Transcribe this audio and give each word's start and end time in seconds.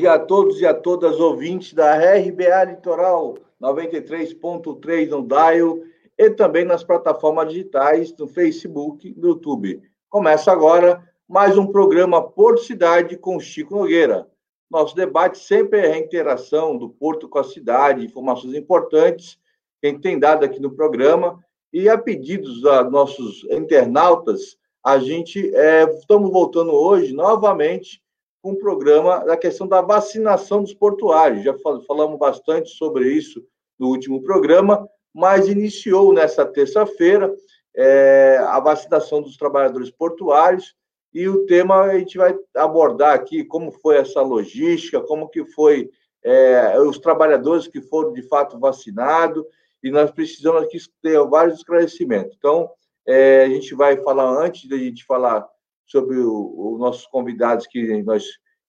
Dia 0.00 0.14
a 0.14 0.18
todos 0.18 0.58
e 0.62 0.66
a 0.66 0.72
todas 0.72 1.20
ouvintes 1.20 1.74
da 1.74 1.94
RBA 1.94 2.64
Litoral 2.64 3.36
93.3 3.60 5.10
no 5.10 5.22
Dial 5.22 5.78
e 6.16 6.30
também 6.30 6.64
nas 6.64 6.82
plataformas 6.82 7.50
digitais 7.50 8.16
no 8.16 8.26
Facebook, 8.26 9.14
no 9.18 9.28
YouTube. 9.28 9.82
Começa 10.08 10.50
agora 10.50 11.06
mais 11.28 11.58
um 11.58 11.66
programa 11.66 12.26
Porto 12.26 12.62
Cidade 12.62 13.18
com 13.18 13.38
Chico 13.38 13.76
Nogueira. 13.76 14.26
Nosso 14.70 14.96
debate 14.96 15.36
sempre 15.36 15.80
é 15.80 15.92
a 15.92 15.98
interação 15.98 16.78
do 16.78 16.88
Porto 16.88 17.28
com 17.28 17.38
a 17.38 17.44
cidade, 17.44 18.06
informações 18.06 18.54
importantes 18.54 19.38
que 19.82 19.86
a 19.86 19.90
gente 19.90 20.00
tem 20.00 20.18
dado 20.18 20.46
aqui 20.46 20.58
no 20.58 20.70
programa 20.70 21.38
e 21.70 21.90
a 21.90 21.98
pedidos 21.98 22.62
dos 22.62 22.90
nossos 22.90 23.44
internautas, 23.50 24.56
a 24.82 24.98
gente 24.98 25.54
é, 25.54 25.82
estamos 25.92 26.32
voltando 26.32 26.72
hoje 26.72 27.12
novamente 27.12 28.00
com 28.42 28.52
o 28.52 28.58
programa 28.58 29.24
da 29.24 29.36
questão 29.36 29.66
da 29.66 29.80
vacinação 29.80 30.62
dos 30.62 30.74
portuários. 30.74 31.44
Já 31.44 31.54
falamos 31.86 32.18
bastante 32.18 32.70
sobre 32.70 33.10
isso 33.12 33.44
no 33.78 33.88
último 33.88 34.22
programa, 34.22 34.88
mas 35.14 35.48
iniciou 35.48 36.12
nessa 36.12 36.44
terça-feira 36.44 37.34
é, 37.74 38.38
a 38.42 38.58
vacinação 38.60 39.22
dos 39.22 39.36
trabalhadores 39.36 39.90
portuários 39.90 40.74
e 41.12 41.28
o 41.28 41.44
tema 41.46 41.82
a 41.82 41.98
gente 41.98 42.16
vai 42.16 42.36
abordar 42.54 43.14
aqui 43.14 43.44
como 43.44 43.72
foi 43.72 43.96
essa 43.96 44.22
logística, 44.22 45.00
como 45.00 45.28
que 45.28 45.44
foi 45.44 45.90
é, 46.22 46.78
os 46.80 46.98
trabalhadores 46.98 47.66
que 47.66 47.80
foram 47.80 48.12
de 48.12 48.22
fato 48.22 48.58
vacinados 48.58 49.44
e 49.82 49.90
nós 49.90 50.10
precisamos 50.10 50.62
aqui 50.62 50.78
ter 51.02 51.18
vários 51.26 51.58
esclarecimentos. 51.58 52.36
Então, 52.36 52.70
é, 53.06 53.44
a 53.44 53.48
gente 53.48 53.74
vai 53.74 53.96
falar 53.96 54.28
antes 54.44 54.68
da 54.68 54.76
gente 54.76 55.04
falar 55.04 55.48
sobre 55.90 56.18
os 56.18 56.78
nossos 56.78 57.06
convidados 57.06 57.66
que 57.66 58.02
nós 58.02 58.24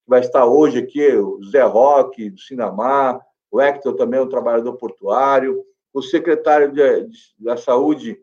vai 0.08 0.22
estar 0.22 0.46
hoje 0.46 0.80
aqui, 0.80 1.16
o 1.16 1.40
Zé 1.44 1.62
Roque, 1.62 2.32
do 2.32 2.40
Sinamar, 2.40 3.22
o 3.52 3.62
Hector 3.62 3.96
também, 3.96 4.20
um 4.20 4.30
trabalhador 4.30 4.74
portuário, 4.78 5.64
o 5.94 6.02
secretário 6.02 6.72
de, 6.72 7.08
de, 7.08 7.18
da 7.38 7.56
Saúde 7.58 8.18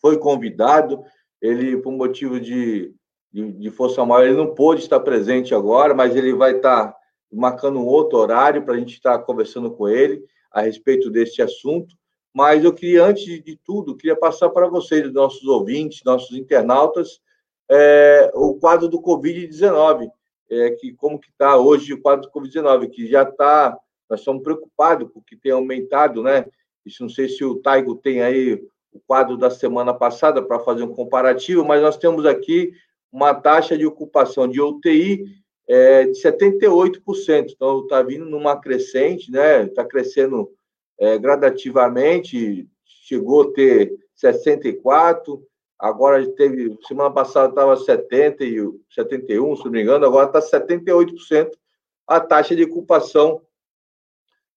foi 0.00 0.16
convidado, 0.16 1.04
ele, 1.40 1.76
por 1.76 1.92
motivo 1.92 2.40
de, 2.40 2.94
de, 3.30 3.52
de, 3.52 3.70
força 3.70 4.04
maior, 4.06 4.24
ele 4.24 4.36
não 4.36 4.54
pôde 4.54 4.80
estar 4.80 5.00
presente 5.00 5.54
agora, 5.54 5.92
mas 5.92 6.16
ele 6.16 6.32
vai 6.32 6.56
estar 6.56 6.96
marcando 7.30 7.78
um 7.78 7.86
outro 7.86 8.18
horário 8.18 8.64
para 8.64 8.74
a 8.74 8.78
gente 8.78 8.94
estar 8.94 9.18
conversando 9.20 9.70
com 9.70 9.88
ele 9.88 10.24
a 10.50 10.62
respeito 10.62 11.10
desse 11.10 11.42
assunto. 11.42 11.94
Mas 12.34 12.64
eu 12.64 12.72
queria, 12.72 13.04
antes 13.04 13.24
de 13.24 13.60
tudo, 13.64 13.96
queria 13.96 14.16
passar 14.16 14.48
para 14.50 14.68
vocês, 14.68 15.12
nossos 15.12 15.44
ouvintes, 15.44 16.00
nossos 16.04 16.36
internautas, 16.36 17.20
é, 17.70 18.30
o 18.34 18.54
quadro 18.54 18.88
do 18.88 19.00
Covid-19, 19.00 20.08
é, 20.50 20.70
que 20.70 20.92
como 20.92 21.18
que 21.18 21.28
está 21.30 21.56
hoje 21.56 21.94
o 21.94 22.00
quadro 22.00 22.26
do 22.26 22.32
Covid-19, 22.32 22.90
que 22.90 23.06
já 23.06 23.22
está, 23.22 23.76
nós 24.08 24.20
estamos 24.20 24.42
preocupados 24.42 25.10
porque 25.12 25.36
tem 25.36 25.52
aumentado, 25.52 26.22
né? 26.22 26.46
Isso 26.84 27.02
não 27.02 27.08
sei 27.08 27.28
se 27.28 27.44
o 27.44 27.56
Taigo 27.56 27.94
tem 27.94 28.22
aí 28.22 28.54
o 28.92 29.00
quadro 29.06 29.36
da 29.36 29.50
semana 29.50 29.94
passada 29.94 30.42
para 30.42 30.58
fazer 30.58 30.82
um 30.82 30.94
comparativo, 30.94 31.64
mas 31.64 31.80
nós 31.80 31.96
temos 31.96 32.26
aqui 32.26 32.72
uma 33.10 33.34
taxa 33.34 33.76
de 33.76 33.86
ocupação 33.86 34.46
de 34.48 34.60
UTI 34.60 35.24
é, 35.68 36.04
de 36.04 36.20
78%. 36.20 37.52
Então, 37.54 37.80
está 37.80 38.02
vindo 38.02 38.26
numa 38.26 38.60
crescente, 38.60 39.30
né? 39.30 39.64
Está 39.64 39.84
crescendo 39.84 40.50
é, 40.98 41.18
gradativamente, 41.18 42.68
chegou 42.84 43.42
a 43.42 43.52
ter 43.52 43.92
64%, 44.22 45.42
agora 45.82 46.24
teve, 46.34 46.78
semana 46.86 47.10
passada 47.10 47.48
estava 47.48 47.76
70 47.76 48.44
e 48.44 48.56
71, 48.88 49.56
se 49.56 49.64
não 49.64 49.72
me 49.72 49.82
engano, 49.82 50.06
agora 50.06 50.26
está 50.26 50.40
78% 50.40 51.50
a 52.06 52.20
taxa 52.20 52.54
de 52.54 52.62
ocupação 52.62 53.42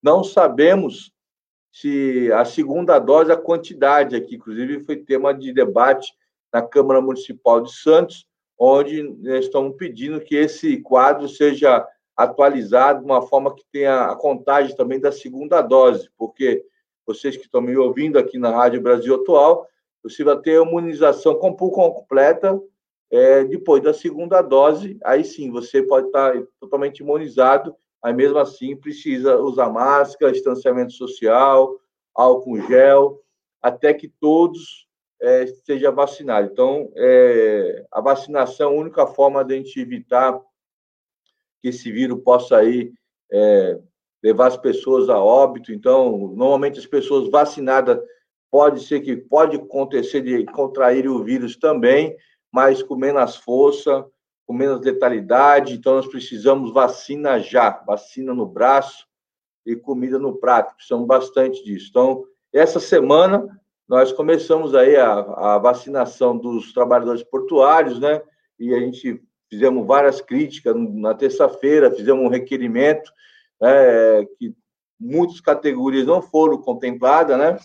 Não 0.00 0.22
sabemos 0.22 1.12
se 1.72 2.30
a 2.32 2.44
segunda 2.44 2.98
dose, 2.98 3.32
a 3.32 3.36
quantidade 3.36 4.14
aqui, 4.14 4.36
inclusive 4.36 4.84
foi 4.84 4.96
tema 4.96 5.32
de 5.32 5.54
debate 5.54 6.12
na 6.52 6.60
Câmara 6.60 7.00
Municipal 7.00 7.62
de 7.62 7.74
Santos, 7.74 8.26
onde 8.58 9.00
estamos 9.38 9.74
pedindo 9.76 10.20
que 10.20 10.36
esse 10.36 10.76
quadro 10.82 11.26
seja 11.26 11.84
atualizado 12.14 13.00
de 13.00 13.06
uma 13.06 13.22
forma 13.22 13.54
que 13.54 13.64
tenha 13.72 14.04
a 14.04 14.14
contagem 14.14 14.76
também 14.76 15.00
da 15.00 15.10
segunda 15.10 15.62
dose, 15.62 16.10
porque 16.18 16.62
vocês 17.06 17.36
que 17.38 17.44
estão 17.44 17.62
me 17.62 17.74
ouvindo 17.74 18.18
aqui 18.18 18.38
na 18.38 18.50
Rádio 18.50 18.82
Brasil 18.82 19.14
Atual, 19.14 19.66
você 20.02 20.22
vai 20.22 20.38
ter 20.40 20.58
a 20.58 20.62
imunização 20.62 21.34
completa 21.36 22.60
é, 23.10 23.44
depois 23.44 23.82
da 23.82 23.94
segunda 23.94 24.42
dose, 24.42 24.98
aí 25.02 25.24
sim 25.24 25.50
você 25.50 25.82
pode 25.82 26.08
estar 26.08 26.34
totalmente 26.60 26.98
imunizado 27.00 27.74
mas 28.02 28.14
mesmo 28.14 28.38
assim 28.38 28.76
precisa 28.76 29.38
usar 29.38 29.70
máscara, 29.70 30.32
distanciamento 30.32 30.92
social, 30.92 31.78
álcool 32.14 32.60
gel, 32.66 33.20
até 33.62 33.94
que 33.94 34.08
todos 34.08 34.88
é, 35.20 35.46
sejam 35.46 35.94
vacinados. 35.94 36.50
Então, 36.50 36.90
é, 36.96 37.86
a 37.92 38.00
vacinação 38.00 38.72
é 38.72 38.74
a 38.74 38.80
única 38.80 39.06
forma 39.06 39.44
de 39.44 39.54
a 39.54 39.56
gente 39.56 39.80
evitar 39.80 40.38
que 41.60 41.68
esse 41.68 41.92
vírus 41.92 42.20
possa 42.24 42.56
aí 42.56 42.92
é, 43.32 43.78
levar 44.22 44.48
as 44.48 44.56
pessoas 44.56 45.08
a 45.08 45.22
óbito. 45.22 45.72
Então, 45.72 46.18
normalmente 46.34 46.80
as 46.80 46.86
pessoas 46.86 47.30
vacinadas 47.30 47.98
pode 48.50 48.84
ser 48.84 49.00
que 49.00 49.16
pode 49.16 49.56
acontecer 49.56 50.20
de 50.22 50.44
contrair 50.46 51.08
o 51.08 51.22
vírus 51.22 51.56
também, 51.56 52.16
mas 52.52 52.82
com 52.82 52.96
menos 52.96 53.36
força, 53.36 54.04
com 54.52 54.58
menos 54.58 54.84
letalidade, 54.84 55.72
então 55.72 55.94
nós 55.94 56.06
precisamos 56.06 56.74
vacina 56.74 57.40
já, 57.40 57.70
vacina 57.86 58.34
no 58.34 58.44
braço 58.44 59.06
e 59.64 59.74
comida 59.74 60.18
no 60.18 60.36
prato, 60.36 60.74
precisamos 60.74 61.06
bastante 61.06 61.64
disso. 61.64 61.86
Então, 61.88 62.24
essa 62.52 62.78
semana 62.78 63.48
nós 63.88 64.12
começamos 64.12 64.74
aí 64.74 64.94
a, 64.96 65.12
a 65.14 65.58
vacinação 65.58 66.36
dos 66.36 66.70
trabalhadores 66.74 67.22
portuários, 67.22 67.98
né? 67.98 68.20
E 68.58 68.74
a 68.74 68.78
gente 68.78 69.22
fizemos 69.48 69.86
várias 69.86 70.20
críticas 70.20 70.76
na 70.76 71.14
terça-feira, 71.14 71.90
fizemos 71.90 72.22
um 72.22 72.28
requerimento, 72.28 73.10
né, 73.60 74.24
que 74.38 74.54
muitas 75.00 75.40
categorias 75.40 76.06
não 76.06 76.20
foram 76.20 76.58
contempladas, 76.58 77.38
né? 77.38 77.56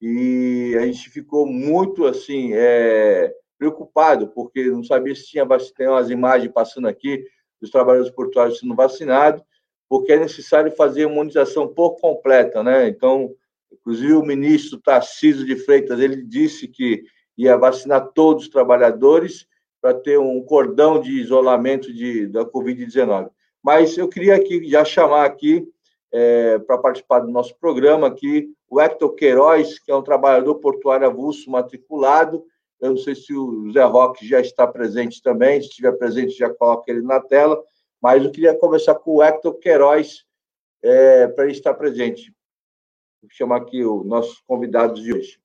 E 0.00 0.76
a 0.78 0.84
gente 0.84 1.08
ficou 1.08 1.46
muito 1.46 2.04
assim, 2.04 2.50
é, 2.52 3.34
preocupado, 3.64 4.28
porque 4.28 4.64
não 4.64 4.84
sabia 4.84 5.14
se 5.14 5.26
tinha 5.26 5.46
tem 5.74 5.88
umas 5.88 6.10
imagens 6.10 6.52
passando 6.52 6.86
aqui 6.86 7.24
dos 7.60 7.70
trabalhadores 7.70 8.14
portuários 8.14 8.58
sendo 8.58 8.74
vacinados, 8.74 9.42
porque 9.88 10.12
é 10.12 10.18
necessário 10.18 10.70
fazer 10.72 11.02
imunização 11.02 11.66
por 11.66 11.96
completa, 11.96 12.62
né? 12.62 12.88
Então, 12.88 13.30
inclusive 13.72 14.12
o 14.12 14.22
ministro 14.22 14.78
Tarcísio 14.78 15.46
de 15.46 15.56
Freitas, 15.56 15.98
ele 15.98 16.22
disse 16.22 16.68
que 16.68 17.04
ia 17.38 17.56
vacinar 17.56 18.12
todos 18.14 18.44
os 18.44 18.48
trabalhadores 18.50 19.46
para 19.80 19.94
ter 19.94 20.18
um 20.18 20.42
cordão 20.42 21.00
de 21.00 21.12
isolamento 21.20 21.92
de, 21.92 22.26
da 22.26 22.44
Covid-19. 22.44 23.30
Mas 23.62 23.96
eu 23.96 24.08
queria 24.08 24.36
aqui 24.36 24.68
já 24.68 24.84
chamar 24.84 25.24
aqui 25.24 25.66
é, 26.12 26.58
para 26.58 26.78
participar 26.78 27.20
do 27.20 27.30
nosso 27.30 27.56
programa 27.58 28.06
aqui, 28.06 28.50
o 28.68 28.80
Hector 28.80 29.14
Queiroz, 29.14 29.78
que 29.78 29.90
é 29.90 29.96
um 29.96 30.02
trabalhador 30.02 30.56
portuário 30.56 31.06
avulso 31.06 31.50
matriculado. 31.50 32.44
Eu 32.84 32.90
não 32.90 32.98
sei 32.98 33.14
se 33.14 33.32
o 33.34 33.72
Zé 33.72 33.82
Roque 33.82 34.28
já 34.28 34.40
está 34.40 34.66
presente 34.66 35.22
também, 35.22 35.58
se 35.58 35.68
estiver 35.68 35.92
presente, 35.92 36.36
já 36.36 36.52
coloca 36.52 36.92
ele 36.92 37.00
na 37.00 37.18
tela, 37.18 37.58
mas 37.98 38.22
eu 38.22 38.30
queria 38.30 38.54
conversar 38.58 38.96
com 38.96 39.12
o 39.12 39.22
Hector 39.22 39.54
Queiroz 39.54 40.26
é, 40.82 41.26
para 41.28 41.44
ele 41.44 41.54
estar 41.54 41.72
presente. 41.72 42.30
Vou 43.22 43.30
chamar 43.30 43.56
aqui 43.56 43.82
os 43.82 44.04
nossos 44.04 44.38
convidados 44.46 45.02
de 45.02 45.14
hoje. 45.14 45.40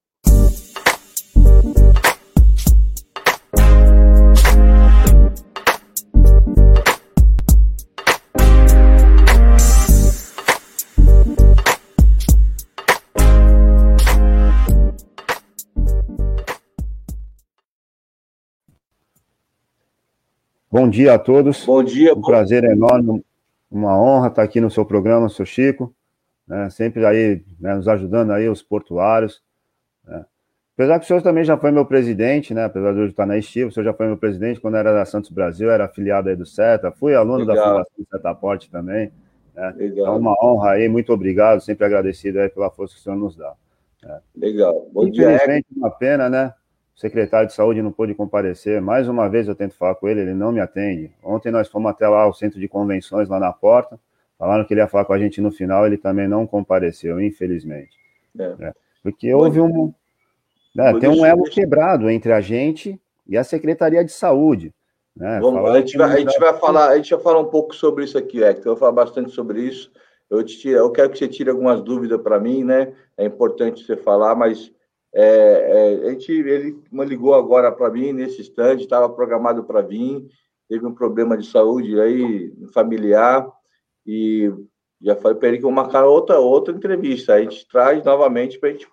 Bom 20.71 20.87
dia 20.87 21.15
a 21.15 21.19
todos. 21.19 21.65
Bom 21.65 21.83
dia. 21.83 22.13
Um 22.13 22.21
prazer 22.21 22.63
enorme, 22.63 23.25
uma 23.71 23.99
honra 23.99 24.27
estar 24.27 24.43
aqui 24.43 24.61
no 24.61 24.69
seu 24.69 24.85
programa, 24.85 25.27
seu 25.27 25.43
Chico, 25.43 25.91
né, 26.47 26.69
sempre 26.69 27.03
aí 27.07 27.43
né, 27.59 27.73
nos 27.73 27.87
ajudando 27.87 28.31
aí 28.31 28.47
os 28.47 28.61
portuários. 28.61 29.41
Né. 30.05 30.23
Apesar 30.75 30.99
que 30.99 31.05
o 31.05 31.07
senhor 31.07 31.23
também 31.23 31.43
já 31.43 31.57
foi 31.57 31.71
meu 31.71 31.85
presidente, 31.85 32.53
né? 32.53 32.65
Apesar 32.65 32.93
de 32.93 32.99
hoje 32.99 33.09
estar 33.09 33.25
na 33.25 33.37
estiva, 33.37 33.69
o 33.69 33.71
senhor 33.71 33.83
já 33.83 33.93
foi 33.93 34.05
meu 34.05 34.15
presidente 34.15 34.61
quando 34.61 34.77
era 34.77 34.93
da 34.93 35.03
Santos 35.05 35.31
Brasil, 35.31 35.71
era 35.71 35.85
afiliado 35.85 36.29
aí 36.29 36.35
do 36.35 36.45
CETA, 36.45 36.91
fui 36.91 37.15
aluno 37.15 37.39
Legal. 37.43 37.55
da 37.55 37.63
Fundação 37.63 38.05
Setaporte 38.11 38.69
também. 38.69 39.11
Né? 39.55 39.73
Legal. 39.75 40.05
É 40.05 40.17
uma 40.17 40.35
honra 40.41 40.71
aí, 40.73 40.87
muito 40.87 41.11
obrigado, 41.11 41.61
sempre 41.61 41.85
agradecido 41.85 42.39
aí 42.39 42.47
pela 42.47 42.69
força 42.69 42.93
que 42.93 43.01
o 43.01 43.03
senhor 43.03 43.17
nos 43.17 43.35
dá. 43.35 43.53
Né. 44.03 44.19
Legal. 44.37 44.87
Bom 44.93 45.07
Infelizmente, 45.07 45.65
dia. 45.69 45.77
uma 45.77 45.91
pena, 45.91 46.29
né? 46.29 46.53
O 46.99 47.01
secretário 47.01 47.47
de 47.47 47.53
saúde 47.53 47.81
não 47.81 47.93
pôde 47.93 48.13
comparecer. 48.13 48.81
Mais 48.81 49.07
uma 49.07 49.29
vez 49.29 49.47
eu 49.47 49.55
tento 49.55 49.73
falar 49.73 49.95
com 49.95 50.09
ele, 50.09 50.19
ele 50.19 50.33
não 50.33 50.51
me 50.51 50.59
atende. 50.59 51.09
Ontem 51.23 51.49
nós 51.49 51.69
fomos 51.69 51.89
até 51.89 52.05
lá 52.05 52.23
ao 52.23 52.33
centro 52.33 52.59
de 52.59 52.67
convenções, 52.67 53.29
lá 53.29 53.39
na 53.39 53.53
porta. 53.53 53.97
Falaram 54.37 54.65
que 54.65 54.73
ele 54.73 54.81
ia 54.81 54.87
falar 54.87 55.05
com 55.05 55.13
a 55.13 55.17
gente 55.17 55.39
no 55.39 55.49
final, 55.49 55.87
ele 55.87 55.97
também 55.97 56.27
não 56.27 56.45
compareceu, 56.45 57.21
infelizmente. 57.21 57.97
É. 58.37 58.53
É. 58.59 58.73
Porque 59.01 59.33
houve 59.33 59.61
um. 59.61 59.93
Né, 60.75 60.99
tem 60.99 61.07
um 61.07 61.25
elo 61.25 61.45
quebrado 61.45 62.09
entre 62.09 62.33
a 62.33 62.41
gente 62.41 62.99
e 63.25 63.37
a 63.37 63.45
Secretaria 63.45 64.03
de 64.03 64.11
Saúde. 64.11 64.73
Né? 65.15 65.39
Vamos, 65.39 65.69
a, 65.69 65.79
gente 65.79 65.97
vai, 65.97 66.11
a 66.11 66.19
gente 66.19 66.37
vai 66.37 66.53
falar, 66.59 66.89
a 66.89 66.97
gente 66.97 67.11
vai 67.11 67.23
falar 67.23 67.39
um 67.39 67.49
pouco 67.49 67.73
sobre 67.73 68.03
isso 68.03 68.17
aqui, 68.17 68.43
Hector. 68.43 68.65
Eu 68.65 68.71
vou 68.73 68.77
falar 68.77 68.91
bastante 68.91 69.31
sobre 69.31 69.61
isso. 69.61 69.89
Eu, 70.29 70.43
te, 70.43 70.67
eu 70.67 70.91
quero 70.91 71.09
que 71.09 71.17
você 71.17 71.29
tire 71.29 71.49
algumas 71.49 71.81
dúvidas 71.81 72.21
para 72.21 72.41
mim, 72.41 72.65
né? 72.65 72.91
É 73.17 73.23
importante 73.23 73.85
você 73.85 73.95
falar, 73.95 74.35
mas 74.35 74.69
é, 75.13 75.23
é, 75.23 76.07
a 76.07 76.11
gente, 76.11 76.31
ele 76.31 76.77
ligou 76.91 77.33
agora 77.33 77.71
para 77.71 77.89
mim 77.89 78.13
nesse 78.13 78.41
instante, 78.41 78.83
estava 78.83 79.09
programado 79.09 79.63
para 79.63 79.81
vir, 79.81 80.27
teve 80.67 80.85
um 80.85 80.93
problema 80.93 81.37
de 81.37 81.47
saúde 81.47 81.99
aí 81.99 82.53
familiar 82.73 83.47
e 84.05 84.51
já 85.01 85.15
falei 85.15 85.37
para 85.37 85.47
ele 85.47 85.57
que 85.57 85.63
vou 85.63 85.71
marcar 85.71 86.05
outra 86.05 86.39
outra 86.39 86.73
entrevista. 86.73 87.33
A 87.33 87.41
gente 87.41 87.67
traz 87.67 88.03
novamente 88.03 88.59
para 88.59 88.69
a 88.69 88.71
gente, 88.71 88.87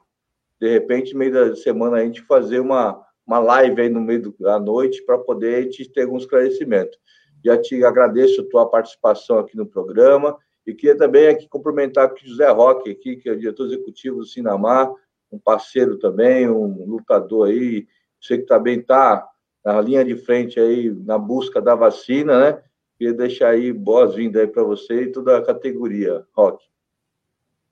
de 0.61 0.69
repente, 0.71 1.13
no 1.13 1.19
meio 1.19 1.33
da 1.33 1.57
semana 1.57 1.97
a 1.97 2.05
gente 2.05 2.23
fazer 2.23 2.61
uma 2.61 3.05
uma 3.27 3.41
live 3.41 3.83
aí 3.83 3.89
no 3.89 4.01
meio 4.01 4.33
da 4.39 4.59
noite 4.59 5.05
para 5.05 5.19
poder 5.19 5.69
te 5.69 5.91
ter 5.91 6.03
algum 6.03 6.17
esclarecimento. 6.17 6.97
Já 7.45 7.59
te 7.59 7.85
agradeço 7.85 8.41
a 8.41 8.49
tua 8.49 8.67
participação 8.67 9.39
aqui 9.39 9.57
no 9.57 9.67
programa 9.67 10.39
e 10.65 10.73
queria 10.73 10.97
também 10.97 11.27
aqui 11.29 11.49
cumprimentar 11.49 12.13
o 12.13 12.17
José 12.17 12.49
Roque 12.51 12.91
aqui, 12.91 13.17
que 13.17 13.29
é 13.29 13.33
o 13.33 13.39
diretor 13.39 13.67
executivo 13.67 14.19
do 14.19 14.27
Sinamar, 14.27 14.93
um 15.31 15.39
parceiro 15.39 15.99
também, 15.99 16.49
um 16.49 16.85
lutador 16.87 17.49
aí, 17.49 17.87
você 18.21 18.39
que 18.39 18.47
também 18.47 18.81
está 18.81 19.29
na 19.65 19.81
linha 19.81 20.05
de 20.05 20.17
frente 20.17 20.59
aí 20.61 20.91
na 20.91 21.19
busca 21.19 21.61
da 21.61 21.75
vacina, 21.75 22.39
né? 22.39 22.63
Queria 22.97 23.13
deixar 23.13 23.51
aí 23.51 23.73
boas-vindas 23.73 24.41
aí 24.43 24.49
para 24.49 24.63
você 24.63 25.03
e 25.03 25.13
toda 25.13 25.37
a 25.37 25.45
categoria, 25.45 26.27
Rock. 26.33 26.65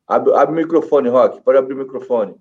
Abre, 0.06 0.34
abre 0.34 0.52
o 0.54 0.56
microfone, 0.56 1.08
Rock, 1.08 1.40
pode 1.42 1.58
abrir 1.58 1.74
o 1.74 1.78
microfone. 1.78 2.36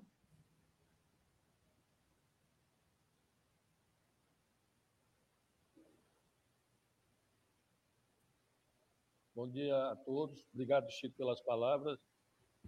Bom 9.34 9.48
dia 9.48 9.76
a 9.90 9.96
todos. 9.96 10.46
Obrigado, 10.52 10.90
Chico, 10.90 11.16
pelas 11.16 11.40
palavras. 11.40 11.98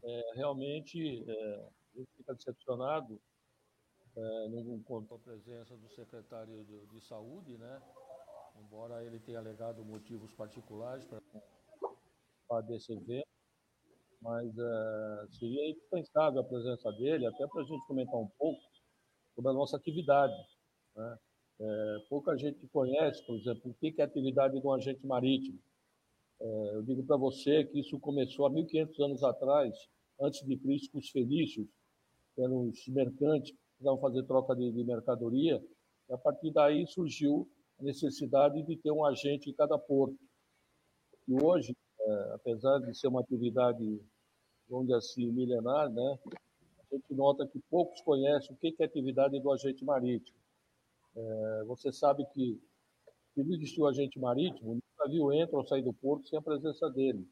É, 0.02 0.32
realmente, 0.34 1.24
é, 1.28 1.68
gente 1.96 2.10
fica 2.16 2.34
decepcionado, 2.34 3.20
é, 4.16 4.48
não 4.48 4.62
a 5.14 5.18
presença 5.18 5.76
do 5.76 5.88
secretário 5.90 6.64
de, 6.64 6.86
de, 6.86 7.00
Saúde, 7.00 7.56
né? 7.58 7.82
embora 8.60 9.04
ele 9.04 9.18
tenha 9.20 9.38
alegado 9.38 9.84
motivos 9.84 10.32
particulares 10.32 11.06
para 12.48 12.60
desse 12.62 12.92
evento, 12.92 13.28
mas 14.20 14.46
é, 14.58 15.26
seria 15.32 15.70
indispensável 15.70 16.40
a 16.40 16.44
presença 16.44 16.90
dele, 16.92 17.26
até 17.26 17.46
para 17.46 17.62
a 17.62 17.64
gente 17.64 17.86
comentar 17.86 18.18
um 18.18 18.28
pouco 18.38 18.62
sobre 19.34 19.50
a 19.50 19.54
nossa 19.54 19.76
atividade. 19.76 20.34
Né? 20.94 21.18
É, 21.60 21.96
pouca 22.08 22.36
gente 22.36 22.66
conhece, 22.68 23.24
por 23.26 23.36
exemplo, 23.36 23.70
o 23.70 23.74
que 23.74 23.94
é 23.98 24.02
a 24.02 24.06
atividade 24.06 24.58
de 24.58 24.66
um 24.66 24.72
agente 24.72 25.06
marítimo. 25.06 25.58
É, 26.40 26.74
eu 26.74 26.82
digo 26.82 27.02
para 27.04 27.16
você 27.16 27.64
que 27.64 27.80
isso 27.80 27.98
começou 27.98 28.46
há 28.46 28.50
1.500 28.50 29.04
anos 29.04 29.22
atrás, 29.22 29.74
antes 30.20 30.46
de 30.46 30.56
Cristo, 30.56 30.92
com 30.92 30.98
os 30.98 31.10
felícios, 31.10 31.66
eram 32.42 32.68
os 32.68 32.86
mercantes 32.88 33.50
que 33.50 33.58
precisavam 33.74 34.00
fazer 34.00 34.22
troca 34.24 34.54
de, 34.54 34.70
de 34.72 34.84
mercadoria, 34.84 35.62
e 36.08 36.12
a 36.12 36.18
partir 36.18 36.52
daí 36.52 36.86
surgiu 36.86 37.48
a 37.78 37.82
necessidade 37.82 38.62
de 38.62 38.76
ter 38.76 38.90
um 38.90 39.04
agente 39.04 39.50
em 39.50 39.54
cada 39.54 39.78
porto. 39.78 40.18
E 41.28 41.34
hoje, 41.42 41.76
é, 42.00 42.32
apesar 42.34 42.78
de 42.78 42.96
ser 42.96 43.08
uma 43.08 43.20
atividade, 43.20 44.00
onde 44.70 44.92
assim, 44.94 45.30
milenar, 45.32 45.90
né, 45.90 46.18
a 46.90 46.94
gente 46.94 47.14
nota 47.14 47.46
que 47.46 47.58
poucos 47.68 48.00
conhecem 48.02 48.54
o 48.54 48.58
que 48.58 48.74
é 48.78 48.84
a 48.84 48.86
atividade 48.86 49.38
do 49.40 49.52
agente 49.52 49.84
marítimo. 49.84 50.36
É, 51.16 51.64
você 51.64 51.92
sabe 51.92 52.24
que, 52.32 52.60
não 53.36 53.54
existiu 53.54 53.84
o 53.84 53.86
agente 53.86 54.18
marítimo, 54.18 54.72
o 54.72 54.80
navio 54.98 55.32
entra 55.32 55.56
ou 55.56 55.66
sai 55.66 55.82
do 55.82 55.92
porto 55.92 56.26
sem 56.28 56.38
a 56.38 56.42
presença 56.42 56.88
dele. 56.88 57.28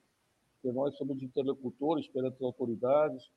Porque 0.53 0.75
nós 0.75 0.97
somos 0.97 1.23
interlocutores 1.23 2.09
perante 2.09 2.37
as 2.37 2.43
autoridades, 2.43 3.31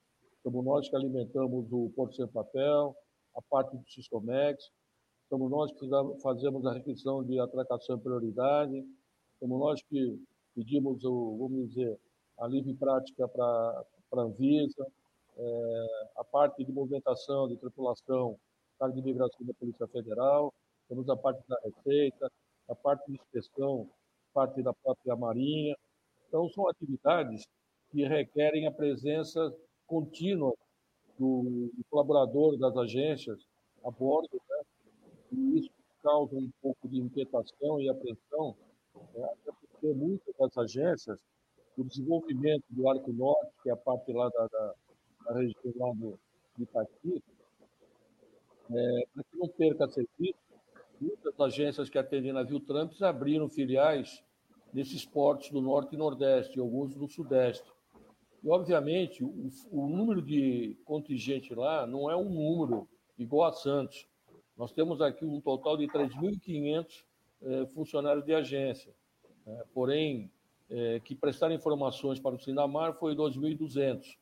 somos 0.44 0.66
nós 0.66 0.90
que 0.90 0.96
alimentamos 0.96 1.72
o 1.72 1.92
Porto 1.96 2.16
Sem 2.16 2.28
Papel, 2.28 2.96
a 3.36 3.42
parte 3.42 3.76
do 3.78 3.88
Sistomex, 3.90 4.72
somos 5.30 5.52
nós 5.52 5.72
que 5.74 5.88
fazemos 6.22 6.66
a 6.66 6.74
requisição 6.74 7.24
de 7.24 7.40
atracação 7.40 7.98
em 7.98 8.00
prioridade, 8.00 8.84
somos 9.40 9.60
nós 9.60 9.82
que 9.84 10.20
pedimos, 10.56 11.04
o, 11.04 11.38
vamos 11.38 11.70
dizer, 11.70 12.00
a 12.40 12.48
livre 12.48 12.74
prática 12.74 13.28
para 13.28 13.86
a 14.14 14.22
Anvisa, 14.22 14.88
é, 15.38 15.88
a 16.18 16.24
parte 16.24 16.64
de 16.64 16.72
movimentação 16.72 17.48
de 17.48 17.58
tripulação, 17.58 18.40
carga 18.80 18.96
de 18.96 19.02
imigração 19.02 19.46
da 19.46 19.54
Polícia 19.54 19.88
Federal, 19.88 20.54
temos 20.88 21.10
a 21.10 21.16
parte 21.16 21.42
da 21.48 21.58
Receita, 21.64 22.32
a 22.70 22.76
parte 22.76 23.06
de 23.08 23.18
inspeção, 23.18 23.90
parte 24.34 24.62
da 24.62 24.74
própria 24.74 25.16
Marinha. 25.16 25.76
Então, 26.28 26.50
são 26.50 26.68
atividades 26.70 27.46
que 27.92 28.06
requerem 28.08 28.68
a 28.68 28.72
presença 28.72 29.54
contínua 29.88 30.54
do, 31.18 31.72
do 31.74 31.84
colaborador 31.90 32.58
das 32.58 32.76
agências 32.78 33.40
a 33.84 33.90
bordo, 33.90 34.40
né? 34.50 34.62
e 35.32 35.60
isso 35.60 35.72
causa 36.04 36.36
um 36.36 36.50
pouco 36.62 36.88
de 36.88 37.00
inquietação 37.00 37.82
e 37.82 37.90
apreensão, 37.90 38.56
né? 39.16 39.24
até 39.24 39.52
porque 39.52 39.94
muitas 39.94 40.36
das 40.38 40.58
agências, 40.58 41.20
o 41.78 41.84
desenvolvimento 41.84 42.64
do 42.70 42.88
Arco 42.90 43.12
Norte, 43.12 43.52
que 43.64 43.70
é 43.70 43.74
a 43.74 43.78
parte 43.78 44.12
lá 44.12 44.30
da, 44.30 44.48
da, 44.48 44.74
da 45.26 45.34
região 45.34 45.74
lá 45.76 45.94
do, 45.94 46.20
de 46.58 46.64
Itaqui, 46.64 47.24
é, 48.70 49.08
para 49.14 49.24
que 49.24 49.38
não 49.38 49.48
perca 49.48 49.88
serviço, 49.88 50.40
muitas 51.00 51.40
agências 51.40 51.90
que 51.90 51.98
atendem 51.98 52.34
navio 52.34 52.60
Trumps 52.60 53.02
abriram 53.02 53.48
filiais 53.48 54.24
nesses 54.74 55.06
portos 55.06 55.50
do 55.50 55.62
Norte 55.62 55.96
e 55.96 55.98
Nordeste, 55.98 56.58
e 56.58 56.60
alguns 56.60 56.94
do 56.94 57.08
Sudeste. 57.08 57.72
E, 58.48 58.50
obviamente, 58.50 59.26
o, 59.26 59.50
o 59.70 59.90
número 59.90 60.22
de 60.22 60.78
contingente 60.86 61.54
lá 61.54 61.86
não 61.86 62.10
é 62.10 62.16
um 62.16 62.30
número 62.30 62.88
igual 63.20 63.50
a 63.50 63.52
Santos. 63.52 64.08
Nós 64.56 64.72
temos 64.72 65.02
aqui 65.02 65.26
um 65.26 65.42
total 65.42 65.76
de 65.76 65.86
3.500 65.88 67.04
é, 67.42 67.66
funcionários 67.66 68.24
de 68.24 68.34
agência. 68.34 68.96
É, 69.46 69.66
porém, 69.74 70.32
é, 70.70 71.02
que 71.02 71.14
prestaram 71.14 71.54
informações 71.54 72.22
para 72.22 72.36
o 72.36 72.40
Sinamar 72.40 72.94
foi 72.94 73.18
2.200. 73.18 74.18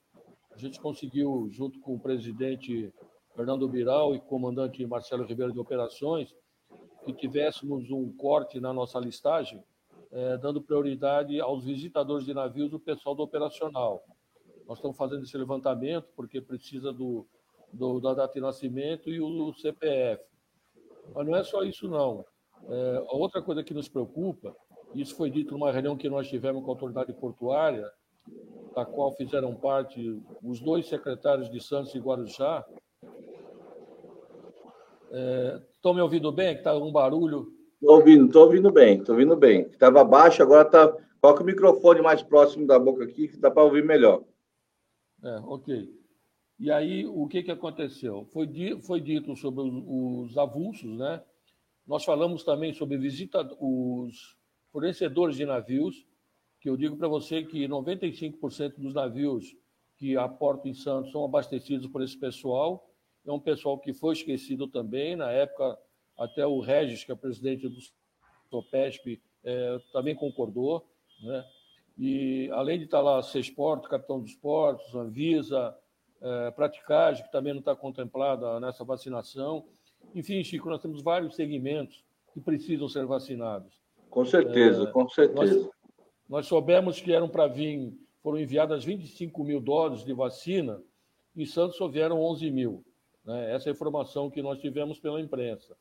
A 0.50 0.58
gente 0.58 0.80
conseguiu, 0.80 1.48
junto 1.52 1.80
com 1.80 1.94
o 1.94 2.00
presidente 2.00 2.92
Fernando 3.36 3.70
Biral 3.70 4.16
e 4.16 4.20
comandante 4.20 4.84
Marcelo 4.88 5.24
Ribeiro 5.24 5.54
de 5.54 5.60
Operações, 5.60 6.36
que 7.06 7.14
tivéssemos 7.14 7.92
um 7.92 8.12
corte 8.12 8.60
na 8.60 8.74
nossa 8.74 8.98
listagem 9.00 9.64
é, 10.16 10.38
dando 10.38 10.62
prioridade 10.62 11.40
aos 11.42 11.66
visitadores 11.66 12.26
de 12.26 12.34
navios, 12.34 12.74
o 12.74 12.80
pessoal 12.80 13.14
do 13.14 13.22
operacional. 13.22 14.02
Nós 14.68 14.78
estamos 14.78 14.98
fazendo 14.98 15.24
esse 15.24 15.38
levantamento 15.38 16.08
porque 16.16 16.42
precisa 16.42 16.92
do, 16.92 17.26
do 17.72 18.00
da 18.00 18.14
data 18.14 18.34
de 18.34 18.42
nascimento 18.42 19.10
e 19.10 19.22
o 19.22 19.54
CPF. 19.54 20.24
Mas 21.14 21.28
não 21.28 21.36
é 21.36 21.44
só 21.44 21.64
isso, 21.64 21.88
não. 21.88 22.26
É, 22.68 23.04
outra 23.10 23.42
coisa 23.42 23.64
que 23.64 23.74
nos 23.74 23.88
preocupa, 23.88 24.56
isso 24.94 25.16
foi 25.16 25.30
dito 25.30 25.54
numa 25.54 25.72
reunião 25.72 25.96
que 25.96 26.10
nós 26.10 26.28
tivemos 26.28 26.64
com 26.64 26.72
a 26.72 26.74
autoridade 26.74 27.14
portuária, 27.14 27.90
da 28.76 28.86
qual 28.86 29.12
fizeram 29.12 29.54
parte 29.56 30.20
os 30.44 30.60
dois 30.60 30.88
secretários 30.88 31.50
de 31.50 31.62
Santos 31.62 31.94
e 31.94 32.00
Guarujá. 32.00 32.66
É, 35.12 35.62
estão 35.74 35.94
me 35.94 36.02
ouvindo 36.02 36.32
bem? 36.32 36.54
Que 36.54 36.62
está 36.62 36.76
um 36.76 36.92
barulho. 36.92 37.54
Estou 37.74 37.98
ouvindo, 37.98 38.26
estou 38.26 38.44
ouvindo 38.46 38.72
bem, 38.72 38.98
estou 38.98 39.14
ouvindo 39.14 39.36
bem. 39.36 39.62
Estava 39.62 40.04
baixo, 40.04 40.42
agora 40.42 40.66
está. 40.66 40.92
Coloca 41.22 41.44
o 41.44 41.46
microfone 41.46 42.02
mais 42.02 42.22
próximo 42.24 42.66
da 42.66 42.80
boca 42.80 43.04
aqui, 43.04 43.28
que 43.28 43.38
dá 43.38 43.50
para 43.52 43.64
ouvir 43.64 43.84
melhor. 43.84 44.24
É, 45.26 45.40
ok. 45.40 45.92
E 46.60 46.72
aí, 46.72 47.06
o 47.06 47.28
que, 47.28 47.42
que 47.42 47.52
aconteceu? 47.52 48.26
Foi, 48.32 48.46
di, 48.46 48.80
foi 48.84 49.02
dito 49.02 49.36
sobre 49.36 49.64
os, 49.64 50.30
os 50.30 50.38
avulsos, 50.38 50.98
né? 50.98 51.22
Nós 51.86 52.06
falamos 52.06 52.44
também 52.44 52.74
sobre 52.74 52.98
visita, 52.98 53.42
os 53.60 54.38
fornecedores 54.72 55.36
de 55.36 55.46
navios, 55.46 56.06
que 56.62 56.70
eu 56.70 56.78
digo 56.78 56.96
para 56.96 57.08
você 57.08 57.44
que 57.44 57.68
95% 57.68 58.76
dos 58.78 58.94
navios 58.94 59.56
que 59.98 60.16
aportam 60.16 60.70
em 60.70 60.74
Santos 60.74 61.12
são 61.12 61.26
abastecidos 61.26 61.88
por 61.88 62.04
esse 62.04 62.18
pessoal. 62.18 62.88
É 63.26 63.32
um 63.32 63.40
pessoal 63.40 63.80
que 63.80 63.94
foi 63.94 64.14
esquecido 64.14 64.68
também. 64.68 65.16
Na 65.16 65.32
época, 65.32 65.78
até 66.18 66.46
o 66.46 66.60
Regis, 66.60 67.04
que 67.04 67.12
é 67.12 67.16
presidente 67.16 67.68
do 67.68 67.80
Sopesp, 68.50 69.20
é, 69.44 69.80
também 69.92 70.16
concordou. 70.16 70.88
Né? 71.22 71.46
E 71.98 72.50
além 72.52 72.78
de 72.78 72.86
estar 72.86 73.02
lá 73.02 73.22
Sexporto, 73.22 73.88
Capitão 73.88 74.20
dos 74.20 74.36
Portos, 74.36 74.94
Anvisa, 74.94 75.76
é, 76.22 76.52
Praticagem, 76.52 77.24
que 77.24 77.32
também 77.32 77.54
não 77.54 77.60
está 77.60 77.76
contemplada 77.76 78.60
nessa 78.60 78.84
vacinação. 78.84 79.66
Enfim, 80.14 80.44
Chico, 80.44 80.70
nós 80.70 80.82
temos 80.82 81.02
vários 81.02 81.36
segmentos 81.36 82.04
que 82.34 82.40
precisam 82.42 82.90
ser 82.90 83.06
vacinados. 83.06 83.80
Com 84.10 84.26
certeza, 84.26 84.84
é, 84.84 84.92
com 84.92 85.08
certeza. 85.08 85.56
Nós, 85.56 85.70
nós 86.28 86.48
soubemos 86.48 87.00
que 87.00 87.14
eram 87.14 87.30
para 87.30 87.48
vir, 87.48 87.94
foram 88.22 88.40
enviadas 88.40 88.84
25 88.84 89.44
mil 89.44 89.62
doses 89.62 90.04
de 90.04 90.14
vacina, 90.14 90.82
em 91.36 91.46
Santos 91.46 91.78
só 91.78 91.88
vieram 91.88 92.22
11 92.22 92.50
mil. 92.52 92.84
Né? 93.24 93.54
Essa 93.54 93.70
é 93.70 93.72
a 93.72 93.74
informação 93.74 94.30
que 94.30 94.42
nós 94.42 94.60
tivemos 94.60 95.00
pela 95.00 95.20
imprensa. 95.20 95.76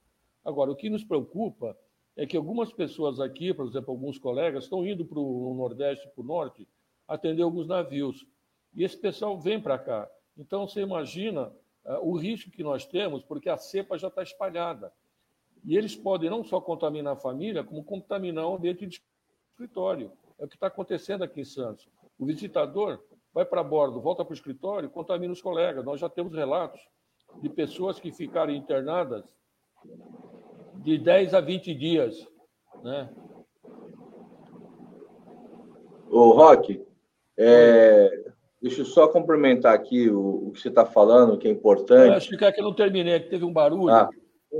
Agora, 0.44 0.70
o 0.70 0.76
que 0.76 0.90
nos 0.90 1.04
preocupa 1.04 1.76
é 2.16 2.26
que 2.26 2.36
algumas 2.36 2.72
pessoas 2.72 3.18
aqui, 3.18 3.52
por 3.52 3.66
exemplo, 3.66 3.90
alguns 3.90 4.18
colegas, 4.18 4.64
estão 4.64 4.86
indo 4.86 5.04
para 5.04 5.18
o 5.18 5.54
Nordeste, 5.54 6.08
para 6.08 6.22
o 6.22 6.26
Norte, 6.26 6.68
atender 7.08 7.42
alguns 7.42 7.66
navios. 7.66 8.26
E 8.74 8.84
esse 8.84 8.96
pessoal 8.96 9.38
vem 9.38 9.60
para 9.60 9.78
cá. 9.78 10.08
Então, 10.36 10.66
você 10.66 10.80
imagina 10.80 11.52
uh, 11.84 12.08
o 12.08 12.16
risco 12.16 12.50
que 12.50 12.62
nós 12.62 12.86
temos, 12.86 13.22
porque 13.24 13.48
a 13.48 13.56
cepa 13.56 13.98
já 13.98 14.08
está 14.08 14.22
espalhada. 14.22 14.92
E 15.64 15.76
eles 15.76 15.96
podem 15.96 16.30
não 16.30 16.44
só 16.44 16.60
contaminar 16.60 17.14
a 17.14 17.20
família, 17.20 17.64
como 17.64 17.82
contaminar 17.82 18.46
o 18.46 18.56
ambiente 18.56 18.86
de 18.86 19.00
escritório. 19.52 20.12
É 20.38 20.44
o 20.44 20.48
que 20.48 20.56
está 20.56 20.68
acontecendo 20.68 21.24
aqui 21.24 21.40
em 21.40 21.44
Santos. 21.44 21.88
O 22.18 22.26
visitador 22.26 23.02
vai 23.32 23.44
para 23.44 23.62
bordo, 23.62 24.00
volta 24.00 24.24
para 24.24 24.32
o 24.32 24.36
escritório, 24.36 24.90
contamina 24.90 25.32
os 25.32 25.42
colegas. 25.42 25.84
Nós 25.84 26.00
já 26.00 26.08
temos 26.08 26.32
relatos 26.32 26.80
de 27.40 27.48
pessoas 27.48 27.98
que 27.98 28.12
ficaram 28.12 28.52
internadas 28.52 29.24
de 30.84 30.98
10 30.98 31.32
a 31.32 31.40
20 31.40 31.74
dias. 31.74 32.28
Né? 32.82 33.08
Ô, 36.10 36.32
Roque, 36.32 36.84
é, 37.36 38.30
deixa 38.60 38.82
eu 38.82 38.84
só 38.84 39.08
complementar 39.08 39.74
aqui 39.74 40.10
o, 40.10 40.48
o 40.48 40.52
que 40.52 40.60
você 40.60 40.68
está 40.68 40.84
falando, 40.84 41.38
que 41.38 41.48
é 41.48 41.50
importante. 41.50 42.08
Eu 42.08 42.12
acho 42.12 42.36
que 42.36 42.44
é 42.44 42.54
eu 42.58 42.64
não 42.64 42.74
terminei, 42.74 43.18
que 43.18 43.30
teve 43.30 43.44
um 43.44 43.52
barulho. 43.52 43.88
Ah, 43.88 44.10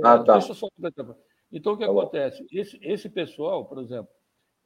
ah 0.03 0.19
tá. 0.23 0.33
Deixa 0.33 0.51
eu 0.51 0.55
só. 0.55 0.67
Então, 1.51 1.73
o 1.73 1.77
que 1.77 1.85
tá 1.85 1.91
acontece? 1.91 2.45
Esse, 2.51 2.77
esse 2.81 3.07
pessoal, 3.07 3.63
por 3.63 3.77
exemplo, 3.77 4.09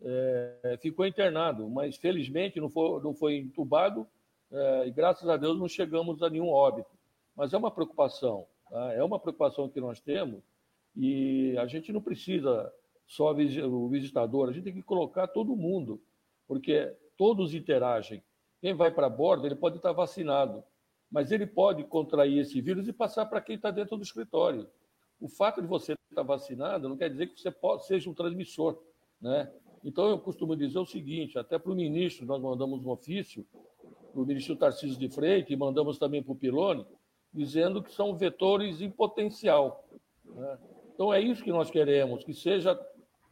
é, 0.01 0.79
ficou 0.81 1.05
internado, 1.05 1.69
mas 1.69 1.97
felizmente 1.97 2.59
não 2.59 2.69
foi, 2.69 3.03
não 3.03 3.13
foi 3.13 3.35
entubado 3.35 4.07
é, 4.49 4.87
e 4.87 4.91
graças 4.91 5.27
a 5.27 5.35
Deus 5.35 5.59
não 5.59 5.67
chegamos 5.67 6.23
a 6.23 6.29
nenhum 6.29 6.49
óbito. 6.49 6.89
Mas 7.35 7.53
é 7.53 7.57
uma 7.57 7.69
preocupação, 7.69 8.47
tá? 8.71 8.93
é 8.93 9.03
uma 9.03 9.19
preocupação 9.19 9.69
que 9.69 9.81
nós 9.81 9.99
temos 9.99 10.41
e 11.01 11.57
a 11.57 11.65
gente 11.65 11.93
não 11.93 12.01
precisa 12.01 12.69
só 13.07 13.31
o 13.31 13.87
visitador, 13.87 14.49
a 14.49 14.51
gente 14.51 14.65
tem 14.65 14.73
que 14.73 14.81
colocar 14.81 15.27
todo 15.27 15.55
mundo, 15.55 16.01
porque 16.45 16.93
todos 17.15 17.53
interagem. 17.53 18.21
Quem 18.59 18.73
vai 18.73 18.91
para 18.91 19.09
bordo, 19.09 19.47
ele 19.47 19.55
pode 19.55 19.77
estar 19.77 19.93
vacinado, 19.93 20.61
mas 21.09 21.31
ele 21.31 21.47
pode 21.47 21.85
contrair 21.85 22.39
esse 22.39 22.59
vírus 22.59 22.85
e 22.85 22.91
passar 22.91 23.25
para 23.27 23.39
quem 23.39 23.55
está 23.55 23.71
dentro 23.71 23.95
do 23.95 24.03
escritório. 24.03 24.67
O 25.21 25.29
fato 25.29 25.61
de 25.61 25.67
você 25.69 25.93
estar 26.11 26.21
vacinado 26.21 26.89
não 26.89 26.97
quer 26.97 27.09
dizer 27.09 27.27
que 27.27 27.39
você 27.39 27.49
pode, 27.49 27.85
seja 27.85 28.09
um 28.09 28.13
transmissor, 28.13 28.77
né? 29.21 29.49
Então, 29.81 30.09
eu 30.09 30.19
costumo 30.19 30.53
dizer 30.53 30.79
o 30.79 30.85
seguinte: 30.85 31.39
até 31.39 31.57
para 31.57 31.71
o 31.71 31.75
ministro, 31.75 32.25
nós 32.25 32.41
mandamos 32.41 32.83
um 32.83 32.89
ofício, 32.89 33.47
para 34.11 34.21
o 34.21 34.25
ministro 34.25 34.57
Tarcísio 34.57 34.99
de 34.99 35.07
Freitas, 35.07 35.49
e 35.49 35.55
mandamos 35.55 35.97
também 35.97 36.21
para 36.21 36.33
o 36.33 36.35
Pilone, 36.35 36.85
dizendo 37.33 37.81
que 37.81 37.93
são 37.93 38.17
vetores 38.17 38.81
em 38.81 38.91
potencial. 38.91 39.87
Né? 40.25 40.57
Então, 40.99 41.13
é 41.13 41.21
isso 41.21 41.41
que 41.41 41.49
nós 41.49 41.71
queremos, 41.71 42.25
que 42.25 42.33
seja 42.33 42.77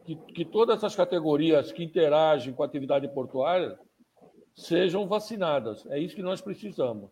que, 0.06 0.16
que 0.16 0.46
todas 0.46 0.78
essas 0.78 0.96
categorias 0.96 1.70
que 1.70 1.84
interagem 1.84 2.54
com 2.54 2.64
a 2.64 2.66
atividade 2.66 3.10
portuária 3.10 3.78
sejam 4.56 5.06
vacinadas. 5.06 5.86
É 5.88 6.00
isso 6.00 6.16
que 6.16 6.24
nós 6.24 6.40
precisamos. 6.40 7.12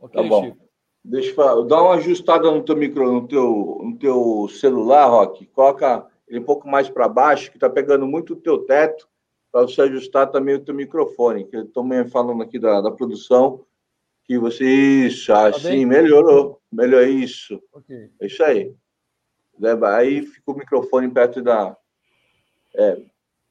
Ok, 0.00 0.22
tá 0.22 0.28
bom. 0.28 0.44
Chico? 0.44 0.58
Deixa 1.04 1.40
eu 1.40 1.64
dar 1.64 1.82
uma 1.82 1.94
ajustada 1.94 2.48
no 2.48 2.62
teu 2.62 2.76
micro, 2.76 3.12
no 3.12 3.26
teu, 3.26 3.80
no 3.82 3.98
teu 3.98 4.48
celular, 4.50 5.06
Roque. 5.06 5.46
Coloca 5.46 6.06
ele 6.28 6.38
um 6.38 6.44
pouco 6.44 6.68
mais 6.68 6.88
para 6.88 7.08
baixo, 7.08 7.50
que 7.50 7.56
está 7.56 7.68
pegando 7.68 8.06
muito 8.06 8.34
o 8.34 8.40
teu 8.40 8.58
teto, 8.58 9.08
para 9.50 9.62
você 9.62 9.82
ajustar 9.82 10.30
também 10.30 10.54
o 10.54 10.64
teu 10.64 10.76
microfone, 10.76 11.44
que 11.44 11.56
eu 11.56 11.64
estou 11.64 11.84
falando 12.08 12.40
aqui 12.40 12.56
da, 12.56 12.80
da 12.80 12.92
produção, 12.92 13.64
que 14.26 14.38
você, 14.38 14.64
isso, 14.64 15.26
tá 15.26 15.48
assim, 15.48 15.84
melhorou, 15.84 16.60
melhor 16.70 17.04
isso, 17.04 17.60
okay. 17.74 18.10
é 18.20 18.26
isso 18.26 18.44
aí. 18.44 18.72
Aí 19.94 20.22
fica 20.22 20.50
o 20.50 20.56
microfone 20.56 21.08
perto 21.10 21.42
da... 21.42 21.76
É. 22.74 23.02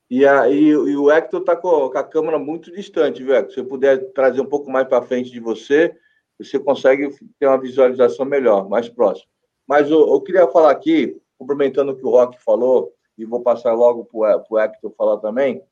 E, 0.09 0.25
aí 0.25 0.67
e 0.69 0.97
o 0.97 1.09
Hector 1.09 1.39
está 1.39 1.55
com, 1.55 1.89
com, 1.89 1.97
a 1.97 2.03
câmera 2.03 2.37
muito 2.37 2.71
distante, 2.71 3.23
viu, 3.23 3.35
Hector? 3.35 3.49
Se 3.51 3.61
você 3.61 3.63
puder 3.63 4.11
trazer 4.13 4.41
um 4.41 4.45
pouco 4.45 4.69
mais 4.69 4.87
para 4.87 5.01
frente 5.01 5.31
de 5.31 5.39
você, 5.39 5.95
você 6.37 6.59
consegue 6.59 7.15
ter 7.39 7.47
uma 7.47 7.59
visualização 7.59 8.25
melhor, 8.25 8.67
mais 8.67 8.89
próximo. 8.89 9.29
Mas 9.67 9.89
eu, 9.89 9.99
eu 10.07 10.21
queria 10.21 10.47
falar 10.47 10.71
aqui, 10.71 11.17
complementando 11.37 11.91
o 11.91 11.95
que 11.95 12.05
o 12.05 12.09
Rock 12.09 12.41
falou, 12.43 12.93
e 13.17 13.25
vou 13.25 13.41
passar 13.41 13.73
logo 13.73 14.05
para 14.05 14.43
o 14.49 14.59
Hector 14.59 14.91
falar 14.97 15.17
também, 15.17 15.63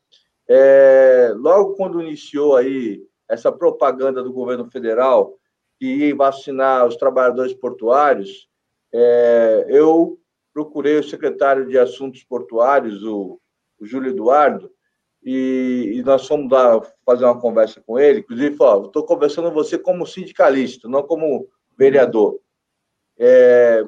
é, 0.48 1.32
logo 1.36 1.76
quando 1.76 2.02
iniciou 2.02 2.56
aí 2.56 3.04
essa 3.28 3.52
propaganda 3.52 4.24
do 4.24 4.34
governo 4.34 4.70
federal 4.70 5.38
que 5.80 5.86
ia 5.86 6.16
vacinar 6.16 6.88
os 6.88 6.98
trabalhadores 6.98 7.54
portuários, 7.54 8.49
é, 8.94 9.66
eu 9.70 10.20
procurei 10.54 10.98
o 10.98 11.04
secretário 11.04 11.68
de 11.68 11.78
Assuntos 11.78 12.24
Portuários, 12.24 13.04
o, 13.04 13.40
o 13.80 13.86
Júlio 13.86 14.12
Eduardo, 14.12 14.72
e, 15.24 15.94
e, 15.96 16.04
nós 16.04 16.26
fomos 16.26 16.50
dar, 16.50 16.82
fazer 17.06 17.26
uma 17.26 17.40
conversa 17.40 17.82
com 17.86 18.00
ele. 18.00 18.20
Inclusive, 18.20 18.56
falou: 18.56 18.88
estou 18.88 19.06
conversando 19.06 19.50
com 19.50 19.54
você 19.54 19.78
como 19.78 20.08
sindicalista, 20.08 20.88
não 20.88 21.04
como 21.04 21.48
vereador. 21.78 22.40
É, 23.18 23.84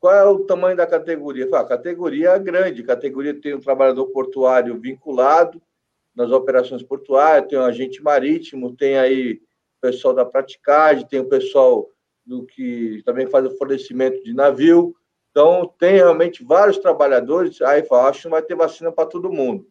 qual 0.00 0.14
é 0.14 0.24
o 0.24 0.40
tamanho 0.40 0.76
da 0.76 0.86
categoria? 0.86 1.48
A 1.56 1.64
categoria 1.64 2.30
é 2.30 2.38
grande, 2.38 2.82
a 2.82 2.86
categoria 2.86 3.40
tem 3.40 3.54
um 3.54 3.60
trabalhador 3.60 4.06
portuário 4.08 4.78
vinculado 4.78 5.62
nas 6.14 6.30
operações 6.30 6.82
portuárias, 6.82 7.48
tem 7.48 7.58
um 7.58 7.64
agente 7.64 8.02
marítimo, 8.02 8.76
tem 8.76 8.98
aí 8.98 9.34
o 9.34 9.80
pessoal 9.80 10.12
da 10.12 10.24
praticagem, 10.24 11.06
tem 11.06 11.20
o 11.20 11.28
pessoal 11.28 11.88
do 12.24 12.44
que 12.44 13.02
também 13.04 13.26
faz 13.26 13.46
o 13.46 13.56
fornecimento 13.56 14.22
de 14.22 14.32
navio. 14.32 14.94
Então, 15.30 15.72
tem 15.78 15.94
realmente 15.94 16.44
vários 16.44 16.78
trabalhadores. 16.78 17.60
Aí 17.60 17.82
fala, 17.82 18.08
acho 18.08 18.20
que 18.20 18.24
não 18.26 18.32
vai 18.32 18.42
ter 18.42 18.54
vacina 18.54 18.92
para 18.92 19.06
todo 19.06 19.32
mundo. 19.32 19.66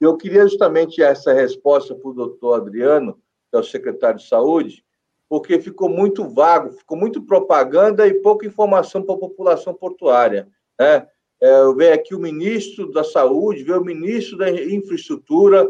Eu 0.00 0.16
queria 0.16 0.42
justamente 0.42 1.02
essa 1.02 1.32
resposta 1.32 1.94
para 1.94 2.08
o 2.08 2.14
doutor 2.14 2.54
Adriano, 2.54 3.20
que 3.50 3.56
é 3.56 3.58
o 3.58 3.64
secretário 3.64 4.18
de 4.18 4.26
Saúde, 4.26 4.82
porque 5.28 5.60
ficou 5.60 5.88
muito 5.88 6.26
vago, 6.26 6.72
ficou 6.72 6.96
muito 6.96 7.22
propaganda 7.22 8.06
e 8.06 8.14
pouca 8.14 8.46
informação 8.46 9.02
para 9.02 9.14
a 9.14 9.18
população 9.18 9.74
portuária. 9.74 10.48
Né? 10.78 11.06
É, 11.40 11.60
eu 11.60 11.74
vejo 11.74 11.94
aqui 11.94 12.14
o 12.14 12.18
ministro 12.18 12.90
da 12.90 13.04
Saúde, 13.04 13.62
veio 13.62 13.80
o 13.80 13.84
ministro 13.84 14.38
da 14.38 14.50
Infraestrutura, 14.50 15.68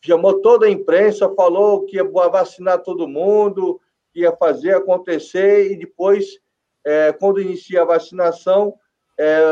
chamou 0.00 0.40
toda 0.40 0.66
a 0.66 0.70
imprensa, 0.70 1.28
falou 1.34 1.84
que 1.84 1.96
ia 1.96 2.04
vacinar 2.04 2.82
todo 2.82 3.08
mundo, 3.08 3.80
ia 4.14 4.32
fazer 4.32 4.76
acontecer, 4.76 5.72
e 5.72 5.76
depois, 5.76 6.38
é, 6.84 7.12
quando 7.12 7.40
inicia 7.40 7.82
a 7.82 7.86
vacinação, 7.86 8.74
é, 9.18 9.42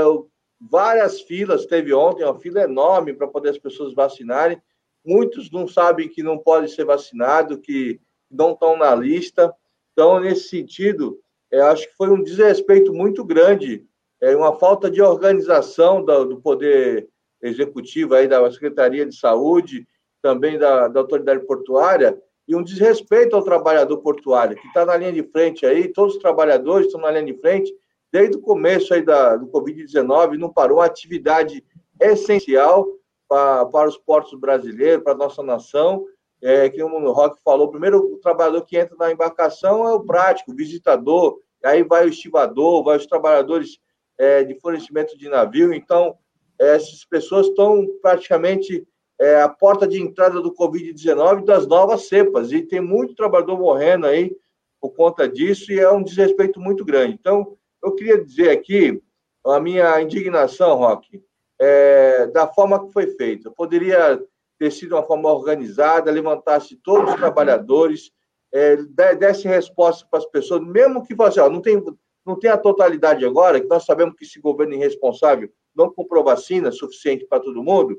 várias 0.61 1.21
filas, 1.21 1.67
teve 1.67 1.93
ontem 1.93 2.25
uma 2.25 2.39
fila 2.39 2.63
enorme 2.63 3.13
para 3.13 3.29
poder 3.29 3.51
as 3.51 3.59
pessoas 3.59 3.95
vacinarem. 3.95 4.61
Muitos 5.05 5.51
não 5.51 5.67
sabem 5.67 6.09
que 6.09 6.23
não 6.23 6.39
pode 6.39 6.71
ser 6.71 6.85
vacinado, 6.85 7.59
que 7.59 8.01
não 8.31 8.53
estão 8.53 8.77
na 8.77 8.95
lista. 8.95 9.53
Então, 9.93 10.21
nesse 10.21 10.49
sentido, 10.49 11.19
eu 11.51 11.67
acho 11.67 11.89
que 11.89 11.97
foi 11.97 12.09
um 12.11 12.23
desrespeito 12.23 12.95
muito 12.95 13.25
grande, 13.25 13.85
é 14.21 14.35
uma 14.37 14.57
falta 14.57 14.89
de 14.89 15.03
organização 15.03 16.05
do, 16.05 16.25
do 16.25 16.41
poder 16.41 17.09
executivo 17.43 18.15
aí 18.15 18.29
da 18.29 18.49
Secretaria 18.51 19.05
de 19.05 19.17
Saúde, 19.17 19.87
também 20.23 20.57
da, 20.57 20.87
da 20.87 21.01
autoridade 21.01 21.45
portuária, 21.45 22.17
e 22.53 22.55
um 22.55 22.63
desrespeito 22.63 23.35
ao 23.35 23.43
trabalhador 23.43 23.97
portuário, 23.99 24.57
que 24.57 24.67
está 24.67 24.85
na 24.85 24.95
linha 24.95 25.13
de 25.13 25.23
frente 25.23 25.65
aí, 25.65 25.89
todos 25.89 26.17
os 26.17 26.21
trabalhadores 26.21 26.87
estão 26.87 27.01
na 27.01 27.11
linha 27.11 27.33
de 27.33 27.41
frente, 27.41 27.75
desde 28.13 28.37
o 28.37 28.43
começo 28.43 28.93
aí 28.93 29.03
da, 29.03 29.37
do 29.37 29.47
Covid-19, 29.47 30.37
não 30.37 30.53
parou, 30.53 30.79
uma 30.79 30.85
atividade 30.85 31.65
essencial 31.99 32.87
para, 33.27 33.65
para 33.65 33.89
os 33.89 33.97
portos 33.97 34.39
brasileiros, 34.39 35.03
para 35.03 35.15
a 35.15 35.17
nossa 35.17 35.43
nação, 35.43 36.05
é, 36.43 36.69
que 36.69 36.83
o 36.83 37.13
Rock 37.13 37.41
falou, 37.43 37.71
primeiro 37.71 37.99
o 38.13 38.19
trabalhador 38.19 38.67
que 38.67 38.77
entra 38.77 38.95
na 38.99 39.11
embarcação 39.11 39.89
é 39.89 39.95
o 39.95 40.01
prático, 40.01 40.53
o 40.53 40.55
visitador, 40.55 41.39
aí 41.65 41.83
vai 41.83 42.05
o 42.05 42.11
estivador, 42.11 42.85
vai 42.85 42.99
os 42.99 43.07
trabalhadores 43.07 43.79
é, 44.19 44.45
de 44.45 44.61
fornecimento 44.61 45.17
de 45.17 45.27
navio, 45.31 45.73
então 45.73 46.19
essas 46.59 47.03
pessoas 47.07 47.47
estão 47.47 47.87
praticamente 48.03 48.87
é, 49.23 49.41
a 49.41 49.49
porta 49.49 49.87
de 49.87 50.03
entrada 50.03 50.41
do 50.41 50.53
Covid-19 50.53 51.45
das 51.45 51.65
novas 51.65 52.09
cepas, 52.09 52.51
e 52.51 52.61
tem 52.61 52.81
muito 52.81 53.15
trabalhador 53.15 53.57
morrendo 53.57 54.07
aí 54.07 54.37
por 54.81 54.91
conta 54.97 55.29
disso, 55.29 55.71
e 55.71 55.79
é 55.79 55.89
um 55.93 56.03
desrespeito 56.03 56.59
muito 56.59 56.85
grande. 56.85 57.15
Então, 57.15 57.57
eu 57.81 57.95
queria 57.95 58.21
dizer 58.21 58.51
aqui 58.51 59.01
a 59.47 59.61
minha 59.61 60.03
indignação, 60.03 60.75
Roque, 60.75 61.23
é, 61.61 62.27
da 62.27 62.49
forma 62.49 62.85
que 62.85 62.93
foi 62.93 63.07
feita. 63.13 63.49
Poderia 63.49 64.21
ter 64.59 64.73
sido 64.73 64.97
uma 64.97 65.05
forma 65.05 65.33
organizada, 65.33 66.11
levantasse 66.11 66.75
todos 66.83 67.13
os 67.13 67.17
trabalhadores, 67.17 68.11
é, 68.53 68.75
desse 69.15 69.47
resposta 69.47 70.05
para 70.11 70.19
as 70.19 70.27
pessoas, 70.27 70.61
mesmo 70.67 71.07
que 71.07 71.15
fosse, 71.15 71.39
ó, 71.39 71.49
não 71.49 71.63
tem, 71.63 71.81
não 72.27 72.37
tem 72.37 72.51
a 72.51 72.59
totalidade 72.59 73.25
agora, 73.25 73.61
que 73.61 73.69
nós 73.69 73.85
sabemos 73.85 74.17
que 74.17 74.25
esse 74.25 74.41
governo 74.41 74.75
irresponsável 74.75 75.49
não 75.73 75.93
comprou 75.93 76.25
vacina 76.25 76.73
suficiente 76.73 77.25
para 77.25 77.39
todo 77.39 77.63
mundo, 77.63 77.97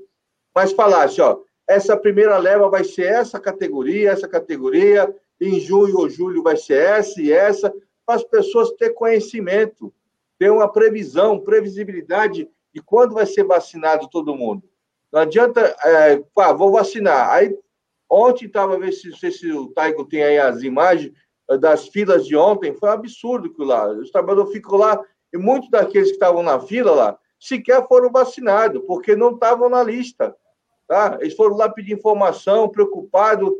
mas 0.53 0.71
falasse, 0.71 1.21
ó, 1.21 1.39
essa 1.67 1.97
primeira 1.97 2.37
leva 2.37 2.69
vai 2.69 2.83
ser 2.83 3.05
essa 3.05 3.39
categoria, 3.39 4.11
essa 4.11 4.27
categoria, 4.27 5.13
em 5.39 5.59
junho 5.59 5.97
ou 5.97 6.09
julho 6.09 6.43
vai 6.43 6.57
ser 6.57 6.81
essa 6.81 7.21
e 7.21 7.31
essa, 7.31 7.73
para 8.05 8.15
as 8.15 8.23
pessoas 8.23 8.71
ter 8.71 8.91
conhecimento, 8.91 9.93
ter 10.37 10.51
uma 10.51 10.71
previsão, 10.71 11.39
previsibilidade 11.39 12.49
de 12.73 12.81
quando 12.81 13.13
vai 13.13 13.25
ser 13.25 13.43
vacinado 13.43 14.09
todo 14.09 14.35
mundo. 14.35 14.63
Não 15.11 15.21
adianta, 15.21 15.75
é, 15.85 16.23
pá, 16.33 16.51
vou 16.51 16.71
vacinar. 16.71 17.29
Aí, 17.29 17.55
ontem 18.09 18.45
estava, 18.45 18.77
ver 18.79 18.91
se, 18.91 19.11
se, 19.13 19.51
o 19.51 19.67
Taigo 19.67 20.05
tem 20.05 20.23
aí 20.23 20.39
as 20.39 20.63
imagens 20.63 21.13
é, 21.49 21.57
das 21.57 21.87
filas 21.87 22.25
de 22.25 22.35
ontem, 22.35 22.73
foi 22.73 22.89
um 22.89 22.93
absurdo 22.93 23.53
que 23.53 23.63
lá. 23.63 23.87
Os 23.89 24.11
trabalhadores 24.11 24.51
ficam 24.51 24.77
lá, 24.77 24.99
e 25.31 25.37
muitos 25.37 25.69
daqueles 25.69 26.09
que 26.09 26.15
estavam 26.15 26.41
na 26.41 26.59
fila 26.59 26.91
lá, 26.91 27.19
sequer 27.39 27.87
foram 27.87 28.11
vacinados, 28.11 28.81
porque 28.87 29.15
não 29.15 29.33
estavam 29.33 29.69
na 29.69 29.83
lista. 29.83 30.35
Tá? 30.93 31.17
Eles 31.21 31.33
foram 31.33 31.57
lá 31.57 31.67
pedir 31.67 31.93
informação, 31.93 32.69
preocupados 32.69 33.51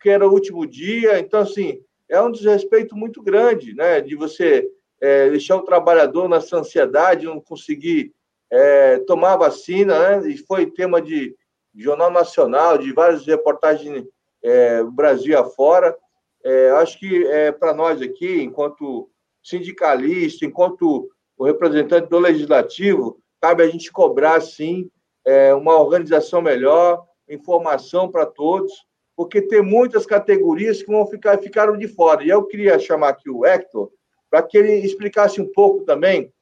que 0.00 0.08
era 0.08 0.24
o 0.24 0.32
último 0.32 0.64
dia. 0.64 1.18
Então, 1.18 1.40
assim, 1.40 1.80
é 2.08 2.22
um 2.22 2.30
desrespeito 2.30 2.94
muito 2.94 3.20
grande, 3.20 3.74
né? 3.74 4.00
De 4.00 4.14
você 4.14 4.70
é, 5.00 5.28
deixar 5.28 5.56
o 5.56 5.64
trabalhador 5.64 6.28
nessa 6.28 6.56
ansiedade, 6.56 7.26
não 7.26 7.40
conseguir 7.40 8.14
é, 8.48 9.00
tomar 9.00 9.36
vacina, 9.36 10.20
né? 10.20 10.28
E 10.28 10.36
foi 10.36 10.70
tema 10.70 11.02
de, 11.02 11.34
de 11.74 11.82
Jornal 11.82 12.08
Nacional, 12.08 12.78
de 12.78 12.92
várias 12.92 13.26
reportagens 13.26 14.04
é, 14.40 14.84
Brasil 14.84 15.36
afora. 15.36 15.98
É, 16.44 16.70
acho 16.70 17.00
que 17.00 17.26
é, 17.26 17.50
para 17.50 17.74
nós 17.74 18.00
aqui, 18.00 18.42
enquanto 18.42 19.10
sindicalista, 19.42 20.46
enquanto 20.46 21.10
o 21.36 21.44
representante 21.44 22.08
do 22.08 22.20
legislativo, 22.20 23.20
cabe 23.40 23.64
a 23.64 23.68
gente 23.68 23.90
cobrar, 23.90 24.40
sim, 24.40 24.88
é, 25.26 25.52
uma 25.52 25.78
organização 25.78 26.40
melhor, 26.40 27.04
informação 27.28 28.08
para 28.08 28.24
todos, 28.24 28.72
porque 29.16 29.42
tem 29.42 29.60
muitas 29.60 30.06
categorias 30.06 30.82
que 30.82 30.90
vão 30.90 31.06
ficar 31.06 31.38
ficaram 31.38 31.76
de 31.76 31.88
fora. 31.88 32.22
E 32.22 32.28
eu 32.28 32.44
queria 32.44 32.78
chamar 32.78 33.08
aqui 33.08 33.28
o 33.28 33.44
Hector 33.44 33.90
para 34.30 34.42
que 34.42 34.56
ele 34.56 34.72
explicasse 34.76 35.40
um 35.40 35.50
pouco 35.52 35.84
também. 35.84 36.32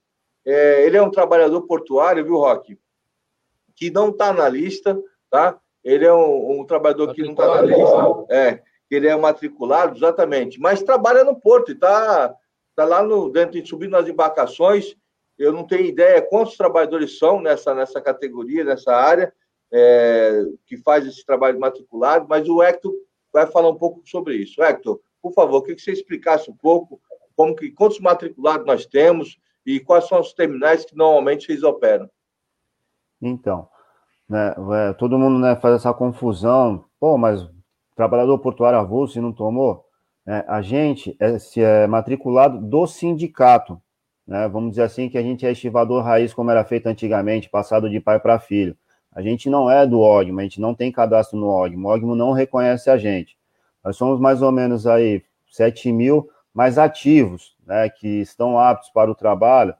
É, 0.44 0.84
ele 0.84 0.96
é 0.96 1.02
um 1.02 1.10
trabalhador 1.10 1.62
portuário, 1.62 2.24
viu, 2.24 2.36
Roque? 2.36 2.78
Que 3.74 3.90
não 3.90 4.10
está 4.10 4.32
na 4.32 4.48
lista, 4.48 5.00
tá? 5.30 5.58
Ele 5.82 6.04
é 6.04 6.12
um, 6.12 6.60
um 6.60 6.66
trabalhador 6.66 7.14
que 7.14 7.22
não 7.22 7.30
está 7.30 7.46
na 7.46 7.62
lista. 7.62 8.24
É, 8.28 8.62
ele 8.90 9.08
é 9.08 9.16
matriculado, 9.16 9.96
exatamente, 9.96 10.60
mas 10.60 10.82
trabalha 10.82 11.24
no 11.24 11.34
porto 11.40 11.70
e 11.70 11.74
está 11.74 12.34
tá 12.76 12.84
lá 12.84 13.02
no, 13.02 13.30
dentro, 13.30 13.64
subindo 13.66 13.92
nas 13.92 14.06
embarcações 14.06 14.96
eu 15.38 15.52
não 15.52 15.66
tenho 15.66 15.84
ideia 15.84 16.22
quantos 16.22 16.56
trabalhadores 16.56 17.18
são 17.18 17.40
nessa, 17.40 17.74
nessa 17.74 18.00
categoria, 18.00 18.64
nessa 18.64 18.94
área, 18.94 19.32
é, 19.72 20.44
que 20.66 20.76
faz 20.76 21.06
esse 21.06 21.24
trabalho 21.24 21.58
matriculado, 21.58 22.26
mas 22.28 22.48
o 22.48 22.62
Hector 22.62 22.92
vai 23.32 23.46
falar 23.46 23.70
um 23.70 23.76
pouco 23.76 24.02
sobre 24.04 24.36
isso. 24.36 24.62
Hector, 24.62 25.00
por 25.20 25.32
favor, 25.32 25.62
que 25.62 25.76
você 25.76 25.90
explicasse 25.90 26.50
um 26.50 26.56
pouco 26.56 27.00
como 27.36 27.56
que, 27.56 27.70
quantos 27.70 27.98
matriculados 27.98 28.66
nós 28.66 28.86
temos 28.86 29.38
e 29.66 29.80
quais 29.80 30.06
são 30.06 30.20
os 30.20 30.32
terminais 30.32 30.84
que 30.84 30.96
normalmente 30.96 31.50
eles 31.50 31.62
operam. 31.62 32.08
Então, 33.20 33.68
né, 34.28 34.54
é, 34.72 34.92
todo 34.92 35.18
mundo 35.18 35.38
né, 35.38 35.56
faz 35.56 35.76
essa 35.76 35.92
confusão, 35.92 36.84
pô, 37.00 37.18
mas 37.18 37.48
trabalhador 37.96 38.38
portuário 38.38 38.78
avulso 38.78 39.18
e 39.18 39.22
não 39.22 39.32
tomou? 39.32 39.84
É, 40.26 40.44
a 40.48 40.62
gente 40.62 41.16
é, 41.18 41.38
se 41.38 41.60
é 41.60 41.86
matriculado 41.86 42.60
do 42.60 42.86
sindicato, 42.86 43.80
né? 44.26 44.48
Vamos 44.48 44.70
dizer 44.70 44.82
assim 44.82 45.08
que 45.08 45.18
a 45.18 45.22
gente 45.22 45.46
é 45.46 45.52
estivador 45.52 46.02
raiz 46.02 46.32
como 46.32 46.50
era 46.50 46.64
feito 46.64 46.86
antigamente, 46.86 47.48
passado 47.48 47.88
de 47.88 48.00
pai 48.00 48.18
para 48.18 48.38
filho. 48.38 48.76
A 49.12 49.22
gente 49.22 49.48
não 49.48 49.70
é 49.70 49.86
do 49.86 50.00
OGMO, 50.00 50.40
a 50.40 50.42
gente 50.42 50.60
não 50.60 50.74
tem 50.74 50.90
cadastro 50.90 51.38
no 51.38 51.48
OGMO, 51.48 51.88
o 51.88 51.94
OGMO 51.94 52.14
não 52.16 52.32
reconhece 52.32 52.90
a 52.90 52.96
gente. 52.96 53.36
Nós 53.84 53.96
somos 53.96 54.18
mais 54.18 54.42
ou 54.42 54.50
menos 54.50 54.86
aí 54.86 55.22
7 55.50 55.92
mil 55.92 56.28
mais 56.52 56.78
ativos, 56.78 57.54
né, 57.66 57.88
que 57.88 58.20
estão 58.20 58.58
aptos 58.58 58.90
para 58.90 59.10
o 59.10 59.14
trabalho, 59.14 59.74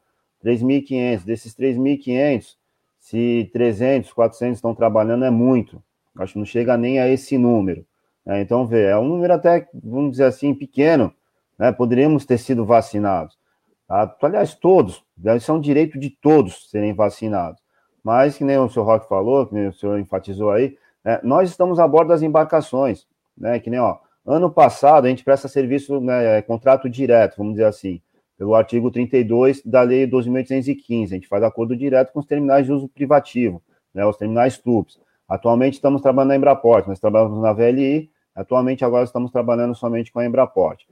3.500. 0.44 1.24
Desses 1.24 1.54
3.500, 1.56 2.56
se 2.98 3.50
300, 3.52 4.12
400 4.12 4.58
estão 4.58 4.74
trabalhando, 4.74 5.24
é 5.24 5.30
muito. 5.30 5.82
Acho 6.18 6.34
que 6.34 6.38
não 6.38 6.46
chega 6.46 6.76
nem 6.76 7.00
a 7.00 7.08
esse 7.08 7.38
número. 7.38 7.84
Né? 8.24 8.40
Então, 8.40 8.66
vê, 8.66 8.84
é 8.84 8.96
um 8.96 9.08
número 9.08 9.32
até, 9.32 9.68
vamos 9.72 10.12
dizer 10.12 10.24
assim, 10.24 10.54
pequeno. 10.54 11.12
Né? 11.58 11.72
Poderíamos 11.72 12.24
ter 12.24 12.38
sido 12.38 12.64
vacinados. 12.64 13.38
Tá? 13.86 14.16
Aliás, 14.22 14.54
todos, 14.54 15.04
deve 15.16 15.40
ser 15.40 15.52
um 15.52 15.60
direito 15.60 15.98
de 15.98 16.10
todos 16.10 16.70
serem 16.70 16.94
vacinados. 16.94 17.60
Mas, 18.02 18.36
que 18.36 18.44
nem 18.44 18.58
o 18.58 18.68
senhor 18.68 18.84
Roque 18.84 19.08
falou, 19.08 19.46
que 19.46 19.54
nem 19.54 19.68
o 19.68 19.72
senhor 19.72 19.98
enfatizou 19.98 20.50
aí, 20.50 20.76
né, 21.04 21.20
nós 21.22 21.50
estamos 21.50 21.78
a 21.78 21.86
bordo 21.86 22.08
das 22.08 22.22
embarcações, 22.22 23.06
né? 23.36 23.58
Que 23.58 23.70
nem, 23.70 23.80
ó, 23.80 23.98
ano 24.26 24.50
passado 24.50 25.06
a 25.06 25.08
gente 25.08 25.24
presta 25.24 25.48
serviço, 25.48 26.00
né, 26.00 26.38
é, 26.38 26.42
contrato 26.42 26.88
direto, 26.88 27.36
vamos 27.36 27.54
dizer 27.54 27.66
assim, 27.66 28.00
pelo 28.36 28.54
artigo 28.54 28.90
32 28.90 29.62
da 29.64 29.82
Lei 29.82 30.06
12.815, 30.06 31.04
a 31.04 31.06
gente 31.08 31.28
faz 31.28 31.42
acordo 31.42 31.76
direto 31.76 32.12
com 32.12 32.20
os 32.20 32.26
terminais 32.26 32.66
de 32.66 32.72
uso 32.72 32.88
privativo, 32.88 33.62
né, 33.92 34.04
os 34.04 34.16
terminais 34.16 34.58
TUPS. 34.58 34.98
Atualmente 35.28 35.74
estamos 35.74 36.02
trabalhando 36.02 36.30
na 36.30 36.36
Embraport, 36.36 36.86
nós 36.86 37.00
trabalhamos 37.00 37.40
na 37.40 37.52
VLI, 37.52 38.10
atualmente 38.34 38.84
agora 38.84 39.04
estamos 39.04 39.30
trabalhando 39.30 39.74
somente 39.74 40.12
com 40.12 40.18
a 40.18 40.26
Embraport. 40.26 40.82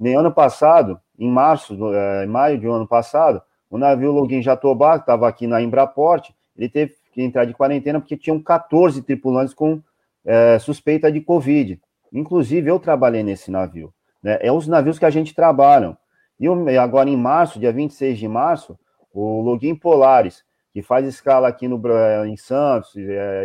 Nem 0.00 0.16
ano 0.16 0.32
passado, 0.32 0.98
em 1.18 1.30
março, 1.30 1.76
é, 1.94 2.24
em 2.24 2.28
maio 2.28 2.58
de 2.58 2.66
um 2.66 2.72
ano 2.72 2.88
passado, 2.88 3.42
o 3.68 3.76
navio 3.76 4.10
Login 4.10 4.40
Jatobá, 4.40 4.94
que 4.94 5.02
estava 5.02 5.28
aqui 5.28 5.46
na 5.46 5.60
Embraport, 5.60 6.30
ele 6.56 6.70
teve 6.70 6.94
que 7.12 7.22
entrar 7.22 7.44
de 7.44 7.52
quarentena 7.52 8.00
porque 8.00 8.16
tinham 8.16 8.40
14 8.40 9.02
tripulantes 9.02 9.52
com 9.52 9.82
é, 10.24 10.58
suspeita 10.58 11.12
de 11.12 11.20
Covid. 11.20 11.78
Inclusive, 12.10 12.70
eu 12.70 12.78
trabalhei 12.78 13.22
nesse 13.22 13.50
navio. 13.50 13.92
Né? 14.22 14.38
É 14.40 14.50
os 14.50 14.66
navios 14.66 14.98
que 14.98 15.04
a 15.04 15.10
gente 15.10 15.34
trabalha. 15.34 15.96
E 16.38 16.48
agora, 16.78 17.10
em 17.10 17.16
março, 17.16 17.60
dia 17.60 17.70
26 17.70 18.18
de 18.18 18.26
março, 18.26 18.78
o 19.12 19.42
Login 19.42 19.74
Polaris, 19.74 20.42
que 20.72 20.80
faz 20.80 21.06
escala 21.06 21.48
aqui 21.48 21.68
no, 21.68 21.80
em 22.26 22.36
Santos, 22.36 22.94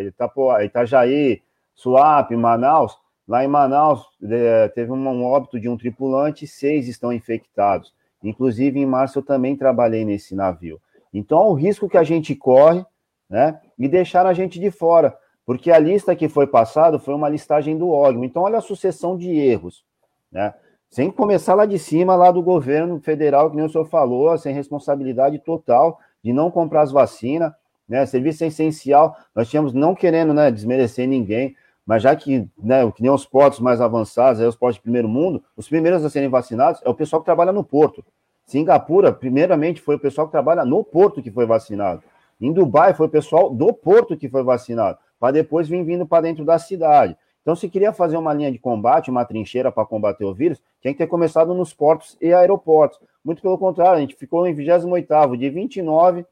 Itapoá, 0.07 0.63
Itajaí, 0.63 1.41
Suape, 1.73 2.35
Manaus, 2.37 2.97
Lá 3.27 3.43
em 3.43 3.47
Manaus, 3.47 4.05
é, 4.23 4.67
teve 4.69 4.91
um 4.91 5.25
óbito 5.25 5.59
de 5.59 5.67
um 5.67 5.77
tripulante, 5.77 6.45
seis 6.45 6.87
estão 6.87 7.11
infectados. 7.11 7.93
Inclusive, 8.23 8.79
em 8.79 8.85
março, 8.85 9.19
eu 9.19 9.23
também 9.23 9.55
trabalhei 9.55 10.05
nesse 10.05 10.35
navio. 10.35 10.79
Então, 11.13 11.47
o 11.47 11.53
risco 11.53 11.89
que 11.89 11.97
a 11.97 12.03
gente 12.03 12.35
corre, 12.35 12.85
né? 13.29 13.59
E 13.77 13.87
deixar 13.87 14.25
a 14.25 14.33
gente 14.33 14.59
de 14.59 14.69
fora. 14.69 15.17
Porque 15.45 15.71
a 15.71 15.79
lista 15.79 16.15
que 16.15 16.27
foi 16.27 16.47
passada 16.47 16.99
foi 16.99 17.13
uma 17.13 17.29
listagem 17.29 17.77
do 17.77 17.89
órgão. 17.89 18.23
Então, 18.23 18.43
olha 18.43 18.57
a 18.57 18.61
sucessão 18.61 19.17
de 19.17 19.29
erros, 19.31 19.83
né? 20.31 20.53
Sem 20.89 21.11
começar 21.11 21.55
lá 21.55 21.65
de 21.65 21.77
cima, 21.77 22.15
lá 22.15 22.31
do 22.31 22.41
governo 22.41 22.99
federal, 22.99 23.49
que 23.49 23.55
nem 23.55 23.65
o 23.65 23.69
senhor 23.69 23.85
falou, 23.85 24.37
sem 24.37 24.53
responsabilidade 24.53 25.39
total 25.39 25.99
de 26.23 26.31
não 26.31 26.49
comprar 26.49 26.81
as 26.81 26.91
vacinas, 26.91 27.51
né? 27.87 28.05
Serviço 28.05 28.43
essencial, 28.43 29.15
nós 29.35 29.49
tínhamos, 29.49 29.73
não 29.73 29.93
querendo 29.93 30.33
né, 30.33 30.49
desmerecer 30.51 31.07
ninguém, 31.07 31.55
mas 31.85 32.01
já 32.01 32.15
que, 32.15 32.49
né, 32.57 32.89
que 32.91 33.01
nem 33.01 33.11
os 33.11 33.25
portos 33.25 33.59
mais 33.59 33.79
avançados, 33.79 34.41
aí 34.41 34.47
os 34.47 34.55
portos 34.55 34.75
de 34.75 34.81
primeiro 34.81 35.07
mundo, 35.07 35.43
os 35.55 35.69
primeiros 35.69 36.03
a 36.03 36.09
serem 36.09 36.29
vacinados 36.29 36.81
é 36.83 36.89
o 36.89 36.95
pessoal 36.95 37.21
que 37.21 37.25
trabalha 37.25 37.51
no 37.51 37.63
porto. 37.63 38.03
Singapura, 38.45 39.11
primeiramente, 39.11 39.81
foi 39.81 39.95
o 39.95 39.99
pessoal 39.99 40.27
que 40.27 40.31
trabalha 40.31 40.65
no 40.65 40.83
porto 40.83 41.21
que 41.21 41.31
foi 41.31 41.45
vacinado. 41.45 42.03
Em 42.41 42.51
Dubai, 42.51 42.93
foi 42.93 43.07
o 43.07 43.09
pessoal 43.09 43.49
do 43.49 43.71
porto 43.71 44.17
que 44.17 44.27
foi 44.27 44.43
vacinado, 44.43 44.97
para 45.19 45.31
depois 45.31 45.67
vir 45.67 45.83
vindo 45.83 46.05
para 46.05 46.21
dentro 46.21 46.43
da 46.43 46.57
cidade. 46.59 47.15
Então, 47.41 47.55
se 47.55 47.69
queria 47.69 47.93
fazer 47.93 48.17
uma 48.17 48.33
linha 48.33 48.51
de 48.51 48.57
combate, 48.57 49.11
uma 49.11 49.23
trincheira 49.23 49.71
para 49.71 49.85
combater 49.85 50.25
o 50.25 50.33
vírus, 50.33 50.61
tinha 50.81 50.91
que 50.91 50.97
ter 50.97 51.07
começado 51.07 51.53
nos 51.53 51.73
portos 51.73 52.17
e 52.19 52.33
aeroportos. 52.33 52.99
Muito 53.23 53.41
pelo 53.41 53.57
contrário, 53.57 53.97
a 53.97 54.01
gente 54.01 54.15
ficou 54.15 54.47
em 54.47 54.53
28 54.53 55.37
de 55.37 55.49
29 55.49 56.25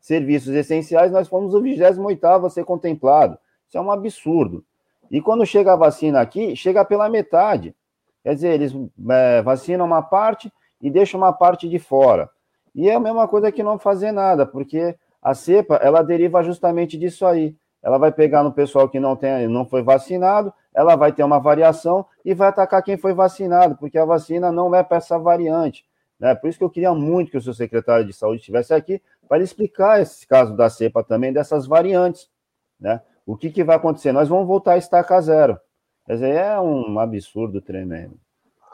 serviços 0.00 0.54
essenciais, 0.54 1.12
nós 1.12 1.28
fomos 1.28 1.54
o 1.54 1.60
28 1.60 2.46
a 2.46 2.50
ser 2.50 2.64
contemplado. 2.64 3.38
Isso 3.68 3.76
é 3.76 3.80
um 3.80 3.90
absurdo. 3.90 4.64
E 5.14 5.20
quando 5.20 5.46
chega 5.46 5.72
a 5.72 5.76
vacina 5.76 6.20
aqui, 6.20 6.56
chega 6.56 6.84
pela 6.84 7.08
metade. 7.08 7.72
Quer 8.24 8.34
dizer, 8.34 8.48
eles 8.48 8.74
é, 9.08 9.42
vacinam 9.42 9.86
uma 9.86 10.02
parte 10.02 10.52
e 10.82 10.90
deixam 10.90 11.20
uma 11.20 11.32
parte 11.32 11.68
de 11.68 11.78
fora. 11.78 12.28
E 12.74 12.90
é 12.90 12.96
a 12.96 12.98
mesma 12.98 13.28
coisa 13.28 13.52
que 13.52 13.62
não 13.62 13.78
fazer 13.78 14.10
nada, 14.10 14.44
porque 14.44 14.98
a 15.22 15.32
cepa, 15.32 15.76
ela 15.76 16.02
deriva 16.02 16.42
justamente 16.42 16.98
disso 16.98 17.24
aí. 17.24 17.54
Ela 17.80 17.96
vai 17.96 18.10
pegar 18.10 18.42
no 18.42 18.50
pessoal 18.50 18.88
que 18.88 18.98
não, 18.98 19.14
tem, 19.14 19.46
não 19.46 19.64
foi 19.64 19.84
vacinado, 19.84 20.52
ela 20.74 20.96
vai 20.96 21.12
ter 21.12 21.22
uma 21.22 21.38
variação 21.38 22.04
e 22.24 22.34
vai 22.34 22.48
atacar 22.48 22.82
quem 22.82 22.96
foi 22.96 23.14
vacinado, 23.14 23.76
porque 23.76 23.96
a 23.96 24.04
vacina 24.04 24.50
não 24.50 24.74
é 24.74 24.82
para 24.82 24.96
essa 24.96 25.16
variante. 25.16 25.84
Né? 26.18 26.34
Por 26.34 26.48
isso 26.48 26.58
que 26.58 26.64
eu 26.64 26.70
queria 26.70 26.92
muito 26.92 27.30
que 27.30 27.38
o 27.38 27.40
seu 27.40 27.54
secretário 27.54 28.04
de 28.04 28.12
saúde 28.12 28.40
estivesse 28.40 28.74
aqui 28.74 29.00
para 29.28 29.44
explicar 29.44 30.02
esse 30.02 30.26
caso 30.26 30.56
da 30.56 30.68
cepa 30.68 31.04
também, 31.04 31.32
dessas 31.32 31.68
variantes. 31.68 32.28
Né? 32.80 33.00
O 33.26 33.36
que, 33.36 33.50
que 33.50 33.64
vai 33.64 33.76
acontecer? 33.76 34.12
Nós 34.12 34.28
vamos 34.28 34.46
voltar 34.46 34.72
a 34.72 34.78
estaca 34.78 35.20
zero. 35.20 35.58
Quer 36.06 36.14
dizer, 36.14 36.34
é 36.34 36.60
um 36.60 36.98
absurdo 36.98 37.60
tremendo. 37.60 38.18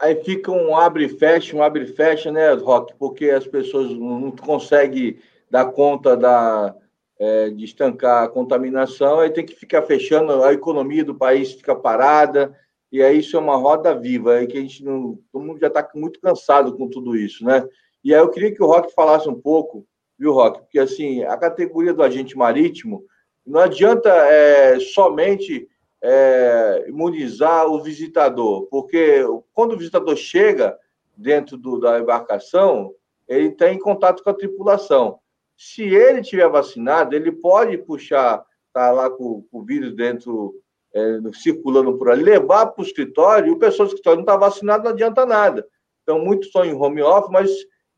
Aí 0.01 0.17
fica 0.25 0.51
um 0.51 0.77
abre 0.77 1.05
e 1.05 1.09
fecha, 1.09 1.55
um 1.57 1.63
abre 1.63 1.85
e 1.85 1.87
fecha, 1.87 2.33
né, 2.33 2.53
Rock? 2.55 2.95
Porque 2.99 3.31
as 3.31 3.47
pessoas 3.47 3.91
não 3.91 4.31
conseguem 4.31 5.19
dar 5.51 5.67
conta 5.67 6.17
da, 6.17 6.75
é, 7.19 7.51
de 7.51 7.65
estancar 7.67 8.25
a 8.25 8.29
contaminação, 8.29 9.21
aí 9.21 9.31
tem 9.31 9.45
que 9.45 9.55
ficar 9.55 9.83
fechando, 9.83 10.43
a 10.43 10.55
economia 10.55 11.05
do 11.05 11.15
país 11.15 11.53
fica 11.53 11.77
parada, 11.77 12.57
e 12.91 13.03
aí 13.03 13.19
isso 13.19 13.37
é 13.37 13.41
uma 13.41 13.57
roda 13.57 13.95
viva, 13.95 14.35
aí 14.35 14.47
que 14.47 14.57
a 14.57 14.61
gente 14.61 14.83
não. 14.83 15.19
Todo 15.31 15.45
mundo 15.45 15.61
já 15.61 15.67
está 15.67 15.87
muito 15.95 16.19
cansado 16.19 16.77
com 16.77 16.89
tudo 16.89 17.15
isso, 17.15 17.45
né? 17.45 17.65
E 18.03 18.15
aí 18.15 18.21
eu 18.21 18.31
queria 18.31 18.53
que 18.53 18.63
o 18.63 18.67
Rock 18.67 18.93
falasse 18.95 19.29
um 19.29 19.39
pouco, 19.39 19.87
viu, 20.19 20.33
Rock? 20.33 20.61
Porque 20.61 20.79
assim, 20.79 21.23
a 21.25 21.37
categoria 21.37 21.93
do 21.93 22.03
agente 22.03 22.37
marítimo 22.37 23.05
não 23.47 23.61
adianta 23.61 24.11
é, 24.11 24.79
somente 24.79 25.69
é, 26.03 26.87
imunizar 26.89 27.67
o 27.67 27.83
visitador, 27.83 28.67
porque 28.67 29.23
quando 29.53 29.73
o 29.73 29.77
visitador 29.77 30.17
chega 30.17 30.79
dentro 31.17 31.57
do, 31.57 31.79
da 31.79 31.99
embarcação, 31.99 32.95
ele 33.29 33.49
está 33.49 33.71
em 33.71 33.79
contato 33.79 34.23
com 34.23 34.31
a 34.31 34.35
tripulação. 34.35 35.19
Se 35.57 35.83
ele 35.83 36.23
tiver 36.23 36.49
vacinado, 36.49 37.15
ele 37.15 37.31
pode 37.31 37.77
puxar, 37.79 38.45
tá 38.73 38.91
lá 38.91 39.11
com, 39.11 39.43
com 39.51 39.59
o 39.59 39.65
vírus 39.65 39.95
dentro, 39.95 40.55
é, 40.95 41.19
circulando 41.35 41.97
por 41.99 42.11
ali, 42.11 42.23
levar 42.23 42.67
para 42.67 42.83
o 42.83 42.87
escritório, 42.87 43.49
e 43.49 43.51
o 43.51 43.59
pessoal 43.59 43.87
do 43.87 43.91
escritório 43.91 44.19
não 44.19 44.25
está 44.25 44.37
vacinado, 44.37 44.85
não 44.85 44.91
adianta 44.91 45.27
nada. 45.27 45.67
Então, 46.03 46.19
muitos 46.19 46.47
estão 46.47 46.65
em 46.65 46.75
home 46.75 47.03
office, 47.03 47.31
mas 47.31 47.51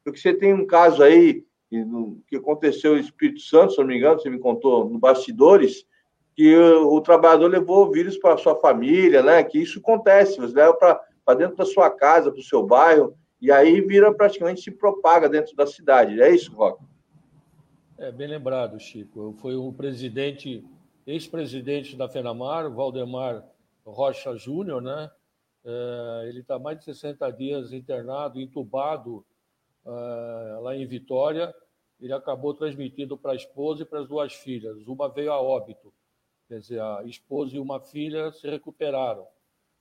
porque 0.05 0.19
você 0.19 0.35
tem 0.35 0.53
um 0.53 0.67
caso 0.67 1.03
aí 1.03 1.45
que, 1.73 1.87
que 2.29 2.37
aconteceu 2.37 2.97
em 2.97 3.01
Espírito 3.01 3.41
Santo, 3.41 3.73
se 3.73 3.79
não 3.79 3.87
me 3.87 3.97
engano, 3.97 4.21
você 4.21 4.29
me 4.29 4.39
contou 4.39 4.89
no 4.89 4.99
bastidores, 4.99 5.87
que 6.35 6.55
o, 6.55 6.95
o 6.95 7.01
trabalhador 7.01 7.49
levou 7.49 7.87
o 7.87 7.91
vírus 7.91 8.19
para 8.19 8.37
sua 8.37 8.55
família, 8.57 9.23
né? 9.23 9.43
Que 9.43 9.59
isso 9.59 9.79
acontece, 9.79 10.39
você 10.39 10.55
leva 10.55 10.75
para 10.75 11.35
dentro 11.35 11.57
da 11.57 11.65
sua 11.65 11.89
casa, 11.91 12.31
para 12.31 12.41
o 12.41 12.45
seu 12.45 12.63
bairro, 12.63 13.17
e 13.41 13.51
aí 13.51 13.81
vira 13.81 14.13
praticamente 14.13 14.61
se 14.61 14.71
propaga 14.71 15.29
dentro 15.29 15.57
da 15.57 15.67
cidade. 15.67 16.21
É 16.21 16.31
isso, 16.31 16.55
Roque? 16.55 16.85
É 17.99 18.13
bem 18.13 18.29
lembrado, 18.29 18.79
Chico. 18.79 19.35
Foi 19.41 19.55
o 19.57 19.73
presidente, 19.73 20.65
ex-presidente 21.07 21.97
da 21.97 22.09
FENAMAR, 22.09 22.71
Valdemar 22.71 23.45
Rocha 23.85 24.37
Júnior, 24.37 24.83
né? 24.83 25.11
É, 25.65 26.27
ele 26.29 26.41
está 26.41 26.59
mais 26.59 26.79
de 26.79 26.85
60 26.85 27.31
dias 27.31 27.73
internado, 27.73 28.41
entubado 28.41 29.25
uh, 29.85 30.63
lá 30.63 30.77
em 30.77 30.87
Vitória, 30.87 31.55
ele 32.03 32.13
acabou 32.13 32.53
transmitindo 32.53 33.17
para 33.17 33.33
a 33.33 33.37
esposa 33.37 33.83
e 33.83 33.87
para 33.87 34.01
as 34.01 34.09
duas 34.09 34.33
filhas. 34.33 34.87
Uma 34.89 35.09
veio 35.09 35.33
a 35.33 35.41
óbito, 35.41 35.95
quer 36.49 36.59
dizer, 36.59 36.81
a 36.81 37.05
esposa 37.05 37.55
e 37.55 37.61
uma 37.61 37.79
filha 37.79 38.33
se 38.33 38.51
recuperaram. 38.51 39.25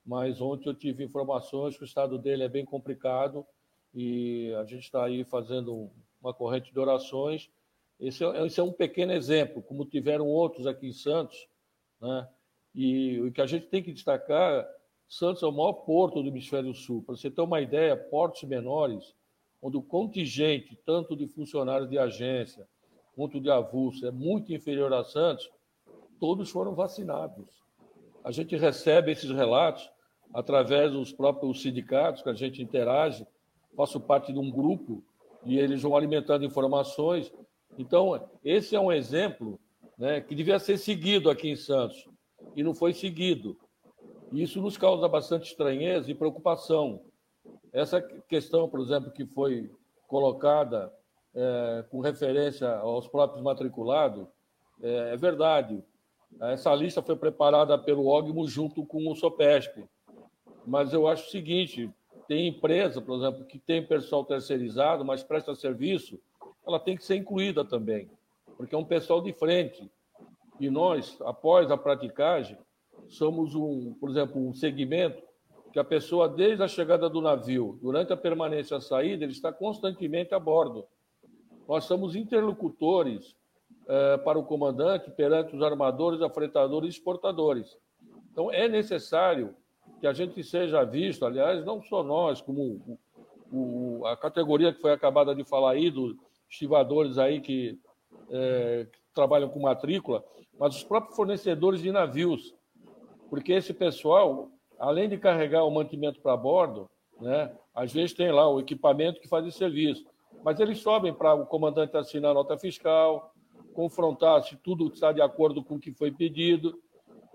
Mas 0.06 0.40
ontem 0.40 0.70
eu 0.70 0.76
tive 0.76 1.04
informações 1.04 1.76
que 1.76 1.84
o 1.84 1.86
estado 1.86 2.20
dele 2.20 2.44
é 2.44 2.50
bem 2.50 2.64
complicado 2.64 3.46
e 3.94 4.54
a 4.54 4.64
gente 4.66 4.84
está 4.84 5.04
aí 5.04 5.24
fazendo 5.24 5.90
uma 6.22 6.32
corrente 6.32 6.72
de 6.72 6.80
orações. 6.80 7.50
Esse 8.00 8.24
é, 8.24 8.46
esse 8.46 8.60
é 8.60 8.64
um 8.64 8.72
pequeno 8.72 9.14
exemplo, 9.14 9.62
como 9.64 9.84
tiveram 9.84 10.28
outros 10.28 10.68
aqui 10.68 10.88
em 10.88 10.94
Santos, 10.94 11.48
né? 12.00 12.30
E 12.74 13.20
o 13.20 13.32
que 13.32 13.42
a 13.42 13.48
gente 13.48 13.66
tem 13.66 13.84
que 13.84 13.92
destacar, 13.92 14.66
Santos 15.10 15.44
é 15.44 15.48
o 15.48 15.52
maior 15.52 15.74
porto 15.74 16.22
do 16.22 16.30
hemisfério 16.30 16.74
sul. 16.74 17.04
Para 17.04 17.16
você 17.16 17.30
ter 17.30 17.42
uma 17.42 17.60
ideia, 17.60 17.98
portos 17.98 18.44
menores 18.44 19.14
onde 19.62 19.78
o 19.78 19.82
contingente, 19.82 20.78
tanto 20.86 21.15
de 21.15 21.28
funcionários 21.28 21.89
de 21.89 21.97
agência 21.97 22.67
quanto 23.15 23.39
de 23.39 23.50
avulso, 23.50 24.06
é 24.06 24.12
muito 24.12 24.54
inferior 24.54 24.91
a 24.93 25.04
Santos, 25.04 25.50
todos 26.19 26.50
foram 26.50 26.74
vacinados. 26.74 27.62
A 28.24 28.32
gente 28.32 28.56
recebe 28.56 29.12
esses 29.12 29.30
relatos 29.30 29.89
através 30.34 30.91
dos 30.91 31.12
próprios 31.12 31.62
sindicatos 31.62 32.21
que 32.21 32.30
a 32.30 32.34
gente 32.34 32.62
interage, 32.62 33.28
faço 33.76 34.00
parte 34.00 34.32
de 34.32 34.39
um 34.39 34.50
grupo 34.50 35.04
e 35.45 35.58
eles 35.58 35.82
vão 35.82 35.95
alimentando 35.95 36.45
informações. 36.45 37.32
Então, 37.78 38.30
esse 38.43 38.76
é 38.76 38.80
um 38.80 38.91
exemplo 38.91 39.60
né, 39.97 40.21
que 40.21 40.36
devia 40.36 40.60
ser 40.60 40.78
seguido 40.78 41.30
aqui 41.30 41.50
em 41.50 41.56
Santos 41.56 42.08
e 42.56 42.63
não 42.63 42.74
foi 42.74 42.93
seguido. 42.93 43.58
Isso 44.32 44.62
nos 44.62 44.78
causa 44.78 45.08
bastante 45.08 45.50
estranheza 45.50 46.10
e 46.10 46.15
preocupação. 46.15 47.02
Essa 47.74 48.02
questão, 48.02 48.68
por 48.68 48.82
exemplo, 48.82 49.12
que 49.12 49.26
foi 49.26 49.72
colocada 50.08 50.92
é, 51.34 51.86
com 51.90 52.02
referência 52.02 52.70
aos 52.70 53.08
próprios 53.08 53.42
matriculados, 53.42 54.28
é, 54.82 55.14
é, 55.14 55.18
verdade. 55.18 55.84
Essa 56.40 56.74
lista 56.76 57.02
foi 57.02 57.16
preparada 57.16 57.78
pelo 57.78 58.08
OGMO 58.08 58.48
junto 58.48 58.86
com 58.86 59.10
o 59.10 59.16
SOPESP. 59.16 59.86
Mas 60.66 60.94
eu 60.94 61.08
acho 61.08 61.28
o 61.28 61.32
seguinte: 61.32 61.90
tem 62.28 62.48
empresa, 62.48 63.02
por 63.02 63.18
exemplo, 63.18 63.46
que 63.46 63.58
tem 63.58 63.86
pessoal 63.86 64.26
terceirizado, 64.26 65.06
mas 65.06 65.24
presta 65.24 65.56
serviço, 65.56 66.20
ela 66.66 66.80
tem 66.80 66.96
que 66.96 67.06
ser 67.06 67.16
incluída 67.16 67.64
também, 67.64 68.10
porque 68.58 68.76
é 68.76 68.78
um 68.78 68.86
pessoal 68.86 69.22
de 69.22 69.34
frente. 69.34 69.90
E 70.60 70.70
nós, 70.70 71.18
após 71.22 71.72
a 71.72 71.78
praticagem, 71.78 72.58
somos, 73.08 73.56
um, 73.56 73.94
por 73.94 74.10
exemplo, 74.10 74.46
um 74.46 74.54
segmento 74.54 75.24
que 75.72 75.80
a 75.80 75.84
pessoa, 75.84 76.28
desde 76.28 76.64
a 76.64 76.68
chegada 76.68 77.10
do 77.10 77.22
navio, 77.22 77.80
durante 77.82 78.12
a 78.12 78.18
permanência 78.18 78.78
à 78.78 78.82
saída, 78.82 79.24
ele 79.24 79.32
está 79.32 79.54
constantemente 79.54 80.34
a 80.34 80.40
bordo. 80.40 80.86
Nós 81.68 81.86
somos 81.86 82.16
interlocutores 82.16 83.36
eh, 83.88 84.18
para 84.18 84.38
o 84.38 84.44
comandante 84.44 85.10
perante 85.12 85.56
os 85.56 85.62
armadores, 85.62 86.22
afretadores 86.22 86.90
e 86.90 86.98
exportadores. 86.98 87.78
Então, 88.32 88.52
é 88.52 88.68
necessário 88.68 89.56
que 90.00 90.08
a 90.08 90.14
gente 90.14 90.44
seja 90.44 90.84
visto, 90.84 91.26
aliás, 91.26 91.64
não 91.64 91.82
só 91.82 92.04
nós, 92.04 92.42
como 92.42 93.00
o, 93.52 94.00
o, 94.00 94.06
a 94.06 94.18
categoria 94.18 94.74
que 94.74 94.82
foi 94.82 94.92
acabada 94.92 95.34
de 95.34 95.44
falar 95.44 95.72
aí, 95.72 95.90
dos 95.90 96.16
estivadores 96.50 97.18
aí 97.18 97.40
que, 97.40 97.80
eh, 98.30 98.88
que 98.92 99.00
trabalham 99.14 99.48
com 99.48 99.62
matrícula, 99.62 100.24
mas 100.60 100.76
os 100.76 100.84
próprios 100.84 101.16
fornecedores 101.16 101.82
de 101.82 101.92
navios, 101.92 102.54
porque 103.30 103.54
esse 103.54 103.74
pessoal 103.74 104.52
além 104.82 105.08
de 105.08 105.15
carregar 105.15 105.63
o 105.63 105.70
mantimento 105.70 106.20
para 106.20 106.36
bordo, 106.36 106.89
né, 107.20 107.52
às 107.74 107.94
vezes 107.94 108.13
tem 108.13 108.32
lá 108.32 108.50
o 108.50 108.60
equipamento 108.60 109.22
que 109.22 109.28
faz 109.28 109.46
esse 109.46 109.60
serviço, 109.60 110.04
mas 110.44 110.60
eles 110.60 110.80
sobem 110.80 111.13
para 111.13 111.36
o 111.36 111.46
comandante 111.46 111.96
assinar 111.96 112.32
a 112.32 112.34
nota 112.34 112.58
fiscal, 112.58 113.32
confrontar 113.76 114.44
se 114.44 114.58
tudo 114.58 114.88
está 114.88 115.12
de 115.12 115.22
acordo 115.22 115.63
com 115.63 115.76
o 115.76 115.80
que 115.80 115.94
foi 115.94 116.12
pedido. 116.12 116.82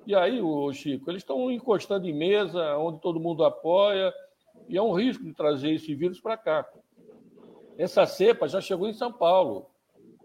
E 0.04 0.14
aí, 0.14 0.42
o 0.42 0.72
Chico, 0.72 1.08
eles 1.08 1.22
estão 1.22 1.48
encostando 1.48 2.08
em 2.08 2.12
mesa, 2.12 2.76
onde 2.78 3.00
todo 3.00 3.20
mundo 3.20 3.44
apoia, 3.44 4.12
e 4.68 4.76
é 4.76 4.82
um 4.82 4.92
risco 4.92 5.22
de 5.22 5.32
trazer 5.32 5.70
esse 5.70 5.94
vírus 5.94 6.20
para 6.20 6.36
cá. 6.36 6.68
Essa 7.78 8.06
cepa 8.06 8.48
já 8.48 8.60
chegou 8.60 8.88
em 8.88 8.92
São 8.92 9.12
Paulo. 9.12 9.66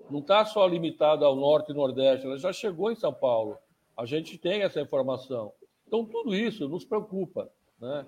Não 0.10 0.22
está 0.22 0.44
só 0.44 0.66
limitada 0.66 1.24
ao 1.24 1.36
norte 1.36 1.72
e 1.72 1.76
nordeste, 1.76 2.26
ela 2.26 2.38
já 2.38 2.52
chegou 2.52 2.92
em 2.92 2.96
São 2.96 3.14
Paulo. 3.14 3.58
A 3.96 4.06
gente 4.06 4.40
tem 4.40 4.64
essa 4.64 4.82
informação. 4.82 5.54
Então, 5.92 6.06
tudo 6.06 6.34
isso 6.34 6.70
nos 6.70 6.86
preocupa. 6.86 7.52
Né? 7.78 8.06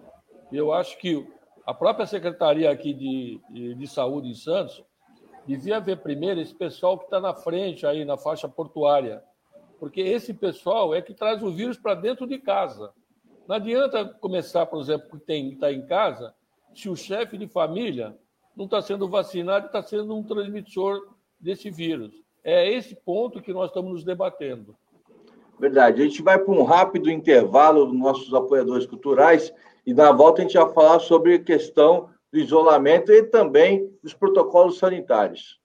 Eu 0.54 0.72
acho 0.72 0.98
que 0.98 1.28
a 1.65 1.74
própria 1.74 2.06
Secretaria 2.06 2.72
aqui 2.72 2.93
de, 2.93 3.41
de, 3.50 3.76
de 3.76 3.88
Saúde 3.88 4.30
em 4.30 4.34
Santos 4.34 4.82
devia 5.46 5.76
haver 5.76 5.98
primeiro 5.98 6.39
esse 6.39 6.56
pessoal 6.56 6.98
que 6.98 7.04
está 7.04 7.19
na 7.19 7.34
frente 7.34 7.86
aí, 7.86 8.06
na 8.06 8.15
faixa 8.15 8.48
portuária, 8.48 9.22
porque 9.82 10.00
esse 10.00 10.34
pessoal 10.34 10.96
é 10.96 11.02
que 11.02 11.13
traz 11.13 11.43
o 11.43 11.52
vírus 11.52 11.78
para 11.78 11.93
dentro 11.93 12.26
de 12.26 12.39
casa. 12.39 12.93
Não 13.46 13.58
adianta 13.58 14.06
começar, 14.06 14.65
por 14.65 14.80
exemplo, 14.80 15.19
que 15.19 15.26
tem 15.26 15.52
está 15.52 15.69
em 15.69 15.86
casa, 15.86 16.34
se 16.74 16.88
o 16.88 16.96
chefe 16.96 17.38
de 17.38 17.48
família 17.48 18.17
não 18.56 18.63
está 18.63 18.82
sendo 18.82 19.10
vacinado 19.10 19.65
está 19.65 19.84
sendo 19.84 20.15
um 20.15 20.24
transmissor 20.24 21.06
desse 21.38 21.69
vírus. 21.69 22.13
É 22.46 22.65
esse 22.72 22.96
ponto 22.96 23.41
que 23.41 23.52
nós 23.52 23.72
estamos 23.72 23.91
nos 23.91 24.04
debatendo. 24.06 24.74
Verdade. 25.60 26.02
A 26.02 26.06
gente 26.06 26.22
vai 26.22 26.38
para 26.38 26.54
um 26.54 26.63
rápido 26.63 27.10
intervalo 27.10 27.86
dos 27.86 27.98
nossos 27.98 28.34
apoiadores 28.34 28.86
culturais 28.86 29.54
e 29.86 29.94
na 29.94 30.12
volta 30.12 30.42
a 30.42 30.46
gente 30.46 30.58
vai 30.58 30.74
falar 30.74 31.00
sobre 31.00 31.36
a 31.36 31.39
questão 31.39 32.10
do 32.32 32.39
isolamento 32.39 33.12
e 33.12 33.24
também 33.24 33.89
dos 34.02 34.13
protocolos 34.13 34.78
sanitários. 34.78 35.62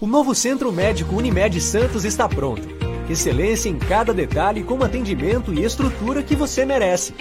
O 0.00 0.06
novo 0.06 0.34
Centro 0.34 0.72
Médico 0.72 1.14
Unimed 1.14 1.60
Santos 1.60 2.06
está 2.06 2.26
pronto. 2.26 2.66
Excelência 3.08 3.68
em 3.68 3.78
cada 3.78 4.14
detalhe 4.14 4.64
com 4.64 4.82
atendimento 4.82 5.52
e 5.52 5.62
estrutura 5.62 6.22
que 6.22 6.34
você 6.34 6.64
merece. 6.64 7.14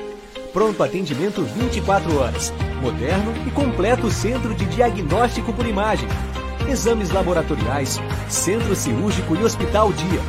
Pronto 0.54 0.82
atendimento 0.82 1.42
24 1.44 2.18
horas. 2.18 2.54
Moderno 2.82 3.34
e 3.46 3.52
completo 3.52 4.10
centro 4.10 4.56
de 4.56 4.66
diagnóstico 4.66 5.52
por 5.52 5.66
imagem. 5.66 6.08
Exames 6.70 7.10
laboratoriais, 7.10 8.00
centro 8.30 8.76
cirúrgico 8.76 9.36
e 9.36 9.44
hospital 9.44 9.92
dia. 9.92 10.22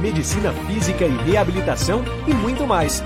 Medicina 0.00 0.52
física 0.66 1.04
e 1.04 1.16
reabilitação 1.30 2.02
e 2.26 2.32
muito 2.32 2.66
mais. 2.66 3.02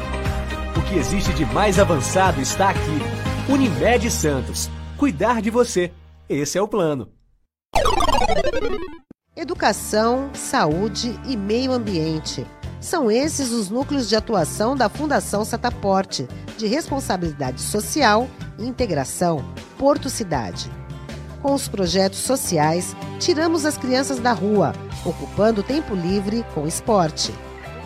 O 0.77 0.83
que 0.83 0.97
existe 0.97 1.33
de 1.33 1.45
mais 1.47 1.79
avançado 1.79 2.41
está 2.41 2.71
aqui. 2.71 3.01
Unimed 3.49 4.09
Santos. 4.11 4.71
Cuidar 4.97 5.43
de 5.43 5.51
você. 5.51 5.93
Esse 6.29 6.57
é 6.57 6.63
o 6.63 6.69
plano. 6.69 7.09
Educação, 9.37 10.31
saúde 10.33 11.19
e 11.27 11.37
meio 11.37 11.73
ambiente. 11.73 12.47
São 12.85 13.11
esses 13.11 13.51
os 13.51 13.71
núcleos 13.71 14.11
de 14.11 14.15
atuação 14.15 14.77
da 14.77 14.91
Fundação 14.91 15.43
Setaporte, 15.43 16.29
de 16.59 16.67
responsabilidade 16.67 17.63
social 17.63 18.29
integração 18.59 19.43
Porto 19.79 20.11
Cidade. 20.11 20.71
Com 21.41 21.55
os 21.55 21.67
projetos 21.67 22.19
sociais, 22.19 22.95
tiramos 23.19 23.65
as 23.65 23.79
crianças 23.79 24.19
da 24.19 24.33
rua, 24.33 24.75
ocupando 25.03 25.63
tempo 25.63 25.95
livre 25.95 26.45
com 26.55 26.67
esporte. 26.67 27.33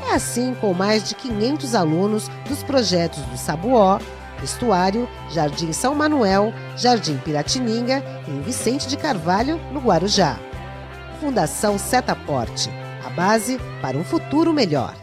É 0.08 0.14
assim 0.14 0.52
com 0.60 0.74
mais 0.74 1.08
de 1.08 1.14
500 1.14 1.76
alunos 1.76 2.28
dos 2.48 2.64
projetos 2.64 3.22
do 3.22 3.38
Sabuó, 3.38 4.00
Estuário, 4.42 5.08
Jardim 5.30 5.72
São 5.72 5.94
Manuel, 5.94 6.52
Jardim 6.76 7.18
Piratininga 7.18 8.02
e 8.26 8.32
Vicente 8.40 8.88
de 8.88 8.96
Carvalho, 8.96 9.60
no 9.72 9.78
Guarujá. 9.78 10.40
Fundação 11.20 11.78
Setaporte, 11.78 12.68
base 13.18 13.58
para 13.82 13.96
um 13.98 14.04
futuro 14.04 14.52
melhor. 14.52 14.94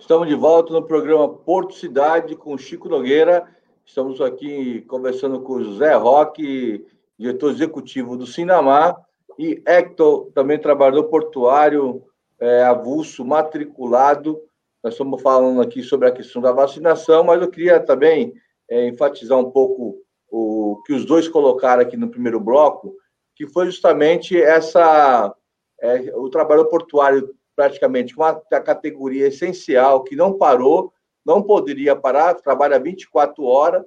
Estamos 0.00 0.28
de 0.28 0.34
volta 0.34 0.72
no 0.72 0.82
programa 0.82 1.28
Porto 1.28 1.74
Cidade 1.74 2.34
com 2.34 2.56
Chico 2.56 2.88
Nogueira. 2.88 3.46
Estamos 3.84 4.22
aqui 4.22 4.80
conversando 4.88 5.42
com 5.42 5.52
o 5.56 5.62
José 5.62 5.92
Roque, 5.92 6.86
diretor 7.18 7.50
executivo 7.50 8.16
do 8.16 8.26
Sinamar, 8.26 8.96
e 9.38 9.62
Hector, 9.66 10.30
também 10.34 10.58
trabalhador 10.58 11.04
portuário, 11.04 12.02
é, 12.40 12.64
avulso, 12.64 13.22
matriculado. 13.26 14.40
Nós 14.82 14.94
estamos 14.94 15.22
falando 15.22 15.60
aqui 15.60 15.82
sobre 15.82 16.08
a 16.08 16.12
questão 16.12 16.42
da 16.42 16.50
vacinação, 16.50 17.22
mas 17.22 17.40
eu 17.40 17.48
queria 17.48 17.78
também 17.78 18.34
é, 18.68 18.88
enfatizar 18.88 19.38
um 19.38 19.50
pouco 19.50 20.02
o 20.28 20.82
que 20.84 20.92
os 20.92 21.04
dois 21.04 21.28
colocaram 21.28 21.82
aqui 21.82 21.96
no 21.96 22.10
primeiro 22.10 22.40
bloco, 22.40 22.96
que 23.36 23.46
foi 23.46 23.66
justamente 23.66 24.40
essa 24.40 25.32
é, 25.80 26.16
o 26.16 26.28
trabalho 26.28 26.68
portuário 26.68 27.32
praticamente 27.54 28.16
uma 28.16 28.34
categoria 28.34 29.28
essencial 29.28 30.02
que 30.02 30.16
não 30.16 30.36
parou, 30.36 30.92
não 31.24 31.42
poderia 31.42 31.94
parar, 31.94 32.34
trabalha 32.34 32.80
24 32.80 33.44
horas 33.44 33.84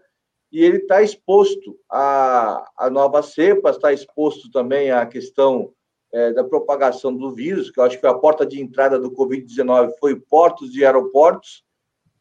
e 0.52 0.64
ele 0.64 0.78
está 0.78 1.02
exposto 1.02 1.78
a, 1.90 2.72
a 2.78 2.90
novas 2.90 3.34
cepas, 3.34 3.76
está 3.76 3.92
exposto 3.92 4.50
também 4.52 4.92
à 4.92 5.06
questão 5.06 5.74
é, 6.16 6.32
da 6.32 6.46
propagação 6.46 7.14
do 7.14 7.30
vírus, 7.36 7.70
que 7.70 7.78
eu 7.78 7.84
acho 7.84 8.00
que 8.00 8.08
a 8.08 8.14
porta 8.14 8.46
de 8.46 8.62
entrada 8.62 8.98
do 8.98 9.12
Covid-19 9.12 9.92
foi 10.00 10.16
portos 10.16 10.74
e 10.74 10.86
aeroportos, 10.86 11.66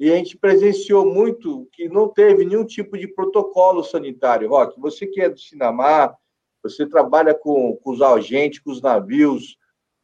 e 0.01 0.13
a 0.13 0.17
gente 0.17 0.37
presenciou 0.37 1.07
muito 1.07 1.69
que 1.71 1.89
não 1.89 2.09
teve 2.09 2.45
nenhum 2.45 2.65
tipo 2.65 2.99
de 2.99 3.07
protocolo 3.07 3.85
sanitário. 3.85 4.49
Roque, 4.49 4.81
você 4.81 5.07
que 5.07 5.21
é 5.21 5.31
do 5.31 5.39
Sinamar, 5.39 6.13
você 6.61 6.85
trabalha 6.85 7.33
com, 7.35 7.77
com 7.77 7.93
os 7.93 8.03
agentes, 8.03 8.59
com 8.59 8.73
os 8.73 8.83
navios, 8.83 9.57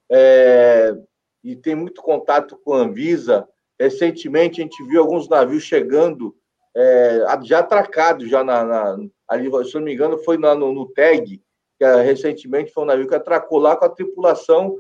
é, 0.09 0.95
e 1.43 1.57
tem 1.57 1.75
muito 1.75 2.01
contato 2.01 2.57
com 2.65 2.75
a 2.75 2.83
Anvisa. 2.83 3.49
Recentemente, 3.77 4.61
a 4.61 4.63
gente 4.63 4.85
viu 4.85 5.01
alguns 5.01 5.29
navios 5.29 5.65
chegando 5.65 6.37
é, 6.77 7.25
já 7.43 7.59
atracado, 7.59 8.25
já 8.29 8.45
na, 8.45 8.63
na, 8.65 8.99
ali, 9.29 9.51
se 9.65 9.75
não 9.75 9.83
me 9.83 9.95
engano, 9.95 10.17
foi 10.19 10.39
na, 10.39 10.55
no, 10.55 10.73
no 10.73 10.87
TEG, 10.87 11.43
que 11.81 11.85
é, 11.85 12.03
recentemente 12.03 12.71
foi 12.71 12.83
um 12.83 12.87
navio 12.87 13.09
que 13.09 13.15
atracou 13.15 13.59
lá 13.59 13.75
com 13.75 13.87
a 13.87 13.89
tripulação, 13.89 14.77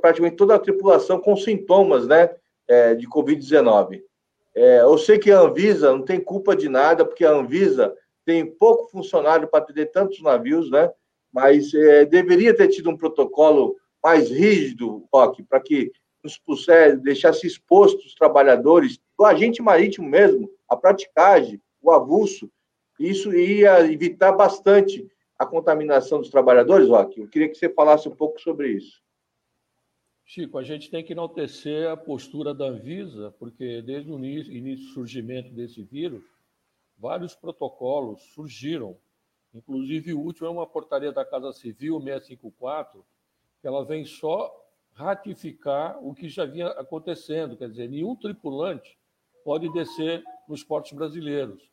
praticamente 0.00 0.36
toda 0.36 0.54
a 0.54 0.58
tripulação 0.58 1.20
com 1.20 1.36
sintomas, 1.36 2.06
né, 2.06 2.34
é, 2.66 2.94
de 2.94 3.06
Covid-19. 3.06 4.00
É, 4.54 4.80
eu 4.80 4.96
sei 4.96 5.18
que 5.18 5.30
a 5.30 5.40
Anvisa 5.40 5.92
não 5.92 6.02
tem 6.02 6.18
culpa 6.18 6.56
de 6.56 6.66
nada, 6.66 7.04
porque 7.04 7.26
a 7.26 7.32
Anvisa 7.32 7.94
tem 8.24 8.46
pouco 8.46 8.90
funcionário 8.90 9.46
para 9.46 9.62
atender 9.62 9.90
tantos 9.90 10.22
navios, 10.22 10.70
né, 10.70 10.90
mas 11.30 11.74
é, 11.74 12.06
deveria 12.06 12.56
ter 12.56 12.68
tido 12.68 12.88
um 12.88 12.96
protocolo 12.96 13.76
mais 14.02 14.30
rígido, 14.30 15.06
para 15.10 15.60
que 15.60 15.92
nos 16.24 16.38
puser, 16.38 16.96
deixasse 17.00 17.46
expostos 17.46 18.06
os 18.06 18.14
trabalhadores, 18.14 18.98
o 19.18 19.26
agente 19.26 19.60
marítimo 19.60 20.08
mesmo, 20.08 20.48
a 20.66 20.74
praticagem, 20.74 21.60
o 21.82 21.90
avulso, 21.90 22.50
isso 22.98 23.34
ia 23.34 23.80
evitar 23.92 24.32
bastante 24.32 25.06
a 25.42 25.46
contaminação 25.46 26.18
dos 26.18 26.30
trabalhadores, 26.30 26.88
Roque. 26.88 27.20
Eu 27.20 27.28
queria 27.28 27.48
que 27.48 27.54
você 27.54 27.68
falasse 27.68 28.08
um 28.08 28.14
pouco 28.14 28.40
sobre 28.40 28.72
isso. 28.72 29.02
Chico, 30.24 30.56
a 30.56 30.62
gente 30.62 30.90
tem 30.90 31.04
que 31.04 31.12
enaltecer 31.12 31.90
a 31.90 31.96
postura 31.96 32.54
da 32.54 32.64
Anvisa, 32.64 33.34
porque 33.38 33.82
desde 33.82 34.10
o 34.10 34.16
início, 34.16 34.52
do 34.86 34.92
surgimento 34.94 35.52
desse 35.52 35.82
vírus, 35.82 36.24
vários 36.96 37.34
protocolos 37.34 38.22
surgiram. 38.32 38.96
Inclusive, 39.52 40.14
o 40.14 40.20
último 40.20 40.46
é 40.46 40.50
uma 40.50 40.66
portaria 40.66 41.12
da 41.12 41.24
Casa 41.24 41.52
Civil 41.52 42.00
654, 42.00 43.04
que 43.60 43.66
ela 43.66 43.84
vem 43.84 44.04
só 44.04 44.50
ratificar 44.94 45.98
o 46.02 46.14
que 46.14 46.28
já 46.28 46.44
vinha 46.44 46.68
acontecendo, 46.68 47.56
quer 47.56 47.68
dizer, 47.68 47.88
nenhum 47.88 48.14
tripulante 48.16 48.98
pode 49.44 49.70
descer 49.72 50.22
nos 50.48 50.62
portos 50.62 50.92
brasileiros, 50.92 51.70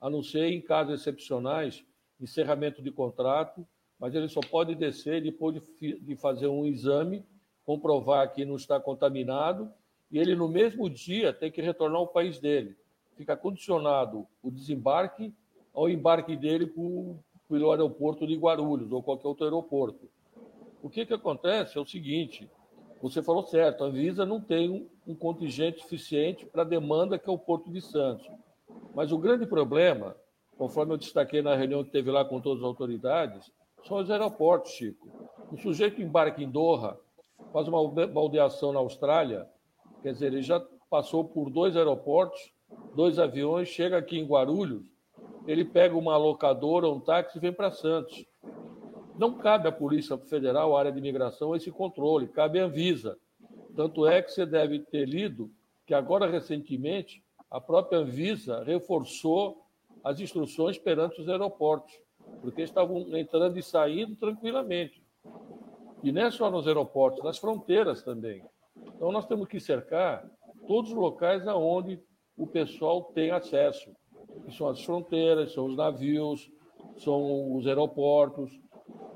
a 0.00 0.08
não 0.08 0.22
ser 0.22 0.46
em 0.46 0.60
casos 0.60 1.00
excepcionais, 1.00 1.84
encerramento 2.24 2.82
de 2.82 2.90
contrato, 2.90 3.66
mas 3.98 4.14
ele 4.14 4.28
só 4.28 4.40
pode 4.40 4.74
descer 4.74 5.22
depois 5.22 5.60
de 5.80 6.16
fazer 6.16 6.48
um 6.48 6.66
exame, 6.66 7.24
comprovar 7.64 8.32
que 8.32 8.44
não 8.44 8.56
está 8.56 8.80
contaminado, 8.80 9.70
e 10.10 10.18
ele 10.18 10.34
no 10.34 10.48
mesmo 10.48 10.90
dia 10.90 11.32
tem 11.32 11.50
que 11.50 11.62
retornar 11.62 12.00
ao 12.00 12.08
país 12.08 12.38
dele. 12.38 12.76
Fica 13.16 13.36
condicionado 13.36 14.26
o 14.42 14.50
desembarque 14.50 15.32
ao 15.72 15.88
embarque 15.88 16.36
dele 16.36 16.66
pelo 17.48 17.70
aeroporto 17.70 18.26
de 18.26 18.36
Guarulhos 18.36 18.92
ou 18.92 19.02
qualquer 19.02 19.28
outro 19.28 19.44
aeroporto. 19.44 20.08
O 20.82 20.90
que, 20.90 21.06
que 21.06 21.14
acontece 21.14 21.78
é 21.78 21.80
o 21.80 21.86
seguinte: 21.86 22.50
você 23.00 23.22
falou 23.22 23.44
certo, 23.44 23.84
a 23.84 23.86
Anvisa 23.86 24.26
não 24.26 24.40
tem 24.40 24.70
um, 24.70 25.12
um 25.12 25.14
contingente 25.14 25.80
suficiente 25.80 26.44
para 26.44 26.62
a 26.62 26.66
demanda 26.66 27.18
que 27.18 27.28
é 27.28 27.32
o 27.32 27.38
Porto 27.38 27.70
de 27.70 27.80
Santos. 27.80 28.28
Mas 28.94 29.12
o 29.12 29.18
grande 29.18 29.46
problema, 29.46 30.16
conforme 30.62 30.92
eu 30.92 30.96
destaquei 30.96 31.42
na 31.42 31.56
reunião 31.56 31.82
que 31.82 31.90
teve 31.90 32.08
lá 32.08 32.24
com 32.24 32.40
todas 32.40 32.62
as 32.62 32.64
autoridades, 32.64 33.50
são 33.84 33.96
os 33.96 34.08
aeroportos, 34.08 34.70
Chico. 34.70 35.08
O 35.50 35.56
sujeito 35.56 36.00
embarca 36.00 36.40
em 36.40 36.48
Doha, 36.48 36.96
faz 37.52 37.66
uma 37.66 37.84
baldeação 38.06 38.72
na 38.72 38.78
Austrália, 38.78 39.48
quer 40.04 40.12
dizer, 40.12 40.26
ele 40.26 40.40
já 40.40 40.64
passou 40.88 41.24
por 41.24 41.50
dois 41.50 41.76
aeroportos, 41.76 42.52
dois 42.94 43.18
aviões, 43.18 43.70
chega 43.70 43.98
aqui 43.98 44.16
em 44.16 44.24
Guarulhos, 44.24 44.84
ele 45.48 45.64
pega 45.64 45.98
uma 45.98 46.16
locadora, 46.16 46.88
um 46.88 47.00
táxi 47.00 47.38
e 47.38 47.40
vem 47.40 47.52
para 47.52 47.72
Santos. 47.72 48.24
Não 49.18 49.38
cabe 49.38 49.66
à 49.66 49.72
Polícia 49.72 50.16
Federal, 50.16 50.76
à 50.76 50.78
área 50.78 50.92
de 50.92 50.98
imigração, 50.98 51.56
esse 51.56 51.72
controle, 51.72 52.28
cabe 52.28 52.60
à 52.60 52.66
Anvisa. 52.66 53.18
Tanto 53.74 54.06
é 54.06 54.22
que 54.22 54.30
você 54.30 54.46
deve 54.46 54.78
ter 54.78 55.08
lido 55.08 55.50
que 55.84 55.92
agora, 55.92 56.30
recentemente, 56.30 57.20
a 57.50 57.60
própria 57.60 57.98
Anvisa 57.98 58.62
reforçou 58.62 59.61
as 60.04 60.20
instruções 60.20 60.78
perante 60.78 61.20
os 61.20 61.28
aeroportos, 61.28 61.92
porque 62.40 62.62
estavam 62.62 63.16
entrando 63.16 63.58
e 63.58 63.62
saindo 63.62 64.16
tranquilamente. 64.16 65.02
E 66.02 66.10
não 66.10 66.22
é 66.22 66.30
só 66.30 66.50
nos 66.50 66.66
aeroportos, 66.66 67.22
nas 67.22 67.38
fronteiras 67.38 68.02
também. 68.02 68.44
Então, 68.96 69.12
nós 69.12 69.26
temos 69.26 69.48
que 69.48 69.60
cercar 69.60 70.28
todos 70.66 70.90
os 70.90 70.96
locais 70.96 71.46
aonde 71.46 72.00
o 72.36 72.46
pessoal 72.46 73.04
tem 73.14 73.30
acesso, 73.30 73.94
que 74.44 74.52
são 74.56 74.68
as 74.68 74.82
fronteiras, 74.82 75.52
são 75.52 75.66
os 75.66 75.76
navios, 75.76 76.50
são 76.96 77.54
os 77.56 77.66
aeroportos, 77.66 78.58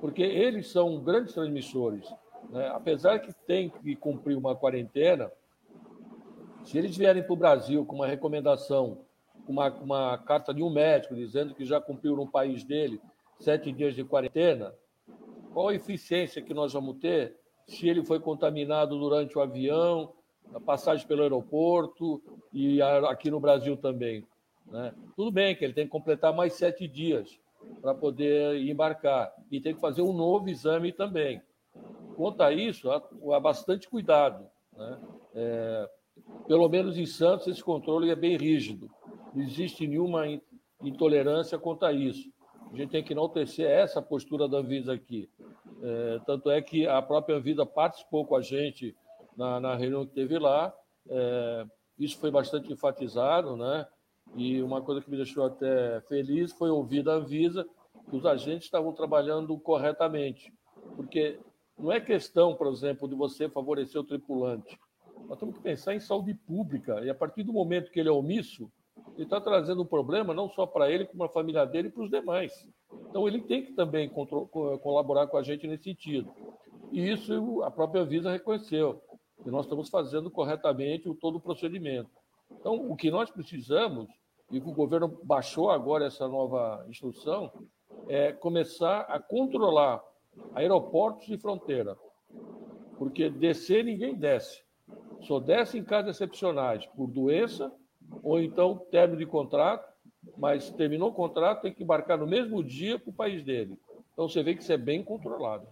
porque 0.01 0.23
eles 0.23 0.71
são 0.71 1.01
grandes 1.01 1.35
transmissores. 1.35 2.07
Né? 2.51 2.69
Apesar 2.69 3.19
que 3.19 3.33
tem 3.47 3.71
que 3.71 3.97
cumprir 3.97 4.37
uma 4.37 4.55
quarentena, 4.55 5.31
se 6.65 6.79
eles 6.79 6.97
vierem 6.97 7.23
para 7.23 7.33
o 7.33 7.37
Brasil 7.37 7.85
com 7.85 7.97
uma 7.97 8.07
recomendação, 8.07 9.06
uma, 9.47 9.69
uma 9.71 10.19
carta 10.19 10.53
de 10.53 10.63
um 10.63 10.71
médico 10.71 11.15
dizendo 11.15 11.55
que 11.55 11.65
já 11.65 11.81
cumpriu 11.81 12.17
no 12.17 12.27
país 12.27 12.65
dele 12.65 13.01
sete 13.39 13.71
dias 13.73 13.95
de 13.95 14.05
quarentena, 14.05 14.75
qual 15.53 15.69
a 15.69 15.75
eficiência 15.75 16.43
que 16.43 16.55
nós 16.55 16.73
vamos 16.73 16.99
ter 16.99 17.37
se 17.67 17.89
ele 17.89 18.05
foi 18.05 18.21
contaminado 18.21 18.99
durante 18.99 19.37
o 19.37 19.41
avião, 19.41 20.13
a 20.55 20.61
passagem 20.61 21.07
pelo 21.07 21.23
aeroporto 21.23 22.23
e 22.53 22.81
aqui 22.83 23.31
no 23.31 23.41
Brasil 23.41 23.77
também? 23.77 24.27
Né? 24.67 24.93
Tudo 25.17 25.31
bem 25.31 25.55
que 25.55 25.65
ele 25.65 25.73
tem 25.73 25.85
que 25.85 25.91
completar 25.91 26.35
mais 26.35 26.55
sete 26.55 26.87
dias 26.87 27.39
para 27.81 27.95
poder 27.95 28.57
embarcar 28.69 29.33
e 29.51 29.61
tem 29.61 29.75
que 29.75 29.81
fazer 29.81 30.03
um 30.03 30.13
novo 30.13 30.49
exame 30.49 30.93
também. 30.93 31.41
Quanto 32.17 32.43
a 32.43 32.53
isso, 32.53 32.91
há, 32.91 33.41
bastante 33.41 33.89
cuidado. 33.89 34.47
Né? 34.77 34.99
É, 35.35 35.91
pelo 36.47 36.69
menos 36.69 36.97
em 36.97 37.07
Santos, 37.07 37.47
esse 37.47 37.63
controle 37.63 38.11
é 38.11 38.17
bem 38.17 38.37
rígido. 38.37 38.91
Não 39.37 39.43
existe 39.43 39.87
nenhuma 39.87 40.25
intolerância 40.83 41.59
quanto 41.59 41.85
a 41.85 41.93
isso. 41.93 42.33
A 42.73 42.75
gente 42.75 42.89
tem 42.89 43.05
que 43.05 43.13
enaltecer 43.13 43.69
essa 43.69 44.01
postura 44.01 44.49
da 44.49 44.57
Anvisa 44.57 44.95
aqui. 44.95 45.29
É, 45.83 46.21
tanto 46.25 46.51
é 46.51 46.63
que 46.63 46.87
a 46.87 47.03
própria 47.03 47.37
Anvisa 47.37 47.67
participou 47.67 48.25
com 48.25 48.35
a 48.35 48.41
gente 48.41 48.97
na, 49.37 49.61
na 49.61 49.77
reunião 49.77 50.07
que 50.07 50.15
teve 50.15 50.39
lá. 50.39 50.75
É, 51.07 51.67
isso 51.99 52.19
foi 52.19 52.31
bastante 52.31 52.73
enfatizado, 52.73 53.59
né? 53.59 53.87
E 54.35 54.63
uma 54.63 54.81
coisa 54.81 55.03
que 55.03 55.11
me 55.11 55.19
deixou 55.19 55.45
até 55.45 56.01
feliz 56.09 56.53
foi 56.53 56.71
ouvir 56.71 57.03
da 57.03 57.13
Anvisa 57.13 57.69
que 58.09 58.17
os 58.17 58.25
agentes 58.25 58.65
estavam 58.65 58.95
trabalhando 58.95 59.59
corretamente. 59.59 60.51
Porque 60.97 61.39
não 61.79 61.93
é 61.93 62.01
questão, 62.01 62.55
por 62.55 62.69
exemplo, 62.69 63.07
de 63.07 63.15
você 63.15 63.51
favorecer 63.51 64.01
o 64.01 64.05
tripulante. 64.05 64.79
Nós 65.29 65.39
temos 65.39 65.57
que 65.57 65.63
pensar 65.63 65.95
em 65.95 66.01
saúde 66.01 66.33
pública. 66.33 67.05
E 67.05 67.11
a 67.11 67.15
partir 67.15 67.43
do 67.43 67.53
momento 67.53 67.91
que 67.91 68.01
ele 68.01 68.09
é 68.09 68.13
omisso, 68.13 68.73
ele 69.17 69.25
está 69.25 69.41
trazendo 69.41 69.83
um 69.83 69.87
problema 69.87 70.35
não 70.35 70.49
só 70.51 70.67
para 70.67 70.91
ele, 70.91 71.07
como 71.07 71.25
a 71.25 71.29
família 71.29 71.65
dele 71.65 71.89
e 71.89 71.91
para 71.91 72.05
os 72.05 72.11
demais. 72.11 72.69
Então, 73.09 73.27
ele 73.27 73.41
tem 73.41 73.65
que 73.65 73.73
também 73.73 74.11
colaborar 74.11 75.27
com 75.27 75.39
a 75.39 75.43
gente 75.43 75.67
nesse 75.67 75.85
sentido. 75.85 76.31
E 76.93 77.11
isso 77.11 77.63
a 77.63 77.71
própria 77.71 78.05
Visa 78.05 78.31
reconheceu. 78.31 79.03
E 79.45 79.51
nós 79.51 79.65
estamos 79.65 79.89
fazendo 79.89 80.31
corretamente 80.31 81.13
todo 81.15 81.37
o 81.37 81.41
procedimento. 81.41 82.11
Então, 82.51 82.91
o 82.91 82.95
que 82.95 83.11
nós 83.11 83.31
precisamos, 83.31 84.07
e 84.53 84.61
que 84.61 84.69
o 84.69 84.75
governo 84.75 85.19
baixou 85.25 85.71
agora 85.71 86.07
essa 86.07 86.29
nova 86.29 86.85
instrução, 86.89 87.51
é 88.09 88.33
começar 88.33 89.01
a 89.01 89.19
controlar 89.19 90.03
aeroportos 90.55 91.29
e 91.29 91.39
fronteira. 91.39 91.97
Porque 92.99 93.31
descer 93.31 93.83
ninguém 93.83 94.15
desce. 94.15 94.63
Só 95.23 95.41
desce 95.41 95.79
em 95.79 95.85
casos 95.85 96.11
excepcionais, 96.11 96.85
por 96.87 97.09
doença 97.09 97.73
ou 98.23 98.41
então 98.41 98.79
término 98.91 99.19
de 99.19 99.27
contrato, 99.27 99.87
mas 100.37 100.71
terminou 100.71 101.11
o 101.11 101.15
contrato, 101.15 101.63
tem 101.63 101.73
que 101.73 101.83
embarcar 101.83 102.19
no 102.19 102.27
mesmo 102.27 102.63
dia 102.63 102.99
para 102.99 103.11
o 103.11 103.15
país 103.15 103.45
dele. 103.45 103.79
Então 104.13 104.29
você 104.29 104.43
vê 104.43 104.55
que 104.55 104.63
isso 104.63 104.73
é 104.73 104.77
bem 104.77 105.03
controlado. 105.03 105.67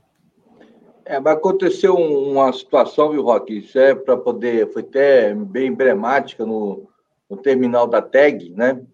É, 1.04 1.20
mas 1.20 1.36
aconteceu 1.36 1.94
uma 1.96 2.52
situação, 2.52 3.10
viu, 3.10 3.22
Roque? 3.22 3.58
Isso 3.58 3.78
é 3.78 3.94
para 3.94 4.16
poder. 4.16 4.72
Foi 4.72 4.82
até 4.82 5.34
bem 5.34 5.68
emblemática 5.68 6.46
no, 6.46 6.88
no 7.28 7.36
terminal 7.36 7.86
da 7.86 8.00
TEG, 8.00 8.50
né? 8.50 8.84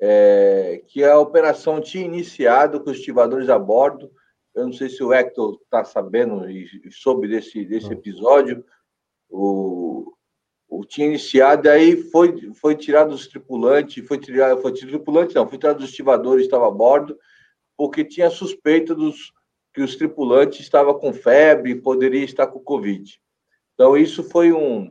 É, 0.00 0.82
que 0.86 1.02
a 1.02 1.18
operação 1.18 1.80
tinha 1.80 2.04
iniciado 2.04 2.80
com 2.80 2.90
os 2.90 2.98
estivadores 2.98 3.48
a 3.48 3.58
bordo. 3.58 4.10
Eu 4.54 4.66
não 4.66 4.72
sei 4.72 4.88
se 4.88 5.02
o 5.02 5.12
Hector 5.12 5.58
está 5.64 5.84
sabendo 5.84 6.48
e 6.48 6.68
soube 6.90 7.28
desse, 7.28 7.64
desse 7.64 7.92
episódio. 7.92 8.64
O 9.28 10.15
tinha 10.88 11.06
iniciado, 11.06 11.68
aí 11.68 11.96
foi, 12.10 12.52
foi 12.54 12.74
tirado 12.74 13.12
os 13.12 13.26
tripulantes, 13.26 14.06
foi 14.06 14.18
tirado, 14.18 14.60
foi 14.60 14.72
tirado 14.72 14.90
tripulante, 14.90 15.34
não, 15.34 15.48
foi 15.48 15.58
tirado 15.58 15.78
dos 15.78 15.90
estivadores, 15.90 16.44
estava 16.44 16.66
a 16.66 16.70
bordo, 16.70 17.16
porque 17.76 18.04
tinha 18.04 18.30
suspeita 18.30 18.94
dos 18.94 19.32
que 19.72 19.82
os 19.82 19.94
tripulantes 19.94 20.60
estavam 20.60 20.98
com 20.98 21.12
febre 21.12 21.72
e 21.72 21.80
poderia 21.80 22.24
estar 22.24 22.46
com 22.46 22.58
Covid. 22.58 23.20
Então, 23.74 23.96
isso 23.96 24.24
foi 24.24 24.52
um, 24.52 24.90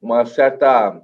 uma 0.00 0.24
certa 0.24 1.02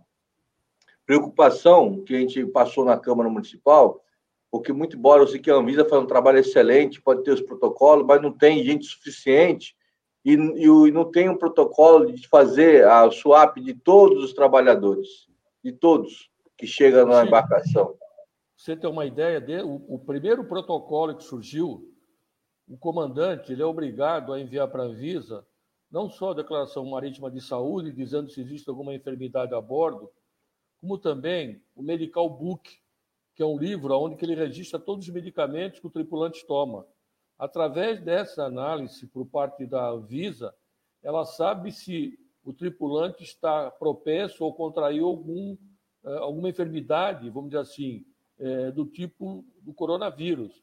preocupação 1.04 2.02
que 2.04 2.16
a 2.16 2.18
gente 2.18 2.44
passou 2.46 2.84
na 2.84 2.98
Câmara 2.98 3.28
Municipal, 3.28 4.02
porque, 4.50 4.72
muito 4.72 4.96
embora 4.96 5.22
eu 5.22 5.26
sei 5.26 5.38
que 5.38 5.50
a 5.50 5.54
Anvisa 5.54 5.84
faz 5.84 6.02
um 6.02 6.06
trabalho 6.06 6.38
excelente, 6.38 7.02
pode 7.02 7.22
ter 7.22 7.32
os 7.32 7.42
protocolos, 7.42 8.06
mas 8.06 8.22
não 8.22 8.32
tem 8.32 8.64
gente 8.64 8.86
suficiente 8.86 9.76
e, 10.24 10.34
e 10.34 10.90
não 10.90 11.10
tem 11.10 11.28
um 11.28 11.36
protocolo 11.36 12.12
de 12.12 12.26
fazer 12.28 12.86
a 12.86 13.10
swap 13.10 13.56
de 13.58 13.74
todos 13.74 14.24
os 14.24 14.32
trabalhadores, 14.32 15.28
de 15.62 15.72
todos 15.72 16.30
que 16.56 16.66
chegam 16.66 17.06
na 17.06 17.24
embarcação. 17.24 17.94
Você 18.56 18.76
tem 18.76 18.90
uma 18.90 19.06
ideia, 19.06 19.40
de, 19.40 19.62
o, 19.62 19.84
o 19.88 19.98
primeiro 19.98 20.44
protocolo 20.44 21.16
que 21.16 21.24
surgiu 21.24 21.88
o 22.68 22.76
comandante 22.76 23.52
ele 23.52 23.62
é 23.62 23.64
obrigado 23.64 24.32
a 24.32 24.40
enviar 24.40 24.68
para 24.68 24.82
a 24.82 24.86
Anvisa 24.86 25.46
não 25.90 26.10
só 26.10 26.30
a 26.32 26.34
declaração 26.34 26.84
marítima 26.84 27.30
de 27.30 27.40
saúde, 27.40 27.92
dizendo 27.92 28.28
se 28.28 28.40
existe 28.40 28.68
alguma 28.68 28.94
enfermidade 28.94 29.54
a 29.54 29.60
bordo, 29.60 30.10
como 30.80 30.98
também 30.98 31.62
o 31.74 31.82
Medical 31.82 32.28
Book, 32.28 32.78
que 33.34 33.42
é 33.42 33.46
um 33.46 33.58
livro 33.58 33.98
onde 33.98 34.22
ele 34.22 34.34
registra 34.34 34.78
todos 34.78 35.08
os 35.08 35.14
medicamentos 35.14 35.80
que 35.80 35.86
o 35.86 35.90
tripulante 35.90 36.46
toma. 36.46 36.86
Através 37.38 38.00
dessa 38.02 38.44
análise 38.44 39.06
por 39.06 39.26
parte 39.26 39.64
da 39.64 39.90
Anvisa, 39.90 40.52
ela 41.02 41.24
sabe 41.24 41.70
se 41.70 42.18
o 42.44 42.52
tripulante 42.52 43.22
está 43.22 43.70
propenso 43.70 44.44
ou 44.44 44.52
contraiu 44.52 45.06
algum, 45.06 45.56
eh, 46.04 46.18
alguma 46.18 46.48
enfermidade, 46.48 47.30
vamos 47.30 47.50
dizer 47.50 47.60
assim, 47.60 48.04
eh, 48.38 48.72
do 48.72 48.84
tipo 48.84 49.44
do 49.60 49.72
coronavírus. 49.72 50.62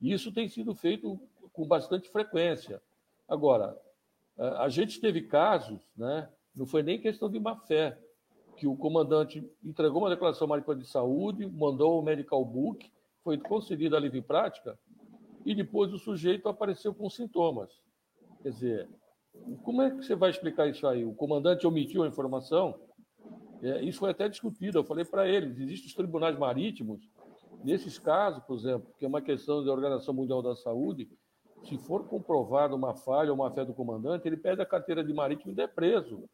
Isso 0.00 0.32
tem 0.32 0.48
sido 0.48 0.74
feito 0.74 1.20
com 1.52 1.66
bastante 1.66 2.08
frequência. 2.08 2.80
Agora, 3.26 3.76
a 4.38 4.68
gente 4.68 5.00
teve 5.00 5.22
casos, 5.22 5.80
né, 5.96 6.30
não 6.54 6.64
foi 6.64 6.82
nem 6.82 7.00
questão 7.00 7.28
de 7.28 7.40
má 7.40 7.56
fé, 7.56 7.98
que 8.56 8.66
o 8.66 8.76
comandante 8.76 9.48
entregou 9.62 10.02
uma 10.02 10.10
declaração 10.10 10.46
marítima 10.46 10.74
de 10.76 10.86
saúde, 10.86 11.46
mandou 11.46 11.98
o 11.98 12.02
medical 12.02 12.44
book, 12.44 12.90
foi 13.22 13.38
concedida 13.38 13.96
a 13.96 14.00
livre 14.00 14.22
prática, 14.22 14.78
e 15.50 15.54
depois 15.54 15.92
o 15.92 15.98
sujeito 15.98 16.48
apareceu 16.48 16.94
com 16.94 17.08
sintomas. 17.08 17.70
Quer 18.42 18.50
dizer, 18.50 18.88
como 19.62 19.82
é 19.82 19.90
que 19.90 20.02
você 20.02 20.14
vai 20.14 20.30
explicar 20.30 20.68
isso 20.68 20.86
aí? 20.86 21.04
O 21.04 21.14
comandante 21.14 21.66
omitiu 21.66 22.02
a 22.02 22.08
informação? 22.08 22.78
É, 23.62 23.82
isso 23.82 23.98
foi 23.98 24.10
até 24.10 24.28
discutido. 24.28 24.78
Eu 24.78 24.84
falei 24.84 25.04
para 25.04 25.28
eles: 25.28 25.58
existem 25.58 25.88
os 25.88 25.94
tribunais 25.94 26.38
marítimos 26.38 27.00
Nesses 27.64 27.98
casos, 27.98 28.42
por 28.44 28.56
exemplo, 28.56 28.94
que 28.98 29.04
é 29.04 29.08
uma 29.08 29.20
questão 29.20 29.64
da 29.64 29.72
Organização 29.72 30.14
Mundial 30.14 30.42
da 30.42 30.54
Saúde, 30.54 31.08
se 31.64 31.76
for 31.76 32.06
comprovada 32.06 32.74
uma 32.74 32.94
falha 32.94 33.30
ou 33.30 33.34
uma 33.34 33.50
fé 33.50 33.64
do 33.64 33.74
comandante, 33.74 34.26
ele 34.28 34.36
pede 34.36 34.62
a 34.62 34.66
carteira 34.66 35.02
de 35.02 35.12
marítimo 35.12 35.52
e 35.56 35.60
é 35.60 35.66
preso. 35.66 36.28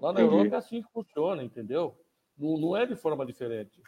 Lá 0.00 0.12
na 0.12 0.20
Entendi. 0.20 0.36
Europa 0.36 0.56
é 0.56 0.58
assim 0.58 0.82
que 0.82 0.92
funciona, 0.92 1.42
entendeu? 1.42 1.96
Não, 2.36 2.58
não 2.58 2.76
é 2.76 2.84
de 2.84 2.94
forma 2.94 3.24
diferente. 3.24 3.80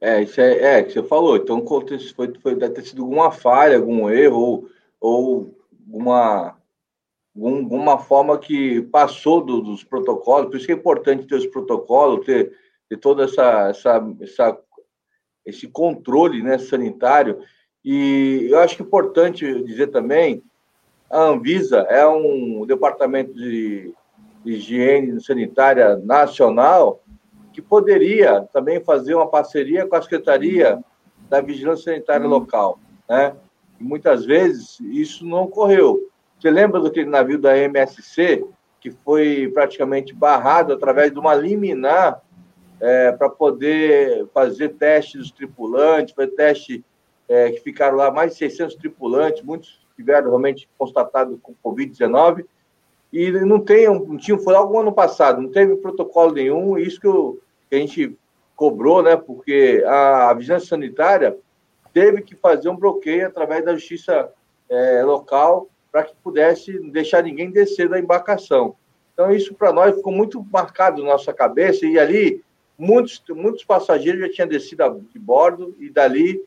É, 0.00 0.22
isso 0.22 0.40
é, 0.40 0.78
é 0.78 0.82
que 0.82 0.92
você 0.92 1.02
falou. 1.02 1.36
Então, 1.36 1.64
foi, 2.14 2.32
foi, 2.40 2.54
deve 2.54 2.74
ter 2.74 2.82
sido 2.82 3.02
alguma 3.02 3.30
falha, 3.30 3.76
algum 3.76 4.10
erro, 4.10 4.38
ou, 4.40 4.68
ou 5.00 5.56
alguma, 7.34 7.98
forma 7.98 8.38
que 8.38 8.82
passou 8.82 9.42
do, 9.42 9.60
dos 9.60 9.82
protocolos. 9.82 10.48
Por 10.48 10.56
isso 10.56 10.66
que 10.66 10.72
é 10.72 10.76
importante 10.76 11.26
ter 11.26 11.36
os 11.36 11.46
protocolos, 11.46 12.24
ter, 12.26 12.52
ter 12.88 12.96
toda 12.98 13.24
essa, 13.24 13.68
essa, 13.68 14.14
essa 14.20 14.58
esse 15.46 15.68
controle 15.68 16.42
né, 16.42 16.58
sanitário. 16.58 17.38
E 17.84 18.48
eu 18.50 18.58
acho 18.58 18.76
que 18.76 18.82
é 18.82 18.86
importante 18.86 19.62
dizer 19.62 19.86
também, 19.88 20.42
a 21.08 21.22
Anvisa 21.22 21.86
é 21.88 22.04
um 22.06 22.66
departamento 22.66 23.32
de 23.32 23.94
higiene 24.44 25.20
sanitária 25.20 25.96
nacional 25.98 27.02
que 27.56 27.62
poderia 27.62 28.42
também 28.52 28.84
fazer 28.84 29.14
uma 29.14 29.26
parceria 29.26 29.86
com 29.86 29.96
a 29.96 30.02
Secretaria 30.02 30.78
da 31.26 31.40
Vigilância 31.40 31.90
Sanitária 31.90 32.26
Local, 32.26 32.78
né? 33.08 33.34
E 33.80 33.82
muitas 33.82 34.26
vezes 34.26 34.78
isso 34.80 35.24
não 35.24 35.44
ocorreu. 35.44 36.10
Você 36.38 36.50
lembra 36.50 36.82
daquele 36.82 37.08
navio 37.08 37.38
da 37.38 37.56
MSC 37.56 38.44
que 38.78 38.90
foi 38.90 39.50
praticamente 39.54 40.14
barrado 40.14 40.74
através 40.74 41.10
de 41.10 41.18
uma 41.18 41.34
liminar 41.34 42.20
é, 42.78 43.10
para 43.12 43.30
poder 43.30 44.26
fazer 44.34 44.74
testes 44.74 45.18
dos 45.22 45.30
tripulantes, 45.30 46.14
fazer 46.14 46.32
teste 46.32 46.84
é, 47.26 47.52
que 47.52 47.60
ficaram 47.60 47.96
lá 47.96 48.10
mais 48.10 48.32
de 48.32 48.38
600 48.38 48.76
tripulantes, 48.76 49.42
muitos 49.42 49.80
tiveram 49.96 50.28
realmente 50.28 50.68
constatado 50.76 51.40
com 51.42 51.54
Covid-19, 51.64 52.44
e 53.10 53.30
não, 53.30 53.60
tem, 53.60 53.86
não 53.86 54.18
tinha, 54.18 54.38
foi 54.38 54.54
algo 54.54 54.78
ano 54.78 54.92
passado, 54.92 55.40
não 55.40 55.50
teve 55.50 55.74
protocolo 55.76 56.32
nenhum, 56.32 56.76
isso 56.76 57.00
que, 57.00 57.06
eu, 57.06 57.40
que 57.68 57.76
a 57.76 57.78
gente 57.78 58.16
cobrou, 58.54 59.02
né, 59.02 59.16
porque 59.16 59.84
a, 59.86 60.32
vigilância 60.34 60.68
sanitária 60.68 61.36
teve 61.92 62.22
que 62.22 62.34
fazer 62.34 62.68
um 62.68 62.76
bloqueio 62.76 63.26
através 63.26 63.64
da 63.64 63.74
justiça 63.74 64.32
é, 64.68 65.02
local 65.02 65.68
para 65.92 66.04
que 66.04 66.14
pudesse 66.22 66.78
deixar 66.90 67.22
ninguém 67.22 67.50
descer 67.50 67.88
da 67.88 67.98
embarcação. 67.98 68.76
Então, 69.12 69.30
isso 69.30 69.54
para 69.54 69.72
nós 69.72 69.94
ficou 69.94 70.12
muito 70.12 70.44
marcado 70.52 71.02
na 71.02 71.12
nossa 71.12 71.32
cabeça, 71.32 71.86
e 71.86 71.98
ali 71.98 72.44
muitos, 72.78 73.22
muitos 73.30 73.64
passageiros 73.64 74.20
já 74.20 74.30
tinham 74.30 74.48
descido 74.48 75.00
de 75.10 75.18
bordo, 75.18 75.74
e 75.78 75.88
dali 75.88 76.42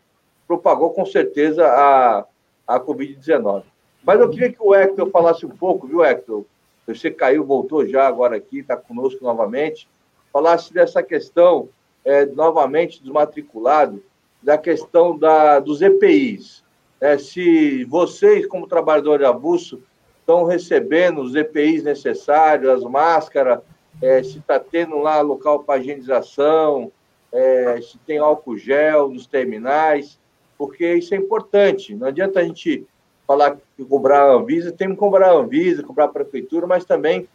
propagou 0.48 0.92
com 0.92 1.06
certeza 1.06 1.66
a, 1.66 2.26
a 2.68 2.80
Covid-19. 2.80 3.64
Mas 4.04 4.20
eu 4.20 4.30
queria 4.30 4.52
que 4.52 4.62
o 4.62 4.74
Hector 4.74 5.10
falasse 5.10 5.46
um 5.46 5.50
pouco, 5.50 5.88
viu, 5.88 6.04
Hector? 6.04 6.46
Você 6.88 7.12
caiu, 7.12 7.44
voltou 7.44 7.86
já 7.86 8.08
agora 8.08 8.38
aqui, 8.38 8.60
está 8.60 8.76
conosco 8.76 9.24
novamente. 9.24 9.88
Falasse 10.32 10.74
dessa 10.74 11.02
questão, 11.02 11.70
é, 12.06 12.26
novamente, 12.26 13.02
dos 13.02 13.12
matriculados, 13.12 14.00
da 14.42 14.58
questão 14.58 15.18
da, 15.18 15.60
dos 15.60 15.82
EPIs. 15.82 16.64
É, 17.02 17.18
se 17.18 17.84
vocês, 17.86 18.46
como 18.46 18.68
trabalhadores 18.68 19.20
de 19.20 19.26
abuso, 19.26 19.84
estão 20.20 20.44
recebendo 20.44 21.22
os 21.22 21.36
EPIs 21.36 21.84
necessários, 21.84 22.70
as 22.70 22.84
máscaras, 22.84 23.60
é, 24.02 24.22
se 24.24 24.38
está 24.38 24.60
tendo 24.60 24.98
lá 25.00 25.22
local 25.22 25.64
para 25.64 25.80
higienização, 25.80 26.92
é, 27.32 27.80
se 27.82 27.98
tem 28.00 28.18
álcool 28.18 28.58
gel 28.58 29.10
nos 29.10 29.28
terminais, 29.28 30.20
porque 30.58 30.96
isso 30.96 31.14
é 31.14 31.18
importante. 31.18 31.96
Não 31.96 32.08
adianta 32.08 32.40
a 32.40 32.44
gente 32.44 32.86
falar 33.26 33.58
que 33.78 33.86
cobrar 33.86 34.24
a 34.24 34.34
Anvisa, 34.34 34.72
tem 34.72 34.90
que 34.90 34.96
cobrar 34.96 35.30
a 35.30 35.34
Anvisa, 35.36 35.84
cobrar 35.84 36.06
a 36.06 36.10
prefeitura, 36.10 36.66
mas 36.66 36.86
também 36.86 37.28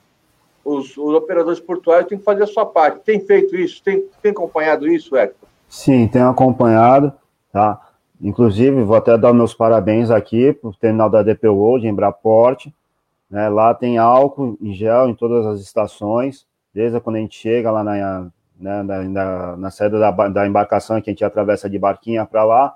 os, 0.65 0.97
os, 0.97 1.15
operadores 1.15 1.61
portuários 1.61 2.09
têm 2.09 2.19
que 2.19 2.25
fazer 2.25 2.45
a 2.45 2.47
sua 2.47 2.67
parte. 2.67 3.01
Tem 3.01 3.21
feito 3.21 3.57
isso? 3.57 3.83
Tem, 3.83 4.05
tem 4.23 4.33
acompanhado 4.33 4.89
isso, 4.89 5.17
Hector? 5.17 5.49
Sim, 5.69 6.07
tenho 6.09 6.29
acompanhado, 6.29 7.13
tá? 7.53 7.81
Inclusive, 8.21 8.83
vou 8.83 8.97
até 8.97 9.19
dar 9.19 9.33
meus 9.33 9.53
parabéns 9.53 10.11
aqui 10.11 10.53
para 10.53 10.71
o 10.71 10.75
terminal 10.75 11.11
da 11.11 11.23
DP 11.23 11.49
World, 11.49 11.87
em 11.87 11.95
Braport. 11.95 12.67
Né? 13.29 13.49
Lá 13.49 13.75
tem 13.75 13.99
álcool 13.99 14.57
em 14.61 14.73
gel 14.73 15.09
em 15.09 15.15
todas 15.15 15.45
as 15.47 15.61
estações, 15.61 16.47
desde 16.73 17.01
quando 17.01 17.17
a 17.17 17.19
gente 17.19 17.37
chega 17.37 17.71
lá 17.71 17.83
na, 17.83 18.31
né, 18.59 18.83
na, 18.83 19.57
na 19.57 19.71
saída 19.71 19.99
da, 19.99 20.11
da 20.11 20.47
embarcação, 20.47 21.01
que 21.01 21.11
a 21.11 21.13
gente 21.13 21.25
atravessa 21.25 21.69
de 21.69 21.79
barquinha 21.79 22.25
para 22.25 22.45
lá, 22.45 22.75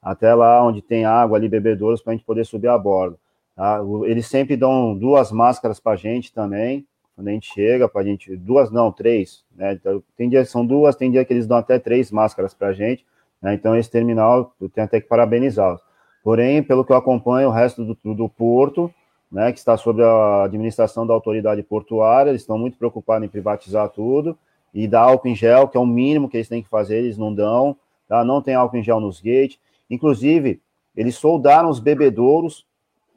até 0.00 0.34
lá 0.34 0.64
onde 0.64 0.80
tem 0.80 1.04
água 1.04 1.36
ali, 1.36 1.48
bebedouros, 1.48 2.00
para 2.00 2.12
a 2.12 2.16
gente 2.16 2.24
poder 2.24 2.46
subir 2.46 2.68
a 2.68 2.78
bordo. 2.78 3.18
Tá? 3.56 3.80
Eles 4.04 4.26
sempre 4.26 4.56
dão 4.56 4.96
duas 4.96 5.32
máscaras 5.32 5.80
para 5.80 5.92
a 5.92 5.96
gente 5.96 6.32
também, 6.32 6.86
quando 7.16 7.28
a 7.28 7.30
gente 7.32 7.50
chega, 7.52 7.88
para 7.88 8.02
a 8.02 8.04
gente, 8.04 8.36
duas 8.36 8.70
não, 8.70 8.92
três, 8.92 9.42
né? 9.56 9.72
Então, 9.72 10.02
tem 10.14 10.28
dia 10.28 10.44
são 10.44 10.64
duas, 10.66 10.94
tem 10.94 11.10
dia 11.10 11.24
que 11.24 11.32
eles 11.32 11.46
dão 11.46 11.56
até 11.56 11.78
três 11.78 12.12
máscaras 12.12 12.52
para 12.52 12.68
a 12.68 12.72
gente, 12.74 13.06
né? 13.40 13.54
Então, 13.54 13.74
esse 13.74 13.90
terminal, 13.90 14.54
eu 14.60 14.68
tenho 14.68 14.84
até 14.84 15.00
que 15.00 15.08
parabenizá-los. 15.08 15.80
Porém, 16.22 16.62
pelo 16.62 16.84
que 16.84 16.92
eu 16.92 16.96
acompanho, 16.96 17.48
o 17.48 17.52
resto 17.52 17.84
do, 17.84 18.14
do 18.14 18.28
porto, 18.28 18.92
né, 19.32 19.50
que 19.50 19.58
está 19.58 19.76
sob 19.76 20.02
a 20.02 20.44
administração 20.44 21.06
da 21.06 21.14
autoridade 21.14 21.62
portuária, 21.62 22.30
eles 22.30 22.42
estão 22.42 22.58
muito 22.58 22.76
preocupados 22.76 23.26
em 23.26 23.30
privatizar 23.30 23.88
tudo 23.88 24.36
e 24.74 24.86
dar 24.86 25.02
álcool 25.02 25.28
em 25.28 25.34
gel, 25.34 25.68
que 25.68 25.76
é 25.76 25.80
o 25.80 25.86
mínimo 25.86 26.28
que 26.28 26.36
eles 26.36 26.48
têm 26.48 26.62
que 26.62 26.68
fazer, 26.68 26.98
eles 26.98 27.16
não 27.16 27.32
dão, 27.32 27.76
tá? 28.06 28.24
Não 28.24 28.42
tem 28.42 28.54
álcool 28.54 28.76
em 28.76 28.82
gel 28.82 29.00
nos 29.00 29.20
gates. 29.20 29.58
Inclusive, 29.88 30.60
eles 30.94 31.14
soldaram 31.16 31.70
os 31.70 31.80
bebedouros, 31.80 32.66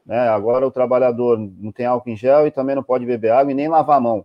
né? 0.04 0.28
Agora 0.28 0.66
o 0.66 0.70
trabalhador 0.70 1.38
não 1.38 1.72
tem 1.72 1.86
álcool 1.86 2.10
em 2.10 2.16
gel 2.16 2.46
e 2.46 2.50
também 2.50 2.74
não 2.74 2.82
pode 2.82 3.06
beber 3.06 3.32
água 3.32 3.52
e 3.52 3.54
nem 3.54 3.68
lavar 3.68 3.98
a 3.98 4.00
mão. 4.00 4.24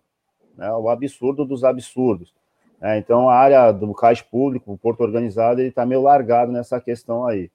Né? 0.57 0.71
O 0.73 0.89
absurdo 0.89 1.45
dos 1.45 1.63
absurdos. 1.63 2.34
É, 2.82 2.97
então, 2.97 3.30
a 3.30 3.36
área 3.36 3.71
do 3.71 3.93
cais 3.93 4.21
público, 4.21 4.73
o 4.73 4.78
porto 4.78 5.01
organizado, 5.01 5.61
ele 5.61 5.69
está 5.69 5.86
meio 5.86 6.01
largado 6.01 6.51
nessa 6.51 6.80
questão 6.80 7.26
aí. 7.26 7.49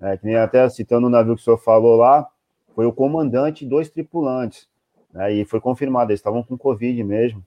É, 0.00 0.16
que 0.16 0.26
nem 0.26 0.36
até 0.36 0.68
citando 0.68 1.06
o 1.06 1.10
navio 1.10 1.34
que 1.34 1.40
o 1.40 1.44
senhor 1.44 1.58
falou 1.58 1.96
lá, 1.96 2.28
foi 2.74 2.86
o 2.86 2.92
comandante 2.92 3.64
e 3.64 3.68
dois 3.68 3.88
tripulantes. 3.88 4.68
Né, 5.12 5.32
e 5.32 5.44
foi 5.44 5.60
confirmado, 5.60 6.10
eles 6.10 6.20
estavam 6.20 6.42
com 6.42 6.56
Covid 6.56 7.02
mesmo. 7.02 7.44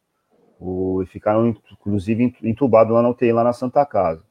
O, 0.59 1.01
e 1.01 1.05
ficaram, 1.05 1.55
inclusive, 1.71 2.35
entubados 2.43 2.93
lá 2.93 3.01
na 3.01 3.09
UTI, 3.09 3.31
lá 3.31 3.43
na 3.43 3.53
Santa 3.53 3.85
Casa. 3.85 4.23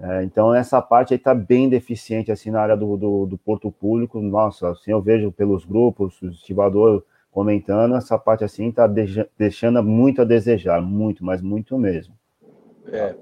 É, 0.00 0.24
então, 0.24 0.54
essa 0.54 0.82
parte 0.82 1.14
aí 1.14 1.18
está 1.18 1.34
bem 1.34 1.68
deficiente, 1.68 2.32
assim, 2.32 2.50
na 2.50 2.60
área 2.60 2.76
do, 2.76 2.96
do, 2.96 3.26
do, 3.26 3.38
porto 3.38 3.70
público. 3.70 4.20
Nossa, 4.20 4.70
assim, 4.70 4.90
eu 4.90 5.00
vejo 5.00 5.30
pelos 5.30 5.64
grupos, 5.64 6.20
o 6.22 6.28
estivador 6.28 7.04
comentando, 7.30 7.96
essa 7.96 8.18
parte, 8.18 8.44
assim, 8.44 8.68
está 8.68 8.86
deixando 9.38 9.82
muito 9.82 10.20
a 10.20 10.24
desejar, 10.24 10.82
muito, 10.82 11.24
mas 11.24 11.40
muito 11.40 11.78
mesmo. 11.78 12.14
É. 12.88 13.14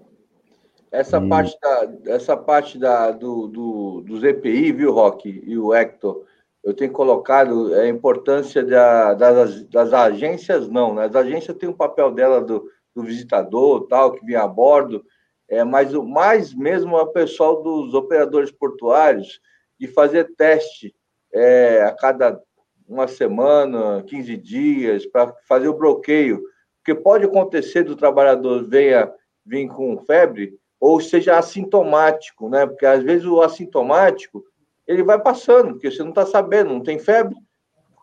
Essa 0.91 1.19
e... 1.19 1.29
parte, 1.29 1.57
da, 1.61 1.89
essa 2.07 2.37
parte 2.37 2.79
da, 2.79 3.13
do, 3.13 3.47
do, 3.47 4.01
dos 4.01 4.25
EPI, 4.25 4.73
viu, 4.73 4.93
Roque, 4.93 5.43
e 5.47 5.57
o 5.57 5.73
Hector, 5.73 6.25
eu 6.65 6.75
tenho 6.75 6.93
colocado 6.93 7.73
a 7.75 7.89
importância 7.89 8.65
da, 8.65 9.15
das, 9.15 9.65
das 9.65 9.93
agências, 9.93 10.69
não, 10.69 10.95
né? 10.95 11.07
As 11.07 11.17
agências 11.17 11.57
têm 11.57 11.69
um 11.69 11.75
papel 11.75 12.11
dela 12.11 12.41
do, 12.41 12.69
do 12.95 13.03
visitador, 13.03 13.87
tal, 13.87 14.13
que 14.13 14.25
vem 14.25 14.37
a 14.37 14.47
bordo, 14.47 15.05
é, 15.51 15.65
mas 15.65 15.93
o 15.93 16.05
mais 16.05 16.55
mesmo 16.55 16.97
é 16.97 17.03
o 17.03 17.09
pessoal 17.09 17.61
dos 17.61 17.93
operadores 17.93 18.53
portuários 18.53 19.41
de 19.79 19.89
fazer 19.89 20.33
teste 20.37 20.95
é, 21.35 21.83
a 21.83 21.93
cada 21.93 22.41
uma 22.89 23.09
semana, 23.09 24.05
15 24.05 24.37
dias, 24.37 25.07
para 25.07 25.35
fazer 25.49 25.69
o 25.69 25.77
bloqueio. 25.77 26.41
Porque 26.79 26.95
pode 26.95 27.25
acontecer 27.25 27.83
do 27.83 27.97
trabalhador 27.97 28.65
venha 28.65 29.13
vir 29.45 29.69
com 29.69 29.99
febre 30.05 30.57
ou 30.79 31.01
seja 31.01 31.37
assintomático, 31.37 32.49
né? 32.49 32.67
Porque 32.67 32.87
às 32.87 33.03
vezes 33.03 33.27
o 33.27 33.43
assintomático 33.43 34.45
ele 34.87 35.03
vai 35.03 35.21
passando, 35.21 35.73
porque 35.73 35.91
você 35.91 36.03
não 36.03 36.11
está 36.11 36.25
sabendo, 36.25 36.73
não 36.73 36.83
tem 36.83 36.99
febre, 36.99 37.37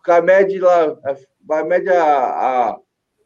a 0.06 0.22
mede 0.22 0.60
lá, 0.60 0.98
a, 1.50 1.64
mede 1.64 1.90
a, 1.90 2.78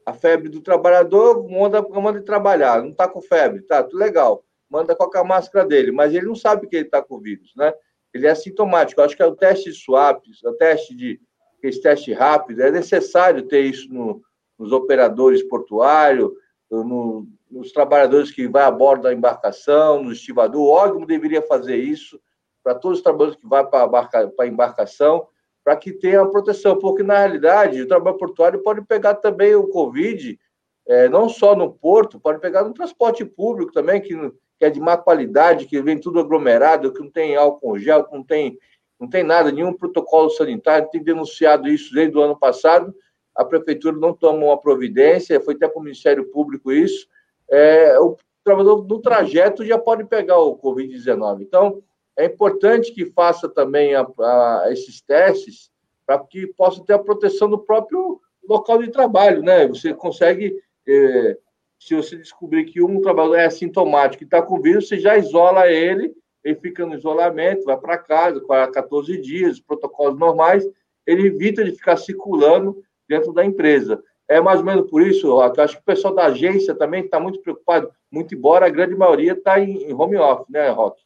a 0.06 0.14
febre 0.14 0.50
do 0.50 0.62
trabalhador, 0.62 1.48
manda, 1.50 1.82
manda 1.82 2.22
trabalhar, 2.22 2.82
não 2.82 2.90
está 2.90 3.08
com 3.08 3.22
febre, 3.22 3.62
tá, 3.62 3.84
tudo 3.84 3.98
legal, 3.98 4.44
manda 4.70 4.96
com 4.96 5.18
a 5.18 5.24
máscara 5.24 5.66
dele, 5.66 5.92
mas 5.92 6.14
ele 6.14 6.26
não 6.26 6.36
sabe 6.36 6.68
que 6.68 6.76
ele 6.76 6.86
está 6.86 7.02
com 7.02 7.20
vírus, 7.20 7.52
né? 7.56 7.74
Ele 8.14 8.28
é 8.28 8.36
sintomático. 8.36 9.02
acho 9.02 9.16
que 9.16 9.24
é 9.24 9.26
o 9.26 9.36
teste 9.36 9.72
swap, 9.74 10.24
o 10.44 10.54
teste 10.54 10.96
de 10.96 11.20
esse 11.64 11.82
teste 11.82 12.12
rápido, 12.12 12.64
é 12.64 12.72
necessário 12.72 13.44
ter 13.44 13.62
isso 13.62 13.88
no, 13.94 14.22
nos 14.58 14.72
operadores 14.72 15.44
portuários, 15.44 16.32
no, 16.72 17.28
nos 17.50 17.72
trabalhadores 17.72 18.32
que 18.32 18.48
vai 18.48 18.64
a 18.64 18.72
bordo 18.72 19.04
da 19.04 19.14
embarcação, 19.14 20.04
no 20.04 20.12
estivador. 20.12 20.62
O 20.62 20.70
órgão 20.70 21.06
deveria 21.06 21.42
fazer 21.42 21.76
isso 21.76 22.20
para 22.64 22.74
todos 22.74 22.98
os 22.98 23.04
trabalhadores 23.04 23.40
que 23.40 23.48
vão 23.48 23.66
para 23.68 24.32
a 24.40 24.48
embarcação 24.48 25.28
para 25.64 25.76
que 25.76 25.94
tenha 25.94 26.26
proteção, 26.26 26.78
porque 26.78 27.04
na 27.04 27.20
realidade 27.20 27.82
o 27.82 27.88
trabalho 27.88 28.18
portuário 28.18 28.62
pode 28.62 28.82
pegar 28.84 29.16
também 29.16 29.56
o 29.56 29.68
Covid, 29.68 30.40
é, 30.88 31.08
não 31.08 31.30
só 31.30 31.56
no 31.56 31.72
porto, 31.72 32.20
pode 32.20 32.40
pegar 32.40 32.64
no 32.64 32.74
transporte 32.74 33.24
público 33.24 33.72
também, 33.72 34.02
que, 34.02 34.16
que 34.60 34.66
é 34.66 34.70
de 34.70 34.80
má 34.80 34.98
qualidade, 34.98 35.66
que 35.66 35.82
vem 35.82 36.00
tudo 36.00 36.20
aglomerado, 36.20 36.92
que 36.92 37.00
não 37.00 37.12
tem 37.12 37.36
álcool 37.36 37.78
gel, 37.78 38.04
que 38.06 38.14
não 38.14 38.24
tem, 38.24 38.58
não 39.00 39.08
tem 39.08 39.24
nada, 39.24 39.52
nenhum 39.52 39.74
protocolo 39.74 40.30
sanitário, 40.30 40.90
tem 40.92 41.04
denunciado 41.04 41.70
isso 41.70 41.94
desde 41.94 42.18
o 42.18 42.22
ano 42.22 42.38
passado, 42.38 42.94
a 43.36 43.46
prefeitura 43.46 43.96
não 43.96 44.14
tomou 44.14 44.50
uma 44.50 44.60
providência, 44.60 45.40
foi 45.40 45.54
até 45.54 45.68
para 45.68 45.80
o 45.80 45.84
Ministério 45.84 46.30
Público 46.32 46.72
isso, 46.72 47.08
é, 47.50 48.00
o 48.00 48.18
trabalhador 48.44 48.86
no 48.88 49.00
trajeto 49.00 49.64
já 49.64 49.78
pode 49.78 50.04
pegar 50.06 50.40
o 50.40 50.58
Covid-19. 50.58 51.42
Então, 51.42 51.84
é 52.18 52.26
importante 52.26 52.94
que 52.94 53.06
faça 53.06 53.48
também 53.50 53.96
a, 53.96 54.02
a, 54.02 54.66
esses 54.72 55.02
testes 55.02 55.72
para 56.06 56.20
que 56.20 56.48
possa 56.48 56.84
ter 56.84 56.94
a 56.94 57.00
proteção 57.00 57.50
do 57.50 57.60
próprio 57.60 58.20
local 58.48 58.82
de 58.82 58.92
trabalho, 58.92 59.42
né? 59.42 59.68
Você 59.68 59.94
consegue, 59.94 60.56
é, 60.88 61.38
se 61.80 61.96
você 61.96 62.18
descobrir 62.18 62.66
que 62.66 62.82
um 62.82 63.02
trabalhador 63.02 63.36
é 63.36 63.46
assintomático 63.46 64.24
e 64.24 64.26
está 64.26 64.42
com 64.42 64.62
vírus, 64.62 64.88
você 64.88 65.00
já 65.00 65.18
isola 65.18 65.68
ele, 65.70 66.14
ele 66.44 66.56
fica 66.56 66.86
no 66.86 66.96
isolamento, 66.96 67.66
vai 67.66 67.78
para 67.78 67.98
casa, 67.98 68.44
14 68.74 69.18
dias, 69.22 69.60
protocolos 69.60 70.20
normais, 70.20 70.68
ele 71.06 71.28
evita 71.28 71.64
de 71.64 71.72
ficar 71.72 71.98
circulando 71.98 72.84
dentro 73.08 73.32
da 73.32 73.46
empresa. 73.46 74.04
É 74.28 74.40
mais 74.40 74.60
ou 74.60 74.66
menos 74.66 74.90
por 74.90 75.02
isso, 75.02 75.28
eu 75.28 75.42
acho 75.42 75.76
que 75.76 75.82
o 75.82 75.86
pessoal 75.86 76.16
da 76.16 76.26
agência 76.26 76.74
também 76.74 77.04
está 77.04 77.20
muito 77.20 77.42
preocupado, 77.42 77.92
muito 78.10 78.34
embora 78.34 78.66
a 78.66 78.70
grande 78.70 78.96
maioria 78.96 79.34
está 79.34 79.60
em 79.60 79.94
home 79.94 80.18
office, 80.18 80.50
né, 80.50 80.70
Roque? 80.70 81.04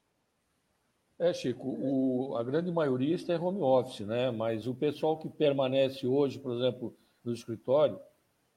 É, 1.17 1.33
Chico, 1.33 1.67
o, 1.67 2.35
a 2.35 2.43
grande 2.43 2.71
maioria 2.71 3.15
está 3.15 3.33
em 3.33 3.39
home 3.39 3.61
office, 3.61 4.05
né? 4.05 4.31
Mas 4.31 4.67
o 4.67 4.75
pessoal 4.75 5.17
que 5.17 5.29
permanece 5.29 6.05
hoje, 6.05 6.37
por 6.39 6.53
exemplo, 6.55 6.95
no 7.23 7.31
escritório, 7.31 7.99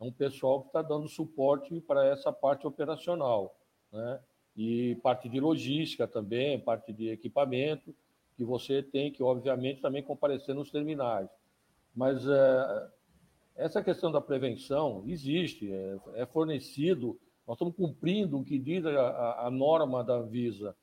é 0.00 0.04
um 0.04 0.12
pessoal 0.12 0.62
que 0.62 0.68
está 0.68 0.82
dando 0.82 1.08
suporte 1.08 1.80
para 1.80 2.06
essa 2.06 2.32
parte 2.32 2.66
operacional, 2.66 3.56
né? 3.92 4.20
E 4.56 4.96
parte 4.96 5.28
de 5.28 5.38
logística 5.38 6.06
também, 6.08 6.58
parte 6.58 6.92
de 6.92 7.10
equipamento, 7.10 7.94
que 8.36 8.44
você 8.44 8.82
tem 8.82 9.12
que, 9.12 9.22
obviamente, 9.22 9.80
também 9.80 10.02
comparecer 10.02 10.54
nos 10.54 10.70
terminais. 10.70 11.28
Mas 11.94 12.24
é, 12.26 12.88
essa 13.56 13.82
questão 13.82 14.12
da 14.12 14.20
prevenção 14.20 15.02
existe, 15.06 15.72
é, 15.72 15.98
é, 16.14 16.26
fornecido, 16.26 17.18
nós 17.44 17.56
estamos 17.56 17.74
cumprindo 17.74 18.38
o 18.38 18.44
que 18.44 18.56
diz 18.56 18.86
a, 18.86 19.46
a, 19.46 19.50
norma 19.50 20.04
da 20.04 20.14
Anvisa. 20.14 20.76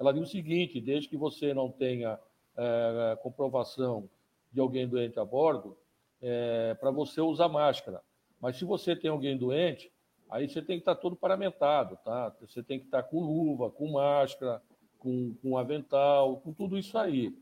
Ela 0.00 0.12
diz 0.12 0.22
o 0.22 0.32
seguinte: 0.32 0.80
desde 0.80 1.08
que 1.08 1.16
você 1.16 1.52
não 1.52 1.70
tenha 1.70 2.18
é, 2.56 3.18
comprovação 3.22 4.08
de 4.50 4.58
alguém 4.58 4.88
doente 4.88 5.20
a 5.20 5.24
bordo, 5.24 5.76
é, 6.22 6.74
para 6.74 6.90
você 6.90 7.20
usar 7.20 7.48
máscara. 7.48 8.02
Mas 8.40 8.56
se 8.56 8.64
você 8.64 8.96
tem 8.96 9.10
alguém 9.10 9.36
doente, 9.36 9.92
aí 10.30 10.48
você 10.48 10.62
tem 10.62 10.76
que 10.76 10.82
estar 10.82 10.94
todo 10.94 11.14
paramentado, 11.14 11.98
tá? 12.02 12.34
Você 12.40 12.62
tem 12.62 12.78
que 12.78 12.86
estar 12.86 13.02
com 13.02 13.20
luva, 13.20 13.70
com 13.70 13.92
máscara, 13.92 14.62
com, 14.98 15.34
com 15.42 15.58
avental, 15.58 16.38
com 16.38 16.52
tudo 16.52 16.78
isso 16.78 16.96
aí. 16.96 17.36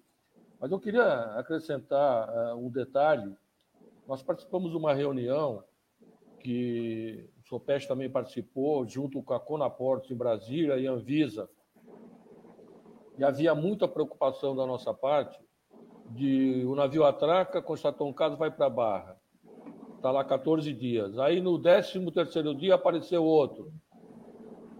Mas 0.61 0.72
eu 0.72 0.80
queria 0.80 1.04
acrescentar 1.38 2.28
uh, 2.28 2.59
um 2.59 2.68
detalhe. 2.68 3.32
Nós 4.06 4.22
participamos 4.22 4.72
de 4.72 4.76
uma 4.76 4.92
reunião 4.92 5.62
que 6.40 7.28
o 7.40 7.48
Sopeste 7.48 7.88
também 7.88 8.11
participou, 8.11 8.86
junto 8.86 9.22
com 9.22 9.34
a 9.34 9.40
Conaportes 9.40 10.11
em 10.11 10.16
Brasília 10.16 10.76
e 10.78 10.88
a 10.88 10.92
Anvisa. 10.92 11.48
E 13.19 13.25
havia 13.25 13.55
muita 13.55 13.89
preocupação 13.89 14.55
da 14.55 14.64
nossa 14.64 14.95
parte 14.95 15.39
de 16.11 16.64
o 16.64 16.75
navio 16.75 17.05
atraca, 17.05 17.61
constatou 17.61 18.09
um 18.09 18.12
caso, 18.12 18.37
vai 18.37 18.51
para 18.51 18.66
a 18.66 18.71
Barra. 18.71 19.21
Está 19.97 20.11
lá 20.11 20.25
14 20.25 20.73
dias. 20.73 21.19
Aí 21.19 21.41
no 21.41 21.59
13 21.59 22.11
terceiro 22.12 22.55
dia 22.55 22.77
apareceu 22.77 23.25
outro. 23.25 23.73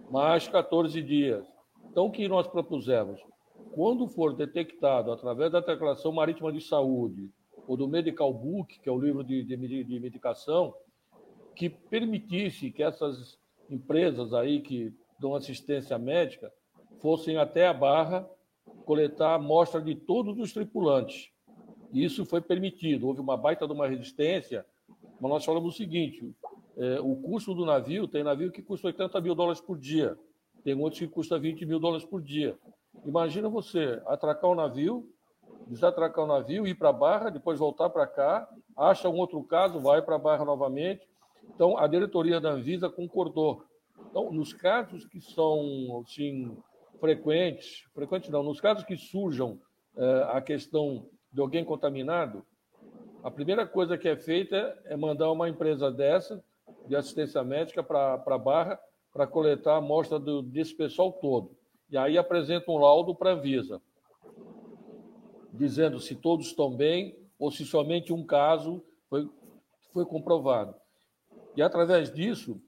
Mais 0.09 0.47
14 0.47 1.01
dias. 1.01 1.45
Então 1.91 2.05
o 2.05 2.11
que 2.11 2.27
nós 2.27 2.47
propusemos? 2.47 3.19
Quando 3.73 4.07
for 4.07 4.33
detectado 4.33 5.11
através 5.11 5.51
da 5.51 5.59
Declaração 5.59 6.11
Marítima 6.11 6.51
de 6.51 6.61
Saúde 6.61 7.29
ou 7.67 7.75
do 7.75 7.87
Medical 7.87 8.33
Book, 8.33 8.79
que 8.79 8.89
é 8.89 8.91
o 8.91 8.99
livro 8.99 9.23
de, 9.23 9.43
de, 9.43 9.83
de 9.83 9.99
medicação, 9.99 10.73
que 11.55 11.69
permitisse 11.69 12.71
que 12.71 12.81
essas 12.81 13.37
empresas 13.69 14.33
aí 14.33 14.61
que 14.61 14.93
dão 15.19 15.35
assistência 15.35 15.97
médica 15.97 16.51
fossem 17.01 17.37
até 17.37 17.67
a 17.67 17.73
Barra 17.73 18.29
coletar 18.85 19.35
amostra 19.35 19.81
de 19.81 19.95
todos 19.95 20.37
os 20.37 20.53
tripulantes. 20.53 21.29
Isso 21.93 22.25
foi 22.25 22.41
permitido. 22.41 23.07
Houve 23.07 23.19
uma 23.19 23.37
baita 23.37 23.67
de 23.67 23.73
uma 23.73 23.87
resistência, 23.87 24.65
mas 25.19 25.31
nós 25.31 25.45
falamos 25.45 25.73
o 25.73 25.77
seguinte: 25.77 26.33
é, 26.77 26.99
o 26.99 27.15
custo 27.15 27.53
do 27.53 27.65
navio, 27.65 28.07
tem 28.07 28.23
navio 28.23 28.51
que 28.51 28.61
custa 28.61 28.87
80 28.87 29.19
mil 29.21 29.35
dólares 29.35 29.61
por 29.61 29.77
dia, 29.77 30.17
tem 30.63 30.73
outros 30.75 30.99
que 30.99 31.07
custa 31.07 31.39
20 31.39 31.65
mil 31.65 31.79
dólares 31.79 32.05
por 32.05 32.21
dia. 32.21 32.57
Imagina 33.05 33.49
você 33.49 34.01
atracar 34.05 34.49
o 34.49 34.53
um 34.53 34.55
navio, 34.55 35.07
desatracar 35.67 36.23
o 36.23 36.27
um 36.27 36.31
navio, 36.31 36.67
ir 36.67 36.75
para 36.75 36.89
a 36.89 36.93
barra, 36.93 37.29
depois 37.29 37.59
voltar 37.59 37.89
para 37.89 38.05
cá, 38.05 38.47
acha 38.77 39.09
um 39.09 39.17
outro 39.17 39.43
caso, 39.43 39.79
vai 39.79 40.01
para 40.01 40.15
a 40.15 40.19
barra 40.19 40.45
novamente. 40.45 41.07
Então, 41.53 41.77
a 41.77 41.87
diretoria 41.87 42.39
da 42.39 42.51
Anvisa 42.51 42.89
concordou. 42.89 43.63
Então, 44.09 44.31
nos 44.31 44.53
casos 44.53 45.05
que 45.05 45.19
são 45.19 46.03
assim, 46.05 46.55
frequentes, 46.99 47.83
frequentes 47.93 48.29
não, 48.29 48.43
nos 48.43 48.59
casos 48.59 48.83
que 48.83 48.97
surjam 48.97 49.59
é, 49.95 50.27
a 50.31 50.41
questão 50.41 51.07
de 51.31 51.41
alguém 51.41 51.63
contaminado, 51.63 52.45
a 53.23 53.29
primeira 53.29 53.67
coisa 53.67 53.97
que 53.97 54.07
é 54.07 54.15
feita 54.15 54.77
é 54.85 54.95
mandar 54.95 55.31
uma 55.31 55.49
empresa 55.49 55.91
dessa, 55.91 56.43
de 56.87 56.95
assistência 56.95 57.43
médica, 57.43 57.83
para 57.83 58.13
a 58.13 58.37
Barra, 58.37 58.79
para 59.11 59.27
coletar 59.27 59.73
a 59.73 59.77
amostra 59.77 60.19
do, 60.19 60.41
desse 60.41 60.75
pessoal 60.75 61.11
todo. 61.11 61.51
E 61.89 61.97
aí 61.97 62.17
apresenta 62.17 62.71
um 62.71 62.77
laudo 62.77 63.13
para 63.15 63.31
a 63.31 63.35
Visa, 63.35 63.81
dizendo 65.51 65.99
se 65.99 66.15
todos 66.15 66.47
estão 66.47 66.75
bem 66.75 67.17
ou 67.37 67.51
se 67.51 67.65
somente 67.65 68.13
um 68.13 68.23
caso 68.25 68.83
foi, 69.09 69.27
foi 69.91 70.05
comprovado. 70.05 70.75
E 71.55 71.61
através 71.61 72.13
disso 72.13 72.61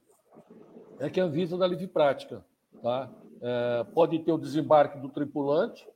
é 0.99 1.09
que 1.09 1.19
a 1.19 1.23
Anvisa 1.25 1.57
dá 1.57 1.67
livre 1.67 1.87
prática. 1.87 2.43
Tá? 2.81 3.09
É, 3.41 3.85
pode 3.93 4.19
ter 4.19 4.31
o 4.31 4.37
desembarque 4.37 4.99
do 4.99 5.09
tripulante, 5.09 5.87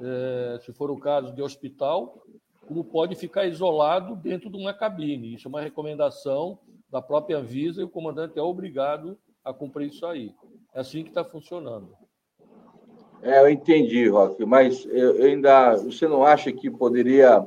é, 0.00 0.58
se 0.60 0.72
for 0.72 0.90
o 0.90 0.98
caso 0.98 1.32
de 1.32 1.42
hospital, 1.42 2.22
como 2.66 2.84
pode 2.84 3.14
ficar 3.16 3.46
isolado 3.46 4.14
dentro 4.14 4.50
de 4.50 4.56
uma 4.56 4.74
cabine. 4.74 5.34
Isso 5.34 5.48
é 5.48 5.50
uma 5.50 5.60
recomendação 5.60 6.58
da 6.90 7.00
própria 7.00 7.38
Anvisa 7.38 7.80
e 7.80 7.84
o 7.84 7.88
comandante 7.88 8.38
é 8.38 8.42
obrigado 8.42 9.18
a 9.44 9.52
cumprir 9.52 9.88
isso 9.88 10.04
aí. 10.06 10.34
É 10.74 10.80
assim 10.80 11.02
que 11.02 11.08
está 11.08 11.24
funcionando. 11.24 11.88
É, 13.22 13.40
eu 13.40 13.48
entendi, 13.48 14.08
Roque, 14.08 14.44
mas 14.44 14.86
eu 14.86 15.24
ainda. 15.24 15.76
Você 15.76 16.08
não 16.08 16.24
acha 16.24 16.52
que 16.52 16.70
poderia. 16.70 17.46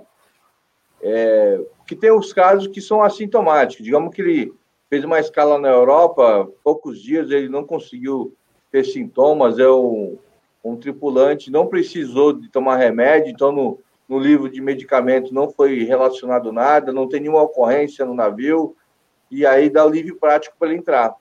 É, 1.01 1.65
que 1.87 1.95
tem 1.95 2.11
os 2.11 2.31
casos 2.31 2.67
que 2.67 2.79
são 2.79 3.01
assintomáticos. 3.01 3.83
Digamos 3.83 4.13
que 4.13 4.21
ele 4.21 4.53
fez 4.89 5.03
uma 5.03 5.19
escala 5.19 5.57
na 5.57 5.69
Europa, 5.69 6.49
poucos 6.63 7.01
dias 7.01 7.29
ele 7.31 7.49
não 7.49 7.65
conseguiu 7.65 8.35
ter 8.73 8.83
sintomas, 8.83 9.59
é 9.59 9.69
um, 9.69 10.17
um 10.63 10.75
tripulante, 10.75 11.51
não 11.51 11.67
precisou 11.67 12.33
de 12.33 12.49
tomar 12.49 12.77
remédio, 12.77 13.29
então 13.29 13.51
no, 13.51 13.79
no 14.09 14.17
livro 14.17 14.49
de 14.49 14.59
medicamento 14.59 15.31
não 15.31 15.47
foi 15.47 15.83
relacionado 15.83 16.51
nada, 16.51 16.91
não 16.91 17.07
tem 17.07 17.19
nenhuma 17.19 17.43
ocorrência 17.43 18.03
no 18.03 18.15
navio, 18.15 18.75
e 19.29 19.45
aí 19.45 19.69
dá 19.69 19.85
o 19.85 19.89
livre 19.89 20.15
prático 20.15 20.55
para 20.57 20.69
ele 20.69 20.79
entrar. 20.79 21.15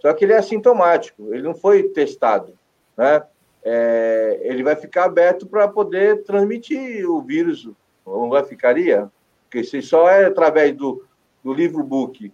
Só 0.00 0.14
que 0.14 0.24
ele 0.24 0.32
é 0.32 0.38
assintomático, 0.38 1.34
ele 1.34 1.42
não 1.42 1.54
foi 1.54 1.82
testado, 1.82 2.54
né? 2.96 3.22
É, 3.62 4.40
ele 4.42 4.62
vai 4.62 4.74
ficar 4.74 5.04
aberto 5.04 5.46
para 5.46 5.68
poder 5.68 6.22
transmitir 6.24 7.06
o 7.06 7.20
vírus, 7.20 7.68
não 8.06 8.30
vai 8.30 8.44
ficaria? 8.44 9.10
Porque 9.44 9.62
se 9.62 9.82
só 9.82 10.08
é 10.08 10.24
através 10.24 10.74
do, 10.74 11.04
do 11.42 11.52
livro 11.52 11.82
book 11.82 12.32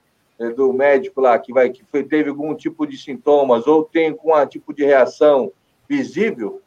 do 0.49 0.73
médico 0.73 1.21
lá 1.21 1.39
que 1.39 1.53
vai 1.53 1.69
que 1.69 1.85
foi, 1.85 2.03
teve 2.03 2.31
algum 2.31 2.55
tipo 2.55 2.87
de 2.87 2.97
sintomas 2.97 3.67
ou 3.67 3.85
tem 3.85 4.11
algum 4.11 4.47
tipo 4.47 4.73
de 4.73 4.85
reação 4.85 5.53
visível, 5.87 6.63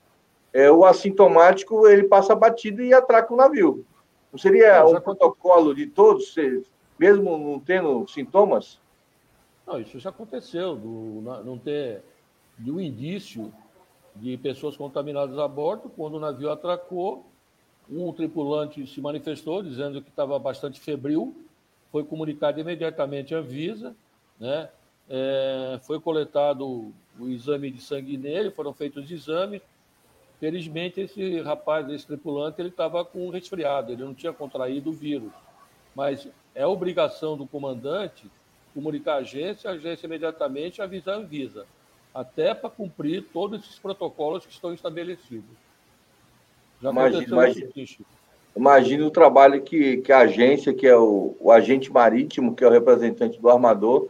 é, 0.54 0.70
o 0.70 0.86
assintomático 0.86 1.88
ele 1.88 2.04
passa 2.04 2.36
batido 2.36 2.84
e 2.84 2.94
atraca 2.94 3.34
o 3.34 3.38
navio. 3.38 3.84
Não 4.32 4.38
seria 4.38 4.86
um 4.86 5.00
protocolo 5.00 5.74
de 5.74 5.88
todos, 5.88 6.36
mesmo 7.00 7.38
não 7.38 7.60
tendo 7.60 8.08
sintomas? 8.08 8.80
Não, 9.66 9.80
isso 9.80 9.98
já 10.00 10.10
aconteceu, 10.10 10.76
do, 10.76 11.22
não 11.44 11.58
ter 11.58 12.04
nenhum 12.60 12.80
indício 12.80 13.52
de 14.16 14.38
pessoas 14.38 14.78
contaminadas 14.78 15.38
a 15.40 15.48
bordo. 15.48 15.90
Quando 15.96 16.16
o 16.16 16.20
navio 16.20 16.52
atracou, 16.52 17.26
um 17.90 18.12
tripulante 18.14 18.86
se 18.86 19.02
manifestou 19.02 19.64
dizendo 19.64 20.02
que 20.02 20.10
estava 20.10 20.38
bastante 20.38 20.80
febril, 20.80 21.36
foi 21.94 22.04
comunicado 22.04 22.60
imediatamente 22.60 23.36
à 23.36 23.40
Visa, 23.40 23.96
né? 24.40 24.68
É, 25.08 25.80
foi 25.84 26.00
coletado 26.00 26.92
o 27.20 27.30
exame 27.30 27.70
de 27.70 27.80
sangue 27.80 28.18
nele, 28.18 28.50
foram 28.50 28.74
feitos 28.74 29.06
os 29.06 29.12
exames. 29.12 29.62
Felizmente, 30.40 31.02
esse 31.02 31.40
rapaz, 31.42 31.88
esse 31.90 32.08
tripulante, 32.08 32.60
ele 32.60 32.70
estava 32.70 33.06
com 33.06 33.30
resfriado, 33.30 33.92
ele 33.92 34.04
não 34.04 34.14
tinha 34.16 34.34
contraído 34.34 34.90
o 34.90 34.94
vírus. 34.94 35.32
Mas 35.94 36.28
é 36.56 36.66
obrigação 36.66 37.38
do 37.38 37.46
comandante 37.46 38.26
comunicar 38.74 39.14
a 39.14 39.18
agência, 39.18 39.70
a 39.70 39.74
agência 39.74 40.08
imediatamente 40.08 40.82
avisar 40.82 41.14
a 41.14 41.18
Anvisa, 41.20 41.68
até 42.12 42.56
para 42.56 42.72
cumprir 42.72 43.28
todos 43.32 43.62
esses 43.62 43.78
protocolos 43.78 44.48
que 44.48 44.52
estão 44.52 44.74
estabelecidos. 44.74 45.56
Já 46.82 46.90
imagina, 46.90 47.24
imagina, 47.24 47.70
imagina 48.56 49.06
o 49.06 49.12
trabalho 49.12 49.62
que, 49.62 49.98
que 49.98 50.12
a 50.12 50.20
agência, 50.20 50.74
que 50.74 50.88
é 50.88 50.96
o, 50.96 51.36
o 51.40 51.52
agente 51.52 51.92
marítimo, 51.92 52.56
que 52.56 52.64
é 52.64 52.68
o 52.68 52.72
representante 52.72 53.40
do 53.40 53.50
armador, 53.50 54.10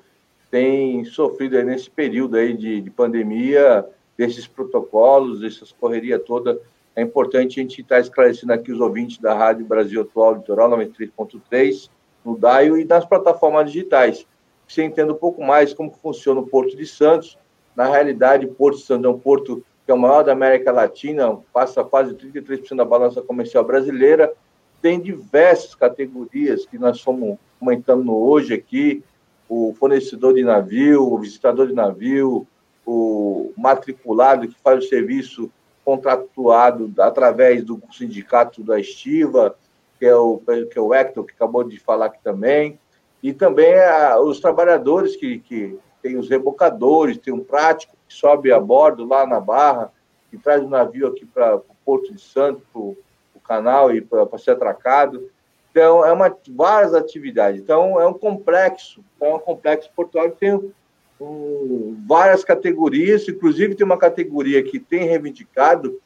tem 0.52 1.04
sofrido 1.06 1.62
nesse 1.64 1.90
período 1.90 2.38
aí 2.38 2.56
de, 2.56 2.82
de 2.82 2.90
pandemia, 2.90 3.86
desses 4.18 4.46
protocolos, 4.46 5.40
dessas 5.40 5.72
correria 5.72 6.20
toda. 6.20 6.60
É 6.96 7.02
importante 7.02 7.60
a 7.60 7.64
gente 7.64 7.82
estar 7.82 8.00
esclarecendo 8.00 8.54
aqui 8.54 8.72
os 8.72 8.80
ouvintes 8.80 9.18
da 9.18 9.34
Rádio 9.34 9.66
Brasil 9.66 10.02
Atual 10.02 10.36
Litoral 10.36 10.70
93.3, 10.70 11.90
no 12.24 12.38
DAIO 12.38 12.78
e 12.78 12.86
nas 12.86 13.06
plataformas 13.06 13.72
digitais. 13.72 14.28
Você 14.68 14.84
entenda 14.84 15.12
um 15.14 15.18
pouco 15.18 15.44
mais 15.44 15.74
como 15.74 15.92
funciona 15.92 16.40
o 16.40 16.48
Porto 16.48 16.78
de 16.78 16.86
Santos. 16.86 17.38
Na 17.76 17.90
realidade, 17.90 18.46
Porto 18.48 18.78
de 18.78 18.84
Santos 18.84 19.06
é 19.06 19.10
um 19.10 19.20
porto 19.20 19.64
que 19.86 19.92
é 19.92 19.94
o 19.94 19.98
maior 19.98 20.24
da 20.24 20.32
América 20.32 20.72
Latina, 20.72 21.38
passa 21.52 21.84
quase 21.84 22.14
33% 22.14 22.76
da 22.76 22.86
balança 22.86 23.22
comercial 23.22 23.64
brasileira, 23.64 24.34
tem 24.82 25.00
diversas 25.00 25.76
categorias 25.76 26.66
que 26.66 26.78
nós 26.78 26.98
estamos 26.98 27.38
comentando 27.60 28.14
hoje 28.16 28.54
aqui, 28.54 29.04
o 29.48 29.74
fornecedor 29.78 30.34
de 30.34 30.44
navio, 30.44 31.04
o 31.04 31.18
visitador 31.18 31.68
de 31.68 31.74
navio, 31.74 32.48
o 32.86 33.54
matriculado 33.58 34.48
que 34.48 34.56
faz 34.62 34.84
o 34.84 34.88
serviço 34.88 35.52
contratuado 35.86 36.92
através 37.00 37.64
do 37.64 37.82
sindicato 37.92 38.64
da 38.64 38.80
Estiva, 38.80 39.56
que 40.00 40.06
é 40.06 40.16
o, 40.16 40.38
que 40.38 40.78
é 40.78 40.82
o 40.82 40.94
Hector, 40.94 41.26
que 41.26 41.34
acabou 41.34 41.64
de 41.64 41.80
falar 41.80 42.08
aqui 42.08 42.20
também. 42.24 42.80
e 43.22 43.32
também 43.32 43.74
a, 43.76 44.20
os 44.20 44.40
trabalhadores 44.40 45.16
que, 45.16 45.40
que 45.40 45.78
tem 46.04 46.18
os 46.18 46.30
rebocadores, 46.30 47.18
tem 47.18 47.34
um 47.34 47.44
prático 47.44 47.96
que 48.08 48.14
sobe 48.14 48.52
a 48.52 48.60
bordo 48.60 49.08
lá 49.08 49.26
na 49.26 49.40
Barra, 49.40 49.92
que 50.30 50.38
traz 50.38 50.62
o 50.62 50.68
navio 50.68 51.08
aqui 51.08 51.26
para 51.26 51.56
o 51.56 51.64
Porto 51.86 52.14
de 52.14 52.22
Santo, 52.22 52.62
para 52.72 52.82
o 52.82 52.98
canal 53.42 53.96
e 53.96 54.02
para 54.02 54.38
ser 54.38 54.52
atracado. 54.52 55.32
Então, 55.72 56.06
é 56.06 56.12
uma, 56.12 56.36
várias 56.50 56.94
atividades. 56.94 57.62
Então, 57.62 58.00
é 58.00 58.06
um 58.06 58.14
complexo, 58.14 59.04
então 59.16 59.30
é 59.30 59.36
um 59.36 59.40
complexo 59.40 59.90
portuário 59.96 60.34
que 60.34 60.40
tem 60.40 60.74
um, 61.20 61.98
várias 62.06 62.44
categorias, 62.44 63.28
inclusive 63.28 63.74
tem 63.74 63.86
uma 63.86 63.98
categoria 63.98 64.62
que 64.62 64.80
tem 64.80 65.06
reivindicado 65.06 66.00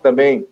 também 0.00 0.46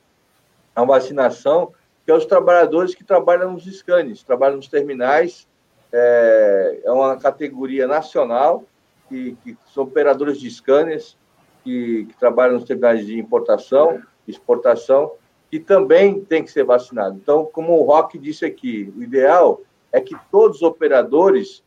a 0.75 0.85
vacinação, 0.85 1.73
que 2.05 2.11
é 2.11 2.15
os 2.15 2.27
trabalhadores 2.27 2.95
que 2.95 3.05
trabalham 3.05 3.53
nos 3.53 3.65
scanners, 3.65 4.23
trabalham 4.23 4.57
nos 4.57 4.69
terminais, 4.69 5.47
é, 5.93 6.81
é 6.85 6.91
uma 6.91 7.17
categoria 7.17 7.87
nacional, 7.87 8.65
que, 9.11 9.37
que 9.43 9.57
são 9.75 9.83
operadores 9.83 10.39
de 10.39 10.49
scanners, 10.49 11.19
que, 11.65 12.07
que, 12.07 12.19
trabalham 12.19 12.55
nos 12.55 12.65
terminais 12.65 13.05
de 13.05 13.19
importação, 13.19 14.01
exportação, 14.27 15.13
e 15.51 15.59
também 15.59 16.21
tem 16.21 16.45
que 16.45 16.51
ser 16.51 16.65
vacinado. 16.65 17.19
Então, 17.21 17.45
como 17.45 17.73
o 17.73 17.83
Rock 17.83 18.17
disse 18.17 18.45
aqui, 18.45 18.95
o 18.97 19.03
ideal 19.03 19.61
é 19.93 20.01
que 20.01 20.17
todos 20.31 20.59
os 20.59 20.63
operadores 20.63 21.63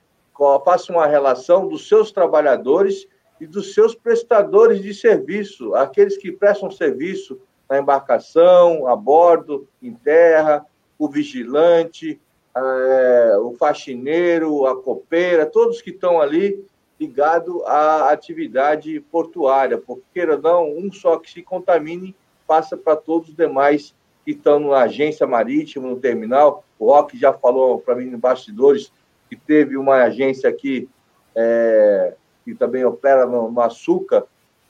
façam 0.64 0.96
uma 0.96 1.06
relação 1.06 1.68
dos 1.68 1.88
seus 1.88 2.12
trabalhadores 2.12 3.06
e 3.39 3.46
dos 3.46 3.74
seus 3.74 3.94
prestadores 3.94 4.82
de 4.82 4.94
serviço, 4.94 5.76
aqueles 5.76 6.18
que 6.18 6.32
prestam 6.32 6.72
serviço 6.72 7.39
na 7.70 7.78
embarcação, 7.78 8.88
a 8.88 8.96
bordo, 8.96 9.68
em 9.82 9.94
terra, 9.94 10.66
o 10.98 11.10
vigilante, 11.10 12.20
é, 12.56 13.38
o 13.39 13.54
faxineiro, 13.54 14.66
a 14.66 14.82
copeira, 14.82 15.46
todos 15.46 15.82
que 15.82 15.89
estão 15.89 16.22
ali 16.22 16.64
ligados 17.00 17.62
à 17.64 18.12
atividade 18.12 19.00
portuária, 19.12 19.78
porque, 19.78 20.04
queira 20.14 20.36
ou 20.36 20.41
não, 20.41 20.78
um 20.78 20.91
só 20.91 21.18
que 21.18 21.30
se 21.30 21.41
contamine 21.41 22.16
passa 22.48 22.78
para 22.78 22.96
todos 22.96 23.30
os 23.30 23.36
demais 23.36 23.96
que 24.24 24.32
estão 24.32 24.60
na 24.60 24.80
agência 24.80 25.26
marítima, 25.28 25.88
no 25.88 26.00
terminal. 26.00 26.64
O 26.80 26.86
Rock 26.86 27.18
já 27.18 27.34
falou 27.34 27.80
para 27.80 27.96
mim 27.96 28.06
nos 28.06 28.20
bastidores 28.20 28.91
que 29.30 29.36
teve 29.36 29.76
uma 29.78 29.96
agência 30.04 30.50
aqui 30.50 30.89
é, 31.36 32.16
que 32.46 32.54
também 32.54 32.86
opera 32.86 33.26
no, 33.26 33.52
no, 33.52 33.62
açúcar, 33.62 34.26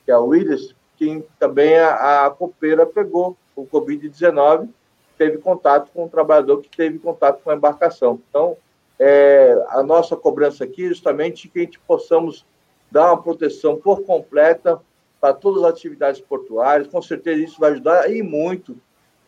que 0.05 0.11
é 0.11 0.13
a 0.13 0.19
Willis, 0.19 0.75
que 0.95 1.23
também 1.39 1.77
a, 1.77 2.25
a 2.25 2.29
copeira 2.29 2.85
pegou 2.85 3.35
o 3.55 3.65
Covid-19, 3.65 4.69
teve 5.17 5.37
contato 5.37 5.91
com 5.93 6.05
um 6.05 6.09
trabalhador 6.09 6.61
que 6.61 6.69
teve 6.69 6.99
contato 6.99 7.41
com 7.43 7.49
a 7.49 7.55
embarcação. 7.55 8.19
Então, 8.29 8.57
é, 8.99 9.65
a 9.69 9.81
nossa 9.83 10.15
cobrança 10.15 10.63
aqui 10.63 10.85
é 10.85 10.89
justamente 10.89 11.47
que 11.47 11.59
a 11.59 11.61
gente 11.63 11.79
possamos 11.79 12.45
dar 12.91 13.07
uma 13.11 13.21
proteção 13.21 13.75
por 13.75 14.03
completa 14.03 14.79
para 15.19 15.33
todas 15.33 15.63
as 15.63 15.71
atividades 15.71 16.21
portuárias. 16.21 16.87
Com 16.87 17.01
certeza 17.01 17.41
isso 17.41 17.59
vai 17.59 17.71
ajudar 17.71 18.11
e 18.11 18.21
muito 18.21 18.77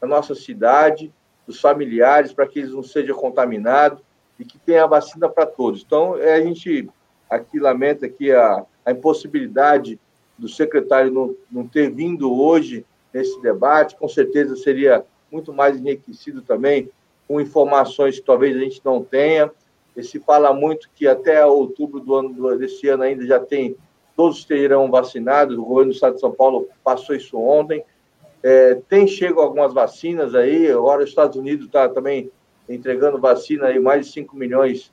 a 0.02 0.06
nossa 0.06 0.36
cidade, 0.36 1.12
os 1.48 1.60
familiares, 1.60 2.34
para 2.34 2.48
que 2.48 2.60
eles 2.60 2.72
não 2.72 2.84
sejam 2.84 3.16
contaminados 3.16 4.02
e 4.40 4.46
que 4.46 4.58
tenha 4.60 4.84
a 4.84 4.88
vacina 4.88 5.30
para 5.30 5.46
todos. 5.46 5.84
Então, 5.86 6.18
é, 6.18 6.36
a 6.36 6.42
gente 6.42 6.90
aqui 7.30 7.60
lamenta 7.60 8.06
aqui 8.06 8.32
a, 8.32 8.66
a 8.86 8.92
impossibilidade 8.92 10.00
do 10.38 10.48
secretário 10.48 11.12
não, 11.12 11.36
não 11.50 11.68
ter 11.68 11.90
vindo 11.90 12.32
hoje 12.32 12.86
nesse 13.14 13.42
debate. 13.42 13.96
Com 13.96 14.08
certeza 14.08 14.56
seria 14.56 15.06
muito 15.32 15.54
mais 15.54 15.78
enriquecido 15.78 16.42
também 16.42 16.90
com 17.28 17.42
informações 17.42 18.20
que 18.20 18.26
talvez 18.26 18.56
a 18.56 18.60
gente 18.60 18.82
não 18.84 19.04
tenha. 19.04 19.52
E 19.96 20.04
se 20.04 20.20
fala 20.20 20.54
muito 20.54 20.90
que 20.94 21.08
até 21.08 21.46
outubro 21.46 22.00
do 22.00 22.16
ano 22.16 22.58
desse 22.58 22.88
ano 22.88 23.04
ainda 23.04 23.26
já 23.26 23.40
tem 23.40 23.76
todos 24.16 24.44
serão 24.44 24.90
vacinados. 24.90 25.58
O 25.58 25.64
governo 25.64 25.92
do 25.92 25.96
Estado 25.96 26.16
de 26.16 26.22
São 26.22 26.32
Paulo 26.32 26.68
passou 26.84 27.16
isso 27.16 27.38
ontem. 27.38 27.84
É, 28.42 28.76
tem 28.88 29.08
chego 29.08 29.42
algumas 29.42 29.74
vacinas 29.74 30.36
aí. 30.36 30.72
Agora 30.72 31.04
os 31.04 31.10
Estados 31.10 31.38
Unidos 31.38 31.66
está 31.66 31.90
também 31.90 32.32
entregando 32.68 33.20
vacina 33.20 33.68
aí 33.68 33.80
mais 33.80 34.06
de 34.08 34.14
5 34.14 34.36
milhões 34.36 34.92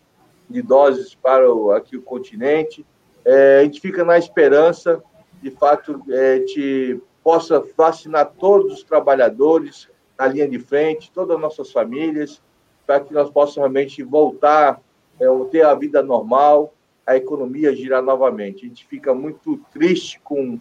de 0.49 0.63
doses 0.63 1.15
para 1.15 1.53
o, 1.53 1.71
aqui 1.71 1.97
o 1.97 2.03
continente. 2.03 2.85
É, 3.25 3.61
a 3.61 3.65
gente 3.65 3.81
fica 3.81 4.05
na 4.05 4.19
esperança, 4.19 5.03
de 5.41 5.51
fato, 5.51 6.03
é, 6.11 6.41
de 6.41 7.01
possa 7.23 7.63
vacinar 7.77 8.33
todos 8.39 8.73
os 8.73 8.83
trabalhadores 8.83 9.89
na 10.23 10.29
linha 10.29 10.49
de 10.49 10.59
frente, 10.61 11.11
todas 11.11 11.35
as 11.35 11.43
nossas 11.43 11.73
famílias, 11.73 12.41
para 12.87 13.01
que 13.01 13.13
nós 13.13 13.29
possamos 13.29 13.57
realmente 13.57 14.03
voltar, 14.05 14.81
é, 15.19 15.27
ter 15.51 15.65
a 15.65 15.75
vida 15.75 16.01
normal, 16.01 16.73
a 17.05 17.17
economia 17.17 17.75
girar 17.75 18.03
novamente. 18.03 18.65
A 18.65 18.69
gente 18.69 18.87
fica 18.87 19.13
muito 19.13 19.59
triste 19.73 20.21
com 20.21 20.61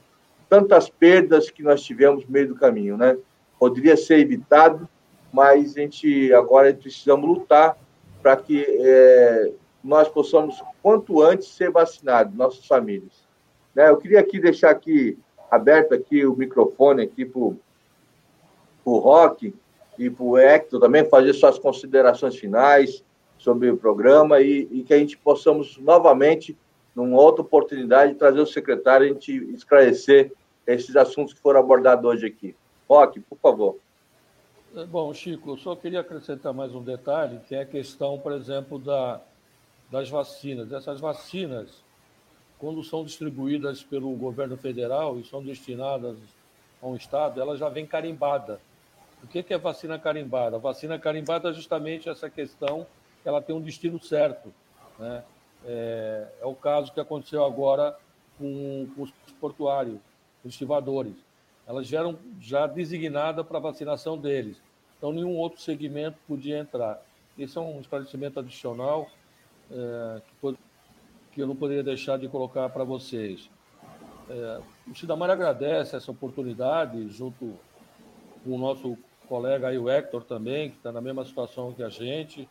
tantas 0.49 0.89
perdas 0.89 1.51
que 1.51 1.61
nós 1.61 1.83
tivemos 1.83 2.25
no 2.25 2.31
meio 2.31 2.47
do 2.47 2.55
caminho, 2.55 2.97
né? 2.97 3.15
Poderia 3.59 3.95
ser 3.95 4.17
evitado, 4.19 4.89
mas 5.31 5.77
a 5.77 5.81
gente 5.81 6.33
agora 6.33 6.73
precisamos 6.73 7.29
lutar 7.29 7.77
para 8.21 8.35
que 8.35 8.65
é, 8.67 9.51
nós 9.83 10.09
possamos 10.09 10.61
quanto 10.81 11.21
antes 11.21 11.47
ser 11.47 11.69
vacinados, 11.69 12.35
nossas 12.35 12.65
famílias. 12.65 13.27
Né? 13.75 13.89
Eu 13.89 13.97
queria 13.97 14.19
aqui 14.19 14.39
deixar 14.39 14.71
aqui 14.71 15.17
aberto 15.51 15.93
aqui 15.93 16.25
o 16.25 16.35
microfone 16.35 17.03
aqui 17.03 17.25
para 17.25 17.53
o 18.83 18.97
Rock 18.97 19.53
e 19.97 20.09
para 20.09 20.23
o 20.23 20.37
Hector 20.37 20.79
também 20.79 21.05
fazer 21.05 21.33
suas 21.33 21.59
considerações 21.59 22.35
finais 22.35 23.03
sobre 23.37 23.69
o 23.69 23.77
programa 23.77 24.39
e, 24.39 24.67
e, 24.71 24.83
que 24.83 24.93
a 24.93 24.97
gente 24.97 25.17
possamos 25.17 25.77
novamente, 25.77 26.57
numa 26.95 27.19
outra 27.19 27.41
oportunidade, 27.41 28.15
trazer 28.15 28.39
o 28.39 28.45
secretário 28.45 29.07
e 29.07 29.09
a 29.09 29.13
gente 29.13 29.33
esclarecer 29.53 30.31
esses 30.65 30.95
assuntos 30.95 31.33
que 31.33 31.39
foram 31.39 31.59
abordados 31.59 32.05
hoje 32.05 32.27
aqui. 32.27 32.55
Roque, 32.87 33.19
por 33.19 33.37
favor. 33.39 33.77
É, 34.75 34.85
bom, 34.85 35.13
Chico, 35.13 35.51
eu 35.51 35.57
só 35.57 35.75
queria 35.75 35.99
acrescentar 35.99 36.53
mais 36.53 36.73
um 36.73 36.81
detalhe, 36.81 37.39
que 37.47 37.55
é 37.55 37.61
a 37.61 37.65
questão, 37.65 38.19
por 38.19 38.31
exemplo, 38.31 38.79
da, 38.79 39.19
das 39.91 40.09
vacinas. 40.09 40.71
Essas 40.71 40.99
vacinas, 40.99 41.83
quando 42.57 42.83
são 42.83 43.03
distribuídas 43.03 43.83
pelo 43.83 44.09
governo 44.15 44.55
federal 44.55 45.19
e 45.19 45.25
são 45.25 45.43
destinadas 45.43 46.17
a 46.81 46.87
um 46.87 46.95
estado, 46.95 47.41
ela 47.41 47.57
já 47.57 47.67
vem 47.69 47.85
carimbada. 47.85 48.61
O 49.23 49.27
que 49.27 49.53
é 49.53 49.57
vacina 49.57 49.99
carimbada? 49.99 50.55
A 50.55 50.59
vacina 50.59 50.97
carimbada 50.97 51.49
é 51.49 51.53
justamente 51.53 52.09
essa 52.09 52.29
questão 52.29 52.87
ela 53.23 53.41
tem 53.41 53.55
um 53.55 53.61
destino 53.61 54.01
certo. 54.01 54.53
Né? 54.97 55.23
É, 55.65 56.27
é, 56.41 56.45
o 56.45 56.55
caso 56.55 56.91
que 56.91 56.99
aconteceu 56.99 57.45
agora 57.45 57.95
com, 58.37 58.87
com 58.95 59.03
os 59.03 59.11
portuários, 59.39 59.99
os 60.43 60.51
estivadores. 60.51 61.13
Elas 61.67 61.87
já 61.87 61.99
eram 61.99 62.17
já 62.39 62.65
designadas 62.65 63.45
para 63.45 63.59
vacinação 63.59 64.17
deles. 64.17 64.57
Então, 64.97 65.11
nenhum 65.11 65.35
outro 65.37 65.61
segmento 65.61 66.17
podia 66.27 66.57
entrar. 66.57 67.01
Esse 67.37 67.57
é 67.57 67.61
um 67.61 67.79
esclarecimento 67.79 68.39
adicional 68.39 69.09
é, 69.71 70.21
que, 70.41 70.57
que, 71.31 71.41
eu 71.41 71.47
não 71.47 71.55
poderia 71.55 71.83
deixar 71.83 72.17
de 72.17 72.27
colocar 72.27 72.69
para 72.69 72.83
vocês. 72.83 73.49
É, 74.29 74.61
o 74.87 74.95
Cidamar 74.95 75.29
agradece 75.29 75.95
essa 75.95 76.11
oportunidade, 76.11 77.07
junto 77.09 77.57
com 78.43 78.55
o 78.55 78.57
nosso 78.57 78.97
colega 79.31 79.69
aí, 79.69 79.77
o 79.77 79.89
Hector 79.89 80.25
também, 80.25 80.71
que 80.71 80.75
está 80.75 80.91
na 80.91 80.99
mesma 80.99 81.23
situação 81.23 81.71
que 81.71 81.81
a 81.81 81.87
gente, 81.87 82.49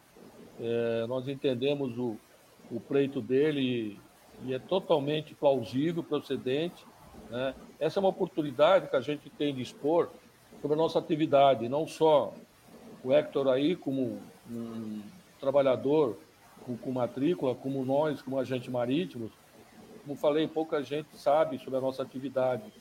é, 0.58 1.04
nós 1.06 1.28
entendemos 1.28 1.98
o, 1.98 2.16
o 2.70 2.80
pleito 2.80 3.20
dele 3.20 3.60
e, 3.60 4.00
e 4.46 4.54
é 4.54 4.58
totalmente 4.58 5.34
plausível, 5.34 6.02
procedente. 6.02 6.82
Né? 7.28 7.54
Essa 7.78 7.98
é 7.98 8.00
uma 8.00 8.08
oportunidade 8.08 8.88
que 8.88 8.96
a 8.96 9.00
gente 9.02 9.28
tem 9.28 9.54
de 9.54 9.60
expor 9.60 10.08
sobre 10.62 10.74
a 10.74 10.78
nossa 10.78 10.98
atividade, 10.98 11.68
não 11.68 11.86
só 11.86 12.32
o 13.04 13.12
Hector 13.12 13.48
aí 13.48 13.76
como 13.76 14.18
um 14.50 15.02
trabalhador 15.38 16.16
com, 16.64 16.78
com 16.78 16.92
matrícula, 16.92 17.54
como 17.54 17.84
nós, 17.84 18.22
como 18.22 18.38
agente 18.38 18.70
marítimo, 18.70 19.30
como 20.02 20.16
falei, 20.16 20.48
pouca 20.48 20.82
gente 20.82 21.14
sabe 21.14 21.58
sobre 21.58 21.76
a 21.76 21.82
nossa 21.82 22.02
atividade. 22.02 22.72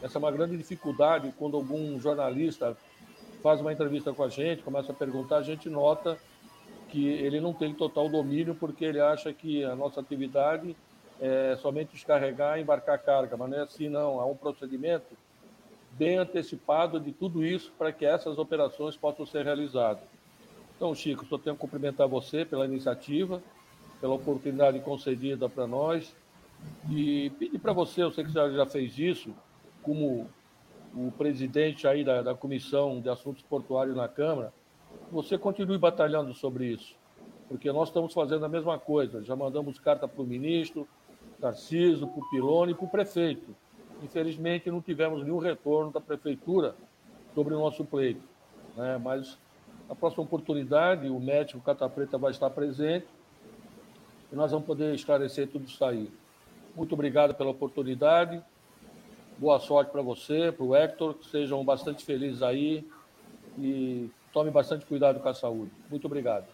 Essa 0.00 0.16
é 0.16 0.20
uma 0.20 0.30
grande 0.30 0.56
dificuldade 0.56 1.34
quando 1.36 1.56
algum 1.56 1.98
jornalista 1.98 2.76
faz 3.42 3.60
uma 3.60 3.72
entrevista 3.72 4.12
com 4.12 4.22
a 4.22 4.28
gente, 4.28 4.62
começa 4.62 4.92
a 4.92 4.94
perguntar, 4.94 5.38
a 5.38 5.42
gente 5.42 5.68
nota 5.68 6.18
que 6.88 7.06
ele 7.06 7.40
não 7.40 7.52
tem 7.52 7.74
total 7.74 8.08
domínio 8.08 8.54
porque 8.54 8.84
ele 8.84 9.00
acha 9.00 9.32
que 9.32 9.64
a 9.64 9.76
nossa 9.76 10.00
atividade 10.00 10.74
é 11.20 11.56
somente 11.60 11.92
descarregar 11.92 12.58
e 12.58 12.62
embarcar 12.62 12.98
carga, 12.98 13.36
mas 13.36 13.50
não 13.50 13.58
é 13.58 13.62
assim 13.62 13.88
não, 13.88 14.20
há 14.20 14.26
um 14.26 14.36
procedimento 14.36 15.16
bem 15.92 16.16
antecipado 16.16 17.00
de 17.00 17.12
tudo 17.12 17.44
isso 17.44 17.72
para 17.76 17.92
que 17.92 18.06
essas 18.06 18.38
operações 18.38 18.96
possam 18.96 19.26
ser 19.26 19.44
realizadas. 19.44 20.04
Então, 20.76 20.94
Chico, 20.94 21.26
só 21.26 21.36
tenho 21.36 21.56
que 21.56 21.60
cumprimentar 21.60 22.06
você 22.06 22.44
pela 22.44 22.64
iniciativa, 22.64 23.42
pela 24.00 24.14
oportunidade 24.14 24.78
concedida 24.80 25.48
para 25.48 25.66
nós 25.66 26.14
e 26.88 27.30
pedir 27.30 27.58
para 27.58 27.72
você, 27.72 28.02
eu 28.02 28.12
sei 28.12 28.24
que 28.24 28.30
você 28.30 28.54
já 28.54 28.66
fez 28.66 28.96
isso, 28.98 29.34
como 29.82 30.28
o 30.94 31.10
presidente 31.12 31.86
aí 31.86 32.04
da, 32.04 32.22
da 32.22 32.34
Comissão 32.34 33.00
de 33.00 33.08
Assuntos 33.08 33.42
Portuários 33.42 33.96
na 33.96 34.08
Câmara, 34.08 34.52
você 35.10 35.38
continue 35.38 35.78
batalhando 35.78 36.34
sobre 36.34 36.66
isso. 36.66 36.96
porque 37.48 37.72
nós 37.72 37.88
estamos 37.88 38.12
fazendo 38.12 38.44
a 38.44 38.48
mesma 38.48 38.78
coisa. 38.78 39.22
Já 39.22 39.34
mandamos 39.34 39.78
carta 39.78 40.06
para 40.06 40.22
o 40.22 40.26
ministro, 40.26 40.86
Tarciso, 41.40 42.06
para 42.06 42.20
o 42.20 42.30
Pilone 42.30 42.72
e 42.72 42.74
para 42.74 42.84
o 42.84 42.88
prefeito. 42.88 43.56
Infelizmente, 44.02 44.70
não 44.70 44.82
tivemos 44.82 45.22
nenhum 45.24 45.38
retorno 45.38 45.90
da 45.90 46.00
prefeitura 46.00 46.74
sobre 47.34 47.54
o 47.54 47.58
nosso 47.58 47.84
pleito. 47.84 48.22
Né? 48.76 48.98
Mas, 49.02 49.38
na 49.88 49.94
próxima 49.94 50.24
oportunidade, 50.24 51.08
o 51.08 51.18
médico 51.18 51.60
Cata 51.60 51.88
Preta 51.88 52.18
vai 52.18 52.32
estar 52.32 52.50
presente 52.50 53.06
e 54.30 54.36
nós 54.36 54.52
vamos 54.52 54.66
poder 54.66 54.94
esclarecer 54.94 55.48
tudo 55.48 55.66
isso 55.66 55.82
aí. 55.84 56.10
Muito 56.76 56.92
obrigado 56.92 57.34
pela 57.34 57.50
oportunidade. 57.50 58.42
Boa 59.38 59.60
sorte 59.60 59.92
para 59.92 60.02
você, 60.02 60.50
para 60.50 60.66
o 60.66 60.74
Hector, 60.74 61.14
que 61.14 61.30
sejam 61.30 61.64
bastante 61.64 62.04
felizes 62.04 62.42
aí 62.42 62.84
e 63.56 64.10
tome 64.32 64.50
bastante 64.50 64.84
cuidado 64.84 65.20
com 65.20 65.28
a 65.28 65.34
saúde. 65.34 65.70
Muito 65.88 66.06
obrigado. 66.06 66.44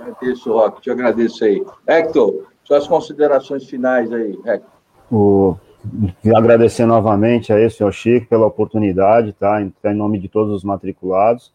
Agradeço, 0.00 0.52
Roque, 0.52 0.82
te 0.82 0.90
agradeço 0.90 1.44
aí. 1.44 1.64
Hector, 1.86 2.48
suas 2.64 2.88
considerações 2.88 3.68
finais 3.68 4.12
aí, 4.12 4.36
Hector. 4.44 4.70
O, 5.12 5.56
agradecer 6.34 6.86
novamente 6.86 7.52
aí, 7.52 7.70
senhor 7.70 7.92
Chico, 7.92 8.26
pela 8.26 8.46
oportunidade, 8.46 9.32
tá? 9.32 9.62
Em, 9.62 9.72
em 9.84 9.94
nome 9.94 10.18
de 10.18 10.28
todos 10.28 10.52
os 10.52 10.64
matriculados. 10.64 11.52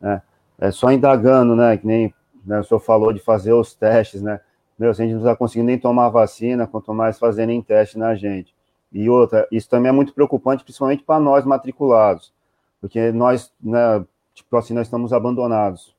Né? 0.00 0.22
É 0.58 0.70
só 0.70 0.90
indagando, 0.90 1.54
né? 1.54 1.76
Que 1.76 1.86
nem 1.86 2.14
né, 2.46 2.60
o 2.60 2.64
senhor 2.64 2.80
falou 2.80 3.12
de 3.12 3.20
fazer 3.20 3.52
os 3.52 3.74
testes, 3.74 4.22
né? 4.22 4.40
Meu, 4.78 4.94
se 4.94 5.02
a 5.02 5.04
gente 5.04 5.12
não 5.12 5.20
está 5.20 5.36
conseguindo 5.36 5.66
nem 5.66 5.78
tomar 5.78 6.08
vacina, 6.08 6.66
quanto 6.66 6.94
mais 6.94 7.18
fazendo 7.18 7.62
teste 7.62 7.98
na 7.98 8.14
gente. 8.14 8.54
E 8.92 9.08
outra, 9.08 9.46
isso 9.52 9.68
também 9.68 9.88
é 9.90 9.92
muito 9.92 10.12
preocupante, 10.12 10.64
principalmente 10.64 11.02
para 11.02 11.20
nós 11.20 11.44
matriculados, 11.44 12.32
porque 12.80 13.12
nós, 13.12 13.52
né, 13.62 14.04
tipo 14.34 14.56
assim, 14.56 14.74
nós 14.74 14.86
estamos 14.86 15.12
abandonados. 15.12 15.94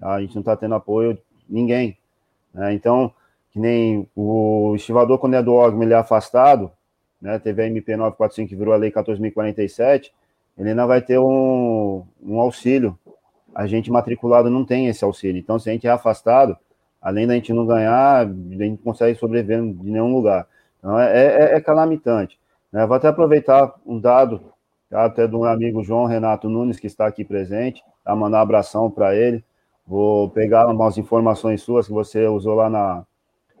A 0.00 0.20
gente 0.20 0.34
não 0.34 0.40
está 0.40 0.56
tendo 0.56 0.74
apoio 0.74 1.14
de 1.14 1.20
ninguém. 1.48 1.96
Né? 2.54 2.72
Então, 2.74 3.12
que 3.50 3.58
nem 3.58 4.08
o 4.16 4.72
estivador, 4.74 5.18
quando 5.18 5.34
é 5.34 5.42
do 5.42 5.52
órgão, 5.52 5.82
ele 5.82 5.92
é 5.92 5.96
afastado, 5.96 6.70
né? 7.22 7.38
Teve 7.38 7.62
a 7.62 7.66
MP 7.66 7.96
945 7.96 8.48
que 8.48 8.56
virou 8.56 8.74
a 8.74 8.76
Lei 8.76 8.90
14.047, 8.90 10.10
ele 10.58 10.70
ainda 10.70 10.86
vai 10.86 11.00
ter 11.00 11.18
um, 11.18 12.04
um 12.22 12.40
auxílio. 12.40 12.98
A 13.54 13.66
gente 13.66 13.90
matriculado 13.90 14.50
não 14.50 14.64
tem 14.64 14.88
esse 14.88 15.04
auxílio. 15.04 15.38
Então, 15.38 15.58
se 15.58 15.70
a 15.70 15.72
gente 15.72 15.86
é 15.86 15.90
afastado, 15.90 16.56
além 17.00 17.26
da 17.26 17.34
gente 17.34 17.52
não 17.52 17.66
ganhar, 17.66 18.26
a 18.26 18.26
gente 18.26 18.70
não 18.70 18.76
consegue 18.78 19.18
sobreviver 19.18 19.62
de 19.62 19.90
nenhum 19.90 20.14
lugar. 20.14 20.46
Então, 20.82 20.98
é, 20.98 21.52
é, 21.52 21.56
é 21.56 21.60
calamitante. 21.60 22.38
Né? 22.72 22.84
Vou 22.84 22.96
até 22.96 23.06
aproveitar 23.06 23.72
um 23.86 24.00
dado, 24.00 24.52
tá? 24.90 25.04
até 25.04 25.28
do 25.28 25.38
meu 25.38 25.48
amigo 25.48 25.84
João 25.84 26.06
Renato 26.06 26.48
Nunes, 26.48 26.80
que 26.80 26.88
está 26.88 27.06
aqui 27.06 27.24
presente, 27.24 27.84
tá? 28.04 28.16
mandar 28.16 28.38
um 28.38 28.42
abração 28.42 28.90
para 28.90 29.14
ele. 29.14 29.44
Vou 29.86 30.28
pegar 30.30 30.66
umas 30.66 30.98
informações 30.98 31.62
suas 31.62 31.86
que 31.86 31.92
você 31.92 32.26
usou 32.26 32.54
lá 32.54 32.68
na, 32.68 33.04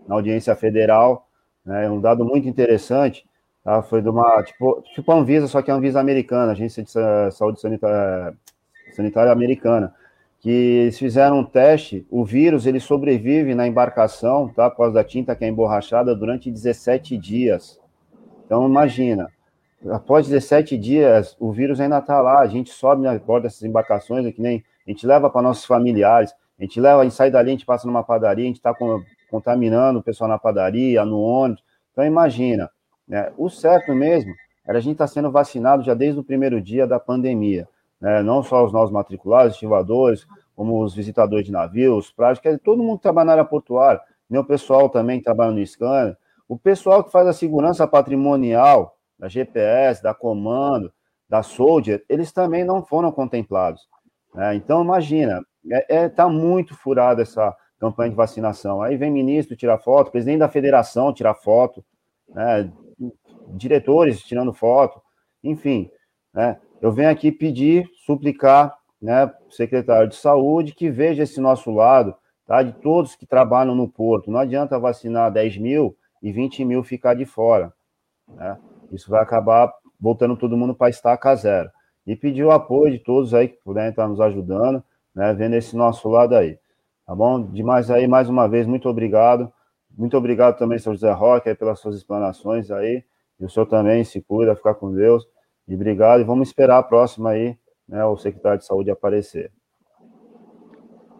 na 0.06 0.16
audiência 0.16 0.54
federal, 0.56 1.28
né? 1.64 1.88
um 1.88 2.00
dado 2.00 2.24
muito 2.24 2.48
interessante, 2.48 3.24
tá? 3.62 3.82
foi 3.82 4.02
de 4.02 4.08
uma, 4.08 4.42
tipo, 4.42 4.82
tipo 4.94 5.12
a 5.12 5.14
Anvisa, 5.14 5.46
só 5.46 5.62
que 5.62 5.70
a 5.70 5.74
Anvisa 5.74 6.00
americana, 6.00 6.52
Agência 6.52 6.82
de 6.82 6.90
Saúde 7.30 7.60
Sanitária, 7.60 8.36
Sanitária 8.96 9.30
Americana, 9.30 9.94
que 10.42 10.50
eles 10.50 10.98
fizeram 10.98 11.38
um 11.38 11.44
teste, 11.44 12.04
o 12.10 12.24
vírus 12.24 12.66
ele 12.66 12.80
sobrevive 12.80 13.54
na 13.54 13.64
embarcação, 13.64 14.48
tá, 14.48 14.68
por 14.68 14.78
causa 14.78 14.94
da 14.94 15.04
tinta 15.04 15.36
que 15.36 15.44
é 15.44 15.48
emborrachada, 15.48 16.16
durante 16.16 16.50
17 16.50 17.16
dias. 17.16 17.80
Então, 18.44 18.66
imagina, 18.66 19.30
após 19.88 20.26
17 20.26 20.76
dias, 20.76 21.36
o 21.38 21.52
vírus 21.52 21.80
ainda 21.80 21.98
está 21.98 22.20
lá, 22.20 22.40
a 22.40 22.48
gente 22.48 22.70
sobe 22.70 23.02
na 23.02 23.16
borda 23.20 23.44
dessas 23.44 23.62
embarcações, 23.62 24.26
é 24.26 24.32
que 24.32 24.42
nem 24.42 24.64
a 24.84 24.90
gente 24.90 25.06
leva 25.06 25.30
para 25.30 25.42
nossos 25.42 25.64
familiares, 25.64 26.34
a 26.58 26.62
gente 26.62 26.80
leva, 26.80 27.02
a 27.02 27.04
gente 27.04 27.14
sai 27.14 27.30
dali, 27.30 27.50
a 27.50 27.52
gente 27.52 27.64
passa 27.64 27.86
numa 27.86 28.02
padaria, 28.02 28.44
a 28.44 28.48
gente 28.48 28.56
está 28.56 28.74
contaminando 29.30 30.00
o 30.00 30.02
pessoal 30.02 30.28
na 30.28 30.40
padaria, 30.40 31.04
no 31.04 31.20
ônibus. 31.20 31.62
Então, 31.92 32.04
imagina, 32.04 32.68
né, 33.06 33.32
o 33.38 33.48
certo 33.48 33.94
mesmo 33.94 34.34
era 34.66 34.78
a 34.78 34.80
gente 34.80 34.94
estar 34.94 35.06
tá 35.06 35.12
sendo 35.12 35.30
vacinado 35.30 35.84
já 35.84 35.94
desde 35.94 36.18
o 36.18 36.24
primeiro 36.24 36.60
dia 36.60 36.84
da 36.84 36.98
pandemia 36.98 37.68
né, 38.02 38.20
não 38.20 38.42
só 38.42 38.64
os 38.64 38.72
nossos 38.72 38.90
matriculados, 38.90 39.52
estivadores, 39.52 40.26
como 40.56 40.82
os 40.82 40.92
visitadores 40.92 41.46
de 41.46 41.52
navios, 41.52 42.10
práticos, 42.10 42.58
todo 42.64 42.82
mundo 42.82 42.96
que 42.96 43.02
trabalha 43.04 43.26
na 43.26 43.32
área 43.32 43.44
portuária, 43.44 44.00
meu 44.28 44.44
pessoal 44.44 44.90
também 44.90 45.18
que 45.18 45.24
trabalha 45.24 45.52
no 45.52 45.64
scanner, 45.64 46.16
o 46.48 46.58
pessoal 46.58 47.04
que 47.04 47.12
faz 47.12 47.28
a 47.28 47.32
segurança 47.32 47.86
patrimonial, 47.86 48.98
da 49.16 49.28
GPS, 49.28 50.02
da 50.02 50.12
Comando, 50.12 50.92
da 51.28 51.44
Soldier, 51.44 52.04
eles 52.08 52.32
também 52.32 52.64
não 52.64 52.84
foram 52.84 53.12
contemplados. 53.12 53.88
Né? 54.34 54.56
Então, 54.56 54.82
imagina, 54.82 55.40
está 55.64 55.94
é, 55.94 56.04
é, 56.04 56.08
tá 56.08 56.28
muito 56.28 56.74
furada 56.74 57.22
essa 57.22 57.56
campanha 57.78 58.10
de 58.10 58.16
vacinação. 58.16 58.82
Aí 58.82 58.96
vem 58.96 59.12
ministro 59.12 59.56
tirar 59.56 59.78
foto, 59.78 60.10
presidente 60.10 60.40
da 60.40 60.48
federação 60.48 61.12
tirar 61.12 61.34
foto, 61.34 61.84
né? 62.28 62.68
diretores 63.50 64.22
tirando 64.22 64.52
foto, 64.52 65.00
enfim. 65.42 65.88
Né? 66.34 66.58
Eu 66.82 66.90
venho 66.90 67.08
aqui 67.08 67.30
pedir, 67.30 67.88
suplicar, 68.04 68.76
né, 69.00 69.32
secretário 69.48 70.08
de 70.08 70.16
saúde, 70.16 70.74
que 70.74 70.90
veja 70.90 71.22
esse 71.22 71.40
nosso 71.40 71.70
lado, 71.70 72.12
tá, 72.44 72.60
de 72.60 72.72
todos 72.72 73.14
que 73.14 73.24
trabalham 73.24 73.72
no 73.72 73.88
porto. 73.88 74.32
Não 74.32 74.40
adianta 74.40 74.80
vacinar 74.80 75.30
10 75.30 75.58
mil 75.58 75.96
e 76.20 76.32
20 76.32 76.64
mil 76.64 76.82
ficar 76.82 77.14
de 77.14 77.24
fora, 77.24 77.72
né? 78.28 78.58
Isso 78.90 79.08
vai 79.08 79.22
acabar 79.22 79.72
voltando 79.98 80.36
todo 80.36 80.56
mundo 80.56 80.74
para 80.74 80.90
estaca 80.90 81.34
zero. 81.36 81.70
E 82.04 82.16
pedir 82.16 82.42
o 82.42 82.50
apoio 82.50 82.92
de 82.92 82.98
todos 82.98 83.32
aí 83.32 83.46
que 83.46 83.62
puderem 83.62 83.90
estar 83.90 84.08
nos 84.08 84.20
ajudando, 84.20 84.82
né, 85.14 85.32
vendo 85.32 85.54
esse 85.54 85.76
nosso 85.76 86.08
lado 86.08 86.34
aí. 86.34 86.58
Tá 87.06 87.14
bom? 87.14 87.42
Demais 87.42 87.92
aí, 87.92 88.08
mais 88.08 88.28
uma 88.28 88.48
vez, 88.48 88.66
muito 88.66 88.88
obrigado. 88.88 89.52
Muito 89.96 90.16
obrigado 90.16 90.58
também, 90.58 90.78
senhor 90.80 90.94
José 90.94 91.12
Roque, 91.12 91.54
pelas 91.54 91.78
suas 91.78 91.94
explanações 91.94 92.72
aí. 92.72 93.04
E 93.38 93.44
o 93.44 93.48
senhor 93.48 93.66
também 93.66 94.02
se 94.02 94.20
cuida, 94.20 94.56
ficar 94.56 94.74
com 94.74 94.92
Deus. 94.92 95.24
E 95.66 95.74
obrigado, 95.74 96.20
e 96.20 96.24
vamos 96.24 96.48
esperar 96.48 96.78
a 96.78 96.82
próxima 96.82 97.30
aí, 97.30 97.56
né, 97.88 98.04
o 98.04 98.16
secretário 98.16 98.58
de 98.58 98.66
saúde 98.66 98.90
aparecer. 98.90 99.50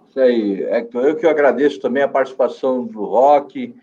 Isso 0.08 0.20
aí, 0.20 0.62
Hector. 0.64 1.04
Eu 1.04 1.16
que 1.16 1.24
eu 1.24 1.30
agradeço 1.30 1.80
também 1.80 2.02
a 2.02 2.08
participação 2.08 2.84
do 2.84 3.04
Roque, 3.04 3.74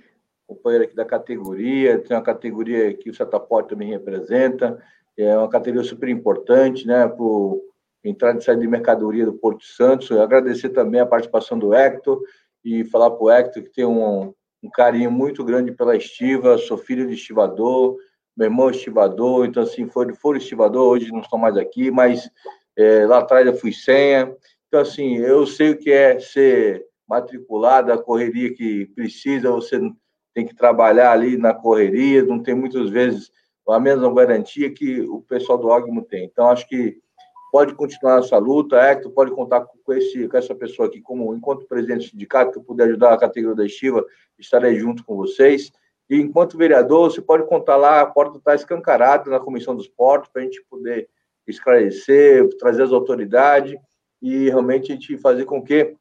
companheiro 0.48 0.86
aqui 0.86 0.96
da 0.96 1.06
categoria, 1.06 2.00
tem 2.00 2.16
uma 2.18 2.24
categoria 2.24 2.94
que 2.94 3.10
o 3.10 3.14
Setaporte 3.14 3.70
também 3.70 3.90
representa, 3.90 4.82
é 5.18 5.38
uma 5.38 5.50
categoria 5.50 5.88
super 5.88 6.10
importante, 6.10 6.88
né, 6.88 7.08
para 7.08 7.20
entrada 8.04 8.40
e 8.40 8.42
saída 8.42 8.62
de 8.62 8.68
mercadoria 8.68 9.26
do 9.26 9.34
Porto 9.34 9.64
Santos. 9.64 10.10
Eu 10.10 10.22
agradecer 10.22 10.70
também 10.70 11.02
a 11.02 11.06
participação 11.06 11.60
do 11.60 11.74
Hector 11.74 12.22
e 12.64 12.84
falar 12.86 13.12
para 13.12 13.24
o 13.24 13.30
Hector 13.30 13.64
que 13.64 13.70
tem 13.70 13.86
um, 13.86 14.34
um 14.64 14.70
carinho 14.70 15.12
muito 15.12 15.44
grande 15.44 15.72
pela 15.72 15.96
estiva, 15.96 16.58
sou 16.58 16.78
filho 16.78 17.08
de 17.08 17.14
estivador, 17.14 17.98
meu 18.40 18.46
irmão 18.46 18.70
é 18.70 18.72
estivador, 18.72 19.46
então 19.46 19.62
assim, 19.62 19.86
foi, 19.90 20.14
for 20.14 20.38
estivador, 20.38 20.88
hoje 20.88 21.12
não 21.12 21.20
estou 21.20 21.38
mais 21.38 21.58
aqui, 21.58 21.92
mas 21.92 22.32
é, 22.78 23.06
lá 23.06 23.18
atrás 23.18 23.46
eu 23.46 23.54
fui 23.54 23.74
senha. 23.74 24.34
Então, 24.70 24.80
assim, 24.80 25.18
eu 25.18 25.46
sei 25.46 25.72
o 25.72 25.78
que 25.78 25.92
é 25.92 26.18
ser 26.22 26.86
matriculado, 27.06 27.92
a 27.92 27.98
correria 27.98 28.54
que 28.54 28.86
precisa, 28.96 29.52
você 29.52 29.78
tem 30.34 30.46
que 30.46 30.56
trabalhar 30.56 31.12
ali 31.12 31.38
na 31.38 31.54
correria, 31.54 32.24
não 32.24 32.42
tem 32.42 32.56
muitas 32.56 32.90
vezes 32.90 33.30
a 33.68 33.80
mesma 33.80 34.12
garantia 34.14 34.74
que 34.74 35.02
o 35.02 35.22
pessoal 35.22 35.58
do 35.58 35.68
Ogmo 35.68 36.02
tem. 36.02 36.24
Então, 36.24 36.48
acho 36.48 36.66
que 36.68 36.98
pode 37.52 37.76
continuar 37.76 38.20
essa 38.20 38.38
luta, 38.38 38.78
Hector, 38.78 39.12
pode 39.12 39.32
contar 39.32 39.66
com, 39.84 39.94
esse, 39.94 40.30
com 40.30 40.38
essa 40.38 40.56
pessoa 40.56 40.88
aqui, 40.88 41.02
como 41.02 41.36
enquanto 41.36 41.68
presidente 41.68 42.06
do 42.06 42.12
sindicato, 42.12 42.54
que 42.54 42.60
eu 42.60 42.64
puder 42.64 42.88
ajudar 42.88 43.14
a 43.14 43.20
categoria 43.20 43.58
da 43.58 43.66
estiva, 43.66 44.06
estarei 44.40 44.76
junto 44.76 45.04
com 45.04 45.18
vocês. 45.18 45.72
E 46.10 46.18
enquanto 46.18 46.58
vereador, 46.58 47.12
você 47.12 47.22
pode 47.22 47.46
contar 47.46 47.76
lá, 47.76 48.02
a 48.02 48.06
porta 48.06 48.38
está 48.38 48.56
escancarada 48.56 49.30
na 49.30 49.40
Comissão 49.40 49.76
dos 49.76 49.88
Portos, 49.88 50.30
para 50.32 50.42
a 50.42 50.46
gente 50.46 50.64
poder 50.70 51.08
esclarecer, 51.46 52.48
trazer 52.58 52.84
as 52.84 52.92
autoridades 52.92 53.76
e 54.22 54.50
realmente 54.50 54.92
a 54.92 54.96
gente 54.96 55.18
fazer 55.18 55.46
com 55.46 55.64
que 55.64 55.96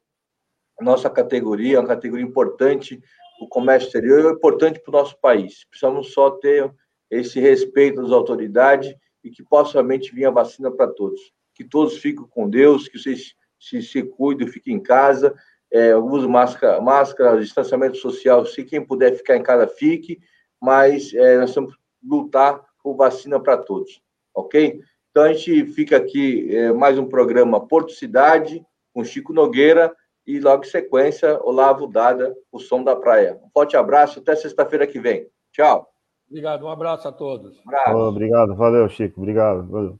a 0.79 0.83
nossa 0.83 1.09
categoria, 1.09 1.79
uma 1.79 1.87
categoria 1.87 2.25
importante, 2.25 3.01
o 3.39 3.47
comércio 3.47 3.87
exterior 3.87 4.25
é 4.25 4.33
importante 4.33 4.79
para 4.79 4.89
o 4.89 4.99
nosso 4.99 5.19
país. 5.19 5.65
Precisamos 5.69 6.11
só 6.11 6.31
ter 6.31 6.73
esse 7.09 7.39
respeito 7.39 8.01
das 8.01 8.11
autoridades 8.11 8.93
e 9.23 9.29
que 9.29 9.43
possa 9.43 9.73
realmente 9.73 10.13
vir 10.13 10.25
a 10.25 10.31
vacina 10.31 10.71
para 10.71 10.87
todos. 10.87 11.19
Que 11.53 11.63
todos 11.63 11.97
fiquem 11.97 12.25
com 12.29 12.49
Deus, 12.49 12.87
que 12.87 12.97
vocês 12.97 13.35
se, 13.59 13.81
se 13.81 14.03
cuidem, 14.03 14.47
fiquem 14.47 14.75
em 14.75 14.83
casa 14.83 15.35
é, 15.71 15.95
uso 15.95 16.29
máscara, 16.29 16.81
máscara, 16.81 17.39
distanciamento 17.39 17.97
social, 17.97 18.45
se 18.45 18.63
quem 18.63 18.83
puder 18.83 19.15
ficar 19.15 19.37
em 19.37 19.43
casa, 19.43 19.67
fique, 19.67 20.19
mas 20.61 21.13
é, 21.13 21.37
nós 21.37 21.53
temos 21.53 21.75
que 21.75 21.81
lutar 22.03 22.61
por 22.81 22.95
vacina 22.95 23.39
para 23.39 23.57
todos, 23.57 24.01
ok? 24.33 24.81
Então 25.11 25.23
a 25.23 25.33
gente 25.33 25.65
fica 25.73 25.97
aqui, 25.97 26.55
é, 26.55 26.71
mais 26.71 26.97
um 26.97 27.05
programa 27.05 27.65
Porto 27.65 27.91
Cidade, 27.91 28.65
com 28.93 29.03
Chico 29.03 29.33
Nogueira, 29.33 29.95
e 30.25 30.39
logo 30.39 30.63
em 30.63 30.67
sequência, 30.67 31.39
Olavo 31.43 31.87
Dada, 31.87 32.35
o 32.51 32.59
som 32.59 32.83
da 32.83 32.95
praia. 32.95 33.39
Um 33.43 33.49
forte 33.49 33.75
abraço, 33.75 34.19
até 34.19 34.35
sexta-feira 34.35 34.85
que 34.85 34.99
vem. 34.99 35.27
Tchau. 35.51 35.89
Obrigado, 36.29 36.65
um 36.65 36.69
abraço 36.69 37.07
a 37.07 37.11
todos. 37.11 37.57
Um 37.57 37.69
abraço. 37.69 37.97
obrigado, 37.97 38.55
valeu, 38.55 38.87
Chico, 38.87 39.19
obrigado. 39.19 39.67
Valeu. 39.67 39.99